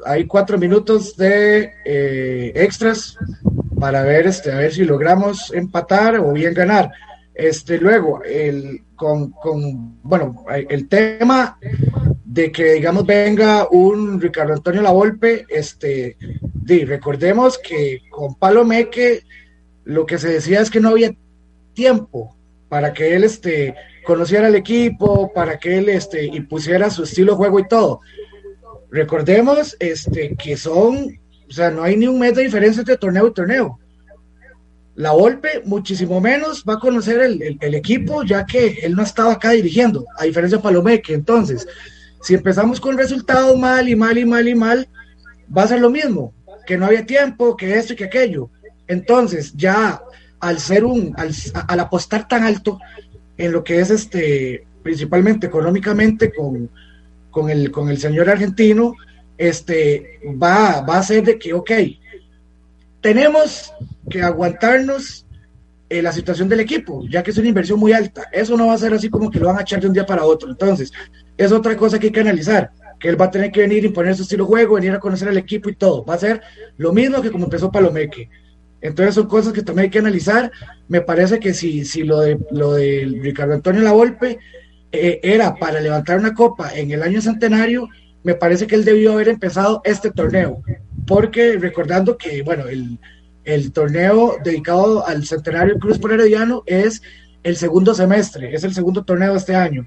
hay 0.05 0.25
cuatro 0.25 0.57
minutos 0.57 1.15
de 1.17 1.71
eh, 1.85 2.51
extras 2.55 3.17
para 3.79 4.03
ver, 4.03 4.27
este, 4.27 4.51
a 4.51 4.57
ver 4.57 4.73
si 4.73 4.83
logramos 4.83 5.51
empatar 5.53 6.17
o 6.19 6.31
bien 6.33 6.53
ganar. 6.53 6.91
Este, 7.33 7.77
luego, 7.77 8.21
el, 8.23 8.81
con, 8.95 9.31
con, 9.31 10.01
bueno, 10.03 10.45
el 10.49 10.87
tema 10.87 11.57
de 12.23 12.51
que, 12.51 12.73
digamos, 12.73 13.05
venga 13.05 13.67
un 13.69 14.19
Ricardo 14.19 14.53
Antonio 14.53 14.81
Lavolpe, 14.81 15.45
este, 15.49 16.17
di, 16.53 16.85
recordemos 16.85 17.57
que 17.57 18.03
con 18.09 18.35
Palomeque 18.35 19.23
lo 19.85 20.05
que 20.05 20.17
se 20.17 20.29
decía 20.29 20.61
es 20.61 20.69
que 20.69 20.79
no 20.79 20.89
había 20.89 21.13
tiempo 21.73 22.34
para 22.69 22.93
que 22.93 23.15
él, 23.15 23.23
este, 23.23 23.75
conociera 24.05 24.47
al 24.47 24.55
equipo, 24.55 25.31
para 25.33 25.57
que 25.57 25.77
él, 25.77 25.89
este, 25.89 26.25
impusiera 26.25 26.89
su 26.89 27.03
estilo 27.03 27.33
de 27.33 27.37
juego 27.37 27.59
y 27.59 27.67
todo. 27.67 28.01
Recordemos, 28.91 29.75
este, 29.79 30.35
que 30.35 30.57
son, 30.57 31.19
o 31.49 31.51
sea, 31.51 31.71
no 31.71 31.83
hay 31.83 31.97
ni 31.97 32.07
un 32.07 32.19
mes 32.19 32.35
de 32.35 32.43
diferencia 32.43 32.81
entre 32.81 32.97
torneo 32.97 33.27
y 33.27 33.33
torneo 33.33 33.79
la 34.95 35.11
Volpe 35.11 35.61
muchísimo 35.65 36.21
menos 36.21 36.63
va 36.67 36.75
a 36.75 36.79
conocer 36.79 37.19
el, 37.19 37.75
equipo, 37.75 38.23
ya 38.23 38.45
que 38.45 38.79
él 38.81 38.95
no 38.95 39.03
estaba 39.03 39.33
acá 39.33 39.51
dirigiendo, 39.51 40.05
a 40.17 40.23
diferencia 40.23 40.57
de 40.57 40.63
Palomeque. 40.63 41.13
Entonces, 41.13 41.67
si 42.21 42.33
empezamos 42.33 42.79
con 42.79 42.97
resultados 42.97 43.57
mal 43.59 43.87
y 43.89 43.95
mal 43.95 44.17
y 44.17 44.25
mal 44.25 44.47
y 44.47 44.55
mal, 44.55 44.87
va 45.55 45.63
a 45.63 45.67
ser 45.67 45.81
lo 45.81 45.89
mismo, 45.89 46.33
que 46.65 46.77
no 46.77 46.85
había 46.85 47.05
tiempo, 47.05 47.57
que 47.57 47.77
esto 47.77 47.93
y 47.93 47.95
que 47.97 48.05
aquello. 48.05 48.49
Entonces, 48.87 49.53
ya 49.55 50.01
al 50.47 50.59
ser 50.59 50.85
un, 50.85 51.15
al, 51.17 51.79
apostar 51.79 52.27
tan 52.27 52.43
alto 52.43 52.79
en 53.37 53.51
lo 53.51 53.63
que 53.63 53.79
es 53.79 53.89
este, 53.89 54.65
principalmente 54.83 55.47
económicamente 55.47 56.31
con, 56.33 56.69
con, 57.31 57.49
el, 57.49 57.71
con 57.71 57.89
el 57.89 57.97
señor 57.97 58.29
argentino, 58.29 58.93
este, 59.37 60.19
va, 60.41 60.81
va 60.81 60.97
a 60.97 61.03
ser 61.03 61.23
de 61.23 61.39
que, 61.39 61.53
ok, 61.53 61.71
tenemos 63.01 63.73
que 64.09 64.21
aguantarnos 64.21 65.25
eh, 65.89 66.01
la 66.01 66.11
situación 66.11 66.47
del 66.47 66.59
equipo, 66.59 67.03
ya 67.09 67.23
que 67.23 67.31
es 67.31 67.37
una 67.37 67.49
inversión 67.49 67.79
muy 67.79 67.91
alta. 67.91 68.27
Eso 68.31 68.55
no 68.55 68.67
va 68.67 68.73
a 68.73 68.77
ser 68.77 68.93
así 68.93 69.09
como 69.09 69.31
que 69.31 69.39
lo 69.39 69.47
van 69.47 69.57
a 69.57 69.61
echar 69.61 69.81
de 69.81 69.87
un 69.87 69.93
día 69.93 70.05
para 70.05 70.25
otro. 70.25 70.49
Entonces, 70.49 70.91
es 71.37 71.51
otra 71.51 71.75
cosa 71.75 71.99
que 71.99 72.07
hay 72.07 72.13
que 72.13 72.21
analizar, 72.21 72.71
que 72.99 73.09
él 73.09 73.19
va 73.19 73.25
a 73.25 73.31
tener 73.31 73.51
que 73.51 73.61
venir 73.61 73.83
y 73.83 73.89
poner 73.89 74.15
su 74.15 74.23
estilo 74.23 74.45
de 74.45 74.49
juego, 74.49 74.75
venir 74.75 74.91
a 74.91 74.99
conocer 74.99 75.27
al 75.27 75.37
equipo 75.37 75.69
y 75.69 75.75
todo. 75.75 76.05
Va 76.05 76.13
a 76.13 76.19
ser 76.19 76.41
lo 76.77 76.93
mismo 76.93 77.21
que 77.21 77.31
como 77.31 77.45
empezó 77.45 77.71
Palomeque. 77.71 78.29
Entonces 78.85 79.15
son 79.15 79.27
cosas 79.27 79.53
que 79.53 79.61
también 79.61 79.85
hay 79.85 79.89
que 79.89 79.99
analizar. 79.99 80.51
Me 80.87 81.01
parece 81.01 81.39
que 81.39 81.53
si, 81.53 81.85
si 81.85 82.03
lo 82.03 82.19
de 82.19 82.39
lo 82.51 82.73
de 82.73 83.19
Ricardo 83.21 83.53
Antonio 83.53 83.81
Lavolpe 83.81 84.39
eh, 84.91 85.19
era 85.23 85.55
para 85.55 85.79
levantar 85.79 86.19
una 86.19 86.33
copa 86.33 86.73
en 86.73 86.91
el 86.91 87.03
año 87.03 87.21
centenario, 87.21 87.89
me 88.23 88.35
parece 88.35 88.67
que 88.67 88.75
él 88.75 88.85
debió 88.85 89.13
haber 89.13 89.29
empezado 89.29 89.81
este 89.85 90.11
torneo 90.11 90.61
porque 91.05 91.57
recordando 91.57 92.17
que, 92.17 92.41
bueno, 92.41 92.65
el, 92.67 93.71
torneo 93.71 94.37
dedicado 94.43 95.05
al 95.05 95.25
centenario 95.25 95.77
Cruz 95.77 95.99
por 95.99 96.11
Herediano 96.11 96.63
es 96.65 97.01
el 97.43 97.55
segundo 97.57 97.93
semestre, 97.93 98.55
es 98.55 98.63
el 98.63 98.73
segundo 98.73 99.03
torneo 99.03 99.33
de 99.33 99.37
este 99.37 99.55
año. 99.55 99.85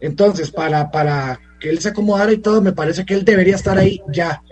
Entonces, 0.00 0.50
para, 0.50 0.90
para 0.90 1.40
que 1.58 1.70
él 1.70 1.78
se 1.78 1.90
acomodara 1.90 2.32
y 2.32 2.38
todo, 2.38 2.60
me 2.60 2.72
parece 2.72 3.04
que 3.06 3.14
él 3.14 3.24
debería 3.24 3.54
estar 3.54 3.78
ahí 3.78 4.02
ya. 4.12 4.42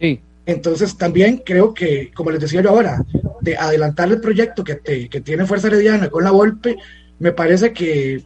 Sí. 0.00 0.20
Entonces, 0.48 0.96
también 0.96 1.42
creo 1.44 1.74
que, 1.74 2.10
como 2.14 2.30
les 2.30 2.40
decía 2.40 2.62
yo 2.62 2.70
ahora, 2.70 3.04
de 3.42 3.56
adelantar 3.56 4.08
el 4.08 4.20
proyecto 4.20 4.64
que, 4.64 4.80
que 5.10 5.20
tiene 5.20 5.44
Fuerza 5.44 5.66
Herediana 5.66 6.08
con 6.08 6.24
la 6.24 6.30
Volpe, 6.30 6.76
me 7.18 7.32
parece 7.32 7.72
que 7.72 8.22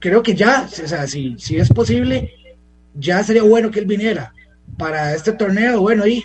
creo 0.00 0.20
que 0.20 0.34
ya, 0.34 0.66
o 0.66 0.88
sea, 0.88 1.06
si, 1.06 1.36
si 1.38 1.56
es 1.56 1.68
posible, 1.68 2.32
ya 2.92 3.22
sería 3.22 3.44
bueno 3.44 3.70
que 3.70 3.78
él 3.78 3.86
viniera 3.86 4.32
para 4.76 5.14
este 5.14 5.30
torneo, 5.30 5.80
bueno, 5.80 6.02
ahí 6.02 6.24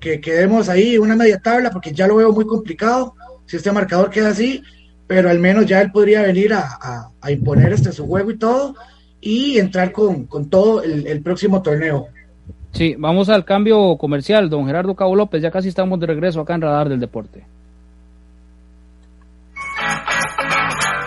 que 0.00 0.20
quedemos 0.20 0.68
ahí 0.68 0.98
una 0.98 1.14
media 1.14 1.38
tabla, 1.38 1.70
porque 1.70 1.92
ya 1.92 2.08
lo 2.08 2.16
veo 2.16 2.32
muy 2.32 2.46
complicado 2.46 3.14
si 3.46 3.56
este 3.56 3.70
marcador 3.70 4.10
queda 4.10 4.30
así, 4.30 4.60
pero 5.06 5.30
al 5.30 5.38
menos 5.38 5.66
ya 5.66 5.80
él 5.80 5.92
podría 5.92 6.22
venir 6.22 6.52
a, 6.52 7.10
imponer 7.28 7.72
este 7.72 7.92
su 7.92 8.06
juego 8.06 8.32
y 8.32 8.38
todo, 8.38 8.74
y 9.20 9.56
entrar 9.58 9.92
con, 9.92 10.26
todo 10.50 10.82
el, 10.82 11.22
próximo 11.22 11.62
torneo. 11.62 12.08
Sí, 12.74 12.96
vamos 12.98 13.28
al 13.28 13.44
cambio 13.44 13.96
comercial, 13.96 14.50
don 14.50 14.66
Gerardo 14.66 14.94
Cabo 14.94 15.14
López, 15.14 15.40
ya 15.40 15.50
casi 15.50 15.68
estamos 15.68 16.00
de 16.00 16.06
regreso 16.06 16.40
acá 16.40 16.54
en 16.54 16.62
Radar 16.62 16.88
del 16.88 16.98
Deporte. 17.00 17.44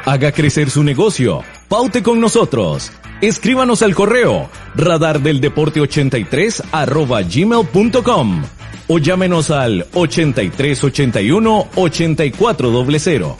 Haga 0.05 0.31
crecer 0.31 0.69
su 0.69 0.83
negocio. 0.83 1.41
Paute 1.67 2.01
con 2.01 2.21
nosotros. 2.21 2.93
Escríbanos 3.19 3.81
al 3.81 3.93
correo 3.93 4.49
radardeldeporte83 4.75 6.69
arroba 6.71 7.21
gmail.com 7.23 8.43
o 8.87 8.97
llámenos 8.99 9.51
al 9.51 9.85
8381 9.93 11.67
8400. 11.75 13.35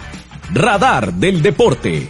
Radar 0.54 1.14
del 1.14 1.42
Deporte. 1.42 2.10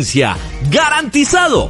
¡Garantizado! 0.69 1.69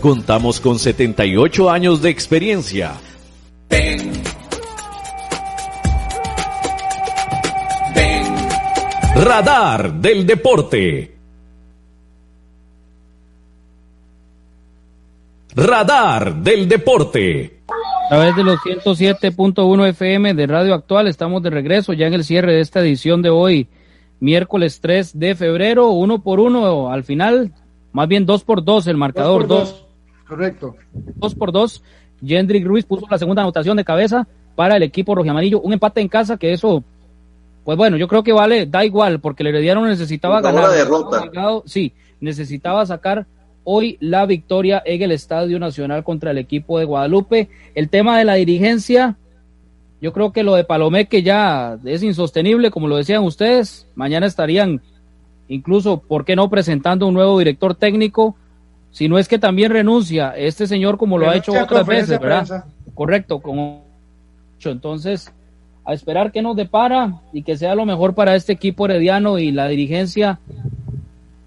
Contamos 0.00 0.58
con 0.58 0.78
78 0.78 1.70
años 1.70 2.00
de 2.00 2.08
experiencia. 2.08 2.94
Ven. 3.68 4.12
Ven. 7.94 8.24
Radar 9.16 9.92
del 9.94 10.24
deporte. 10.24 11.14
Radar 15.54 16.36
del 16.36 16.66
deporte. 16.66 17.60
A 18.06 18.08
través 18.08 18.34
de 18.34 18.44
los 18.44 18.58
107.1 18.60 19.88
FM 19.88 20.32
de 20.32 20.46
Radio 20.46 20.72
Actual 20.72 21.06
estamos 21.06 21.42
de 21.42 21.50
regreso 21.50 21.92
ya 21.92 22.06
en 22.06 22.14
el 22.14 22.24
cierre 22.24 22.54
de 22.54 22.60
esta 22.60 22.80
edición 22.80 23.20
de 23.20 23.28
hoy, 23.28 23.68
miércoles 24.20 24.80
3 24.80 25.18
de 25.18 25.34
febrero, 25.34 25.90
uno 25.90 26.22
por 26.22 26.40
uno 26.40 26.90
al 26.90 27.04
final, 27.04 27.52
más 27.92 28.08
bien 28.08 28.26
dos 28.26 28.44
por 28.44 28.64
dos 28.64 28.86
el 28.86 28.96
marcador. 28.96 29.46
Dos, 29.46 29.84
Correcto. 30.28 30.76
Dos 30.92 31.34
por 31.34 31.52
dos. 31.52 31.82
Jendrik 32.24 32.66
Ruiz 32.66 32.84
puso 32.84 33.06
la 33.10 33.18
segunda 33.18 33.42
anotación 33.42 33.76
de 33.76 33.84
cabeza 33.84 34.28
para 34.54 34.76
el 34.76 34.82
equipo 34.82 35.14
rojiamarillo. 35.14 35.60
Un 35.60 35.72
empate 35.72 36.00
en 36.00 36.08
casa 36.08 36.36
que 36.36 36.52
eso, 36.52 36.84
pues 37.64 37.78
bueno, 37.78 37.96
yo 37.96 38.08
creo 38.08 38.22
que 38.22 38.32
vale, 38.32 38.66
da 38.66 38.84
igual, 38.84 39.20
porque 39.20 39.42
el 39.42 39.48
Herediano 39.48 39.86
necesitaba 39.86 40.40
ganar. 40.40 40.70
Derrota. 40.70 41.30
Sí, 41.64 41.92
necesitaba 42.20 42.84
sacar 42.84 43.26
hoy 43.64 43.96
la 44.00 44.26
victoria 44.26 44.82
en 44.84 45.02
el 45.02 45.12
Estadio 45.12 45.58
Nacional 45.58 46.04
contra 46.04 46.32
el 46.32 46.38
equipo 46.38 46.78
de 46.78 46.84
Guadalupe. 46.84 47.48
El 47.74 47.88
tema 47.88 48.18
de 48.18 48.24
la 48.24 48.34
dirigencia, 48.34 49.16
yo 50.00 50.12
creo 50.12 50.32
que 50.32 50.42
lo 50.42 50.56
de 50.56 50.64
Palomeque 50.64 51.22
ya 51.22 51.78
es 51.84 52.02
insostenible, 52.02 52.70
como 52.70 52.88
lo 52.88 52.96
decían 52.96 53.22
ustedes. 53.22 53.86
Mañana 53.94 54.26
estarían 54.26 54.82
incluso, 55.48 55.98
¿por 56.00 56.24
qué 56.24 56.36
no 56.36 56.48
presentando 56.50 57.06
un 57.06 57.14
nuevo 57.14 57.38
director 57.38 57.74
técnico? 57.74 58.36
Si 58.90 59.08
no 59.08 59.18
es 59.18 59.28
que 59.28 59.38
también 59.38 59.70
renuncia 59.70 60.30
este 60.36 60.66
señor 60.66 60.96
como 60.98 61.18
lo 61.18 61.28
ha 61.28 61.36
hecho 61.36 61.52
otras 61.52 61.86
veces, 61.86 62.18
¿verdad? 62.18 62.64
Correcto, 62.94 63.40
como 63.40 63.84
entonces 64.64 65.32
a 65.84 65.94
esperar 65.94 66.32
que 66.32 66.42
nos 66.42 66.56
depara 66.56 67.14
y 67.32 67.42
que 67.42 67.56
sea 67.56 67.74
lo 67.74 67.86
mejor 67.86 68.14
para 68.14 68.34
este 68.34 68.52
equipo 68.52 68.84
herediano 68.84 69.38
y 69.38 69.52
la 69.52 69.68
dirigencia 69.68 70.38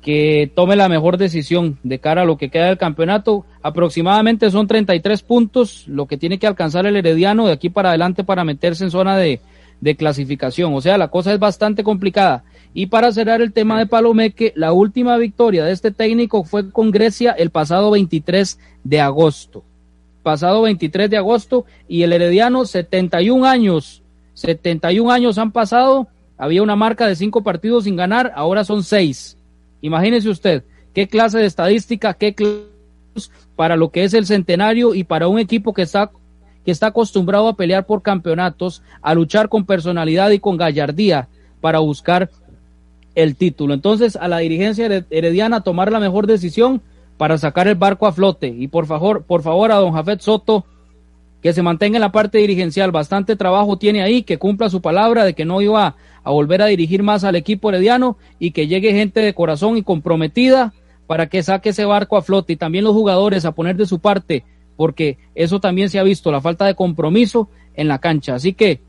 que 0.02 0.52
tome 0.56 0.76
la 0.76 0.89
mejor 0.89 1.18
decisión 1.18 1.78
de 1.84 1.99
cara 1.99 2.24
a 2.24 2.26
lo 2.26 2.38
que 2.38 2.49
queda 2.49 2.66
del 2.66 2.78
campeonato. 2.78 3.45
Aproximadamente 3.62 4.49
son 4.49 4.66
33 4.66 5.22
puntos 5.22 5.88
lo 5.88 6.08
que 6.08 6.18
tiene 6.18 6.39
que 6.39 6.47
alcanzar 6.47 6.88
el 6.88 6.95
herediano 6.95 7.45
de 7.45 7.54
aquí 7.54 7.70
para 7.70 7.89
adelante 7.89 8.24
para 8.24 8.43
meterse 8.43 8.84
en 8.84 8.89
zona 8.89 9.16
de, 9.16 9.41
de 9.80 9.95
clasificación. 9.95 10.74
O 10.74 10.82
sea, 10.82 10.97
la 10.97 11.10
cosa 11.10 11.34
es 11.34 11.39
bastante 11.39 11.84
complicada. 11.84 12.43
Y 12.74 12.86
para 12.86 13.11
cerrar 13.11 13.41
el 13.41 13.51
tema 13.51 13.78
de 13.78 13.86
Palomeque, 13.86 14.53
la 14.55 14.72
última 14.72 15.17
victoria 15.17 15.65
de 15.65 15.74
este 15.74 15.91
técnico 15.91 16.43
fue 16.43 16.72
con 16.72 16.91
Grecia 16.91 17.32
el 17.32 17.49
pasado 17.49 17.91
23 17.91 18.59
de 18.84 19.01
agosto. 19.01 19.63
Pasado 20.24 20.61
23 20.61 21.09
de 21.09 21.17
agosto 21.17 21.65
y 21.88 22.03
el 22.03 22.13
Herediano 22.13 22.65
71 22.65 23.45
años, 23.45 24.03
71 24.36 25.11
años 25.11 25.38
han 25.38 25.51
pasado, 25.51 26.07
había 26.38 26.63
una 26.63 26.76
marca 26.76 27.07
de 27.07 27.15
cinco 27.15 27.43
partidos 27.43 27.84
sin 27.84 27.95
ganar, 27.95 28.32
ahora 28.36 28.63
son 28.63 28.84
seis. 28.84 29.38
Imagínese 29.82 30.30
usted, 30.30 30.63
qué 30.93 31.07
clase 31.07 31.39
de 31.39 31.47
estadística, 31.47 32.13
qué 32.13 32.36
clase 32.36 32.67
para 33.55 33.76
lo 33.76 33.89
que 33.89 34.03
es 34.03 34.13
el 34.13 34.26
centenario 34.26 34.95
y 34.95 35.03
para 35.03 35.28
un 35.28 35.39
equipo 35.39 35.74
que 35.74 35.82
está 35.82 36.11
que 36.63 36.72
está 36.72 36.88
acostumbrado 36.88 37.47
a 37.47 37.55
pelear 37.55 37.88
por 37.88 38.03
campeonatos, 38.03 38.84
a 39.01 39.15
luchar 39.15 39.49
con 39.49 39.65
personalidad 39.65 40.30
y 40.30 40.38
con 40.38 40.57
gallardía 40.57 41.28
para 41.59 41.80
buscar 41.80 42.30
el 43.16 43.36
título. 43.36 43.74
Entonces, 43.74 44.16
a 44.16 44.28
la 44.28 44.39
dirigencia 44.39 45.05
herediana 45.09 45.62
tomar 45.62 45.91
la 45.91 45.99
mejor 45.99 46.28
decisión 46.28 46.82
para 47.18 47.38
sacar 47.38 47.68
el 47.68 47.76
barco 47.76 48.07
a 48.07 48.12
flote. 48.12 48.47
Y 48.47 48.68
por 48.68 48.86
favor, 48.86 49.24
por 49.24 49.43
favor, 49.43 49.72
a 49.72 49.76
don 49.76 49.93
Jafet 49.93 50.22
Soto, 50.22 50.66
que 51.41 51.53
se 51.53 51.62
mantenga 51.62 51.97
en 51.97 52.01
la 52.01 52.12
parte 52.12 52.38
dirigencial. 52.39 52.91
Bastante 52.91 53.36
trabajo 53.36 53.78
tiene 53.78 54.01
ahí, 54.01 54.24
que 54.24 54.38
cumpla 54.38 54.70
su 54.70 54.82
palabra 54.82 55.24
de 55.24 55.34
que 55.34 55.45
no 55.45 55.62
iba 55.62 55.95
a 56.24 56.32
volver 56.32 56.62
a 56.62 56.68
dirigir 56.68 57.03
más 57.03 57.24
al 57.24 57.36
equipo 57.36 57.70
herediano 57.70 58.18
y 58.39 58.51
que 58.51 58.68
llegue 58.68 58.93
gente 58.93 59.22
de 59.22 59.34
corazón 59.34 59.78
y 59.78 59.84
comprometida 59.84 60.74
para 61.07 61.28
que 61.28 61.43
saque 61.43 61.70
ese 61.70 61.86
barco 61.86 62.18
a 62.18 62.22
flote. 62.22 62.53
Y 62.53 62.57
también 62.57 62.86
los 62.86 62.93
jugadores 62.93 63.45
a 63.45 63.51
poner 63.51 63.76
de 63.76 63.86
su 63.86 63.99
parte, 63.99 64.43
porque 64.78 65.18
eso 65.36 65.59
también 65.59 65.89
se 65.89 65.99
ha 65.99 66.03
visto, 66.03 66.32
la 66.32 66.41
falta 66.41 66.66
de 66.66 66.76
compromiso 66.76 67.49
en 67.76 67.88
la 67.88 67.99
cancha. 67.99 68.36
Así 68.36 68.53
que 68.53 68.82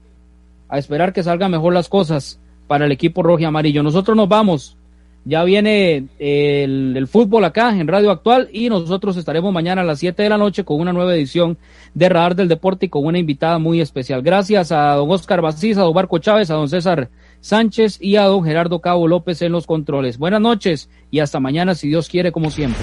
a 0.68 0.78
esperar 0.78 1.12
que 1.12 1.22
salgan 1.22 1.50
mejor 1.50 1.74
las 1.74 1.88
cosas 1.88 2.38
para 2.72 2.86
el 2.86 2.92
equipo 2.92 3.22
rojo 3.22 3.40
y 3.40 3.44
amarillo. 3.44 3.82
Nosotros 3.82 4.16
nos 4.16 4.30
vamos. 4.30 4.78
Ya 5.26 5.44
viene 5.44 6.06
el, 6.18 7.06
fútbol 7.06 7.44
acá 7.44 7.78
en 7.78 7.86
Radio 7.86 8.10
Actual 8.10 8.48
y 8.50 8.70
nosotros 8.70 9.18
estaremos 9.18 9.52
mañana 9.52 9.82
a 9.82 9.84
las 9.84 9.98
7 9.98 10.22
de 10.22 10.30
la 10.30 10.38
noche 10.38 10.64
con 10.64 10.80
una 10.80 10.90
nueva 10.90 11.14
edición 11.14 11.58
de 11.92 12.08
Radar 12.08 12.34
del 12.34 12.48
Deporte 12.48 12.86
y 12.86 12.88
con 12.88 13.04
una 13.04 13.18
invitada 13.18 13.58
muy 13.58 13.82
especial. 13.82 14.22
Gracias 14.22 14.72
a 14.72 14.94
don 14.94 15.10
Oscar 15.10 15.42
Basís, 15.42 15.76
a 15.76 15.82
don 15.82 15.92
Barco 15.92 16.16
Chávez, 16.16 16.50
a 16.50 16.54
don 16.54 16.70
César 16.70 17.10
Sánchez 17.40 17.98
y 18.00 18.16
a 18.16 18.24
don 18.24 18.42
Gerardo 18.42 18.80
Cabo 18.80 19.06
López 19.06 19.42
en 19.42 19.52
los 19.52 19.66
controles. 19.66 20.16
Buenas 20.16 20.40
noches 20.40 20.88
y 21.10 21.18
hasta 21.18 21.40
mañana 21.40 21.74
si 21.74 21.88
Dios 21.88 22.08
quiere 22.08 22.32
como 22.32 22.50
siempre. 22.50 22.82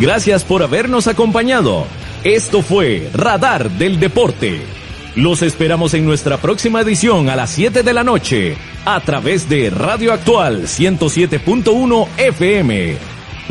Gracias 0.00 0.44
por 0.44 0.62
habernos 0.62 1.06
acompañado. 1.06 1.86
Esto 2.22 2.60
fue 2.60 3.08
Radar 3.14 3.70
del 3.70 3.98
Deporte. 3.98 4.60
Los 5.14 5.40
esperamos 5.40 5.94
en 5.94 6.04
nuestra 6.04 6.36
próxima 6.36 6.82
edición 6.82 7.30
a 7.30 7.36
las 7.36 7.48
7 7.50 7.82
de 7.82 7.94
la 7.94 8.04
noche 8.04 8.58
a 8.84 9.00
través 9.00 9.48
de 9.48 9.70
Radio 9.70 10.12
Actual 10.12 10.64
107.1 10.64 12.08
FM 12.18 13.15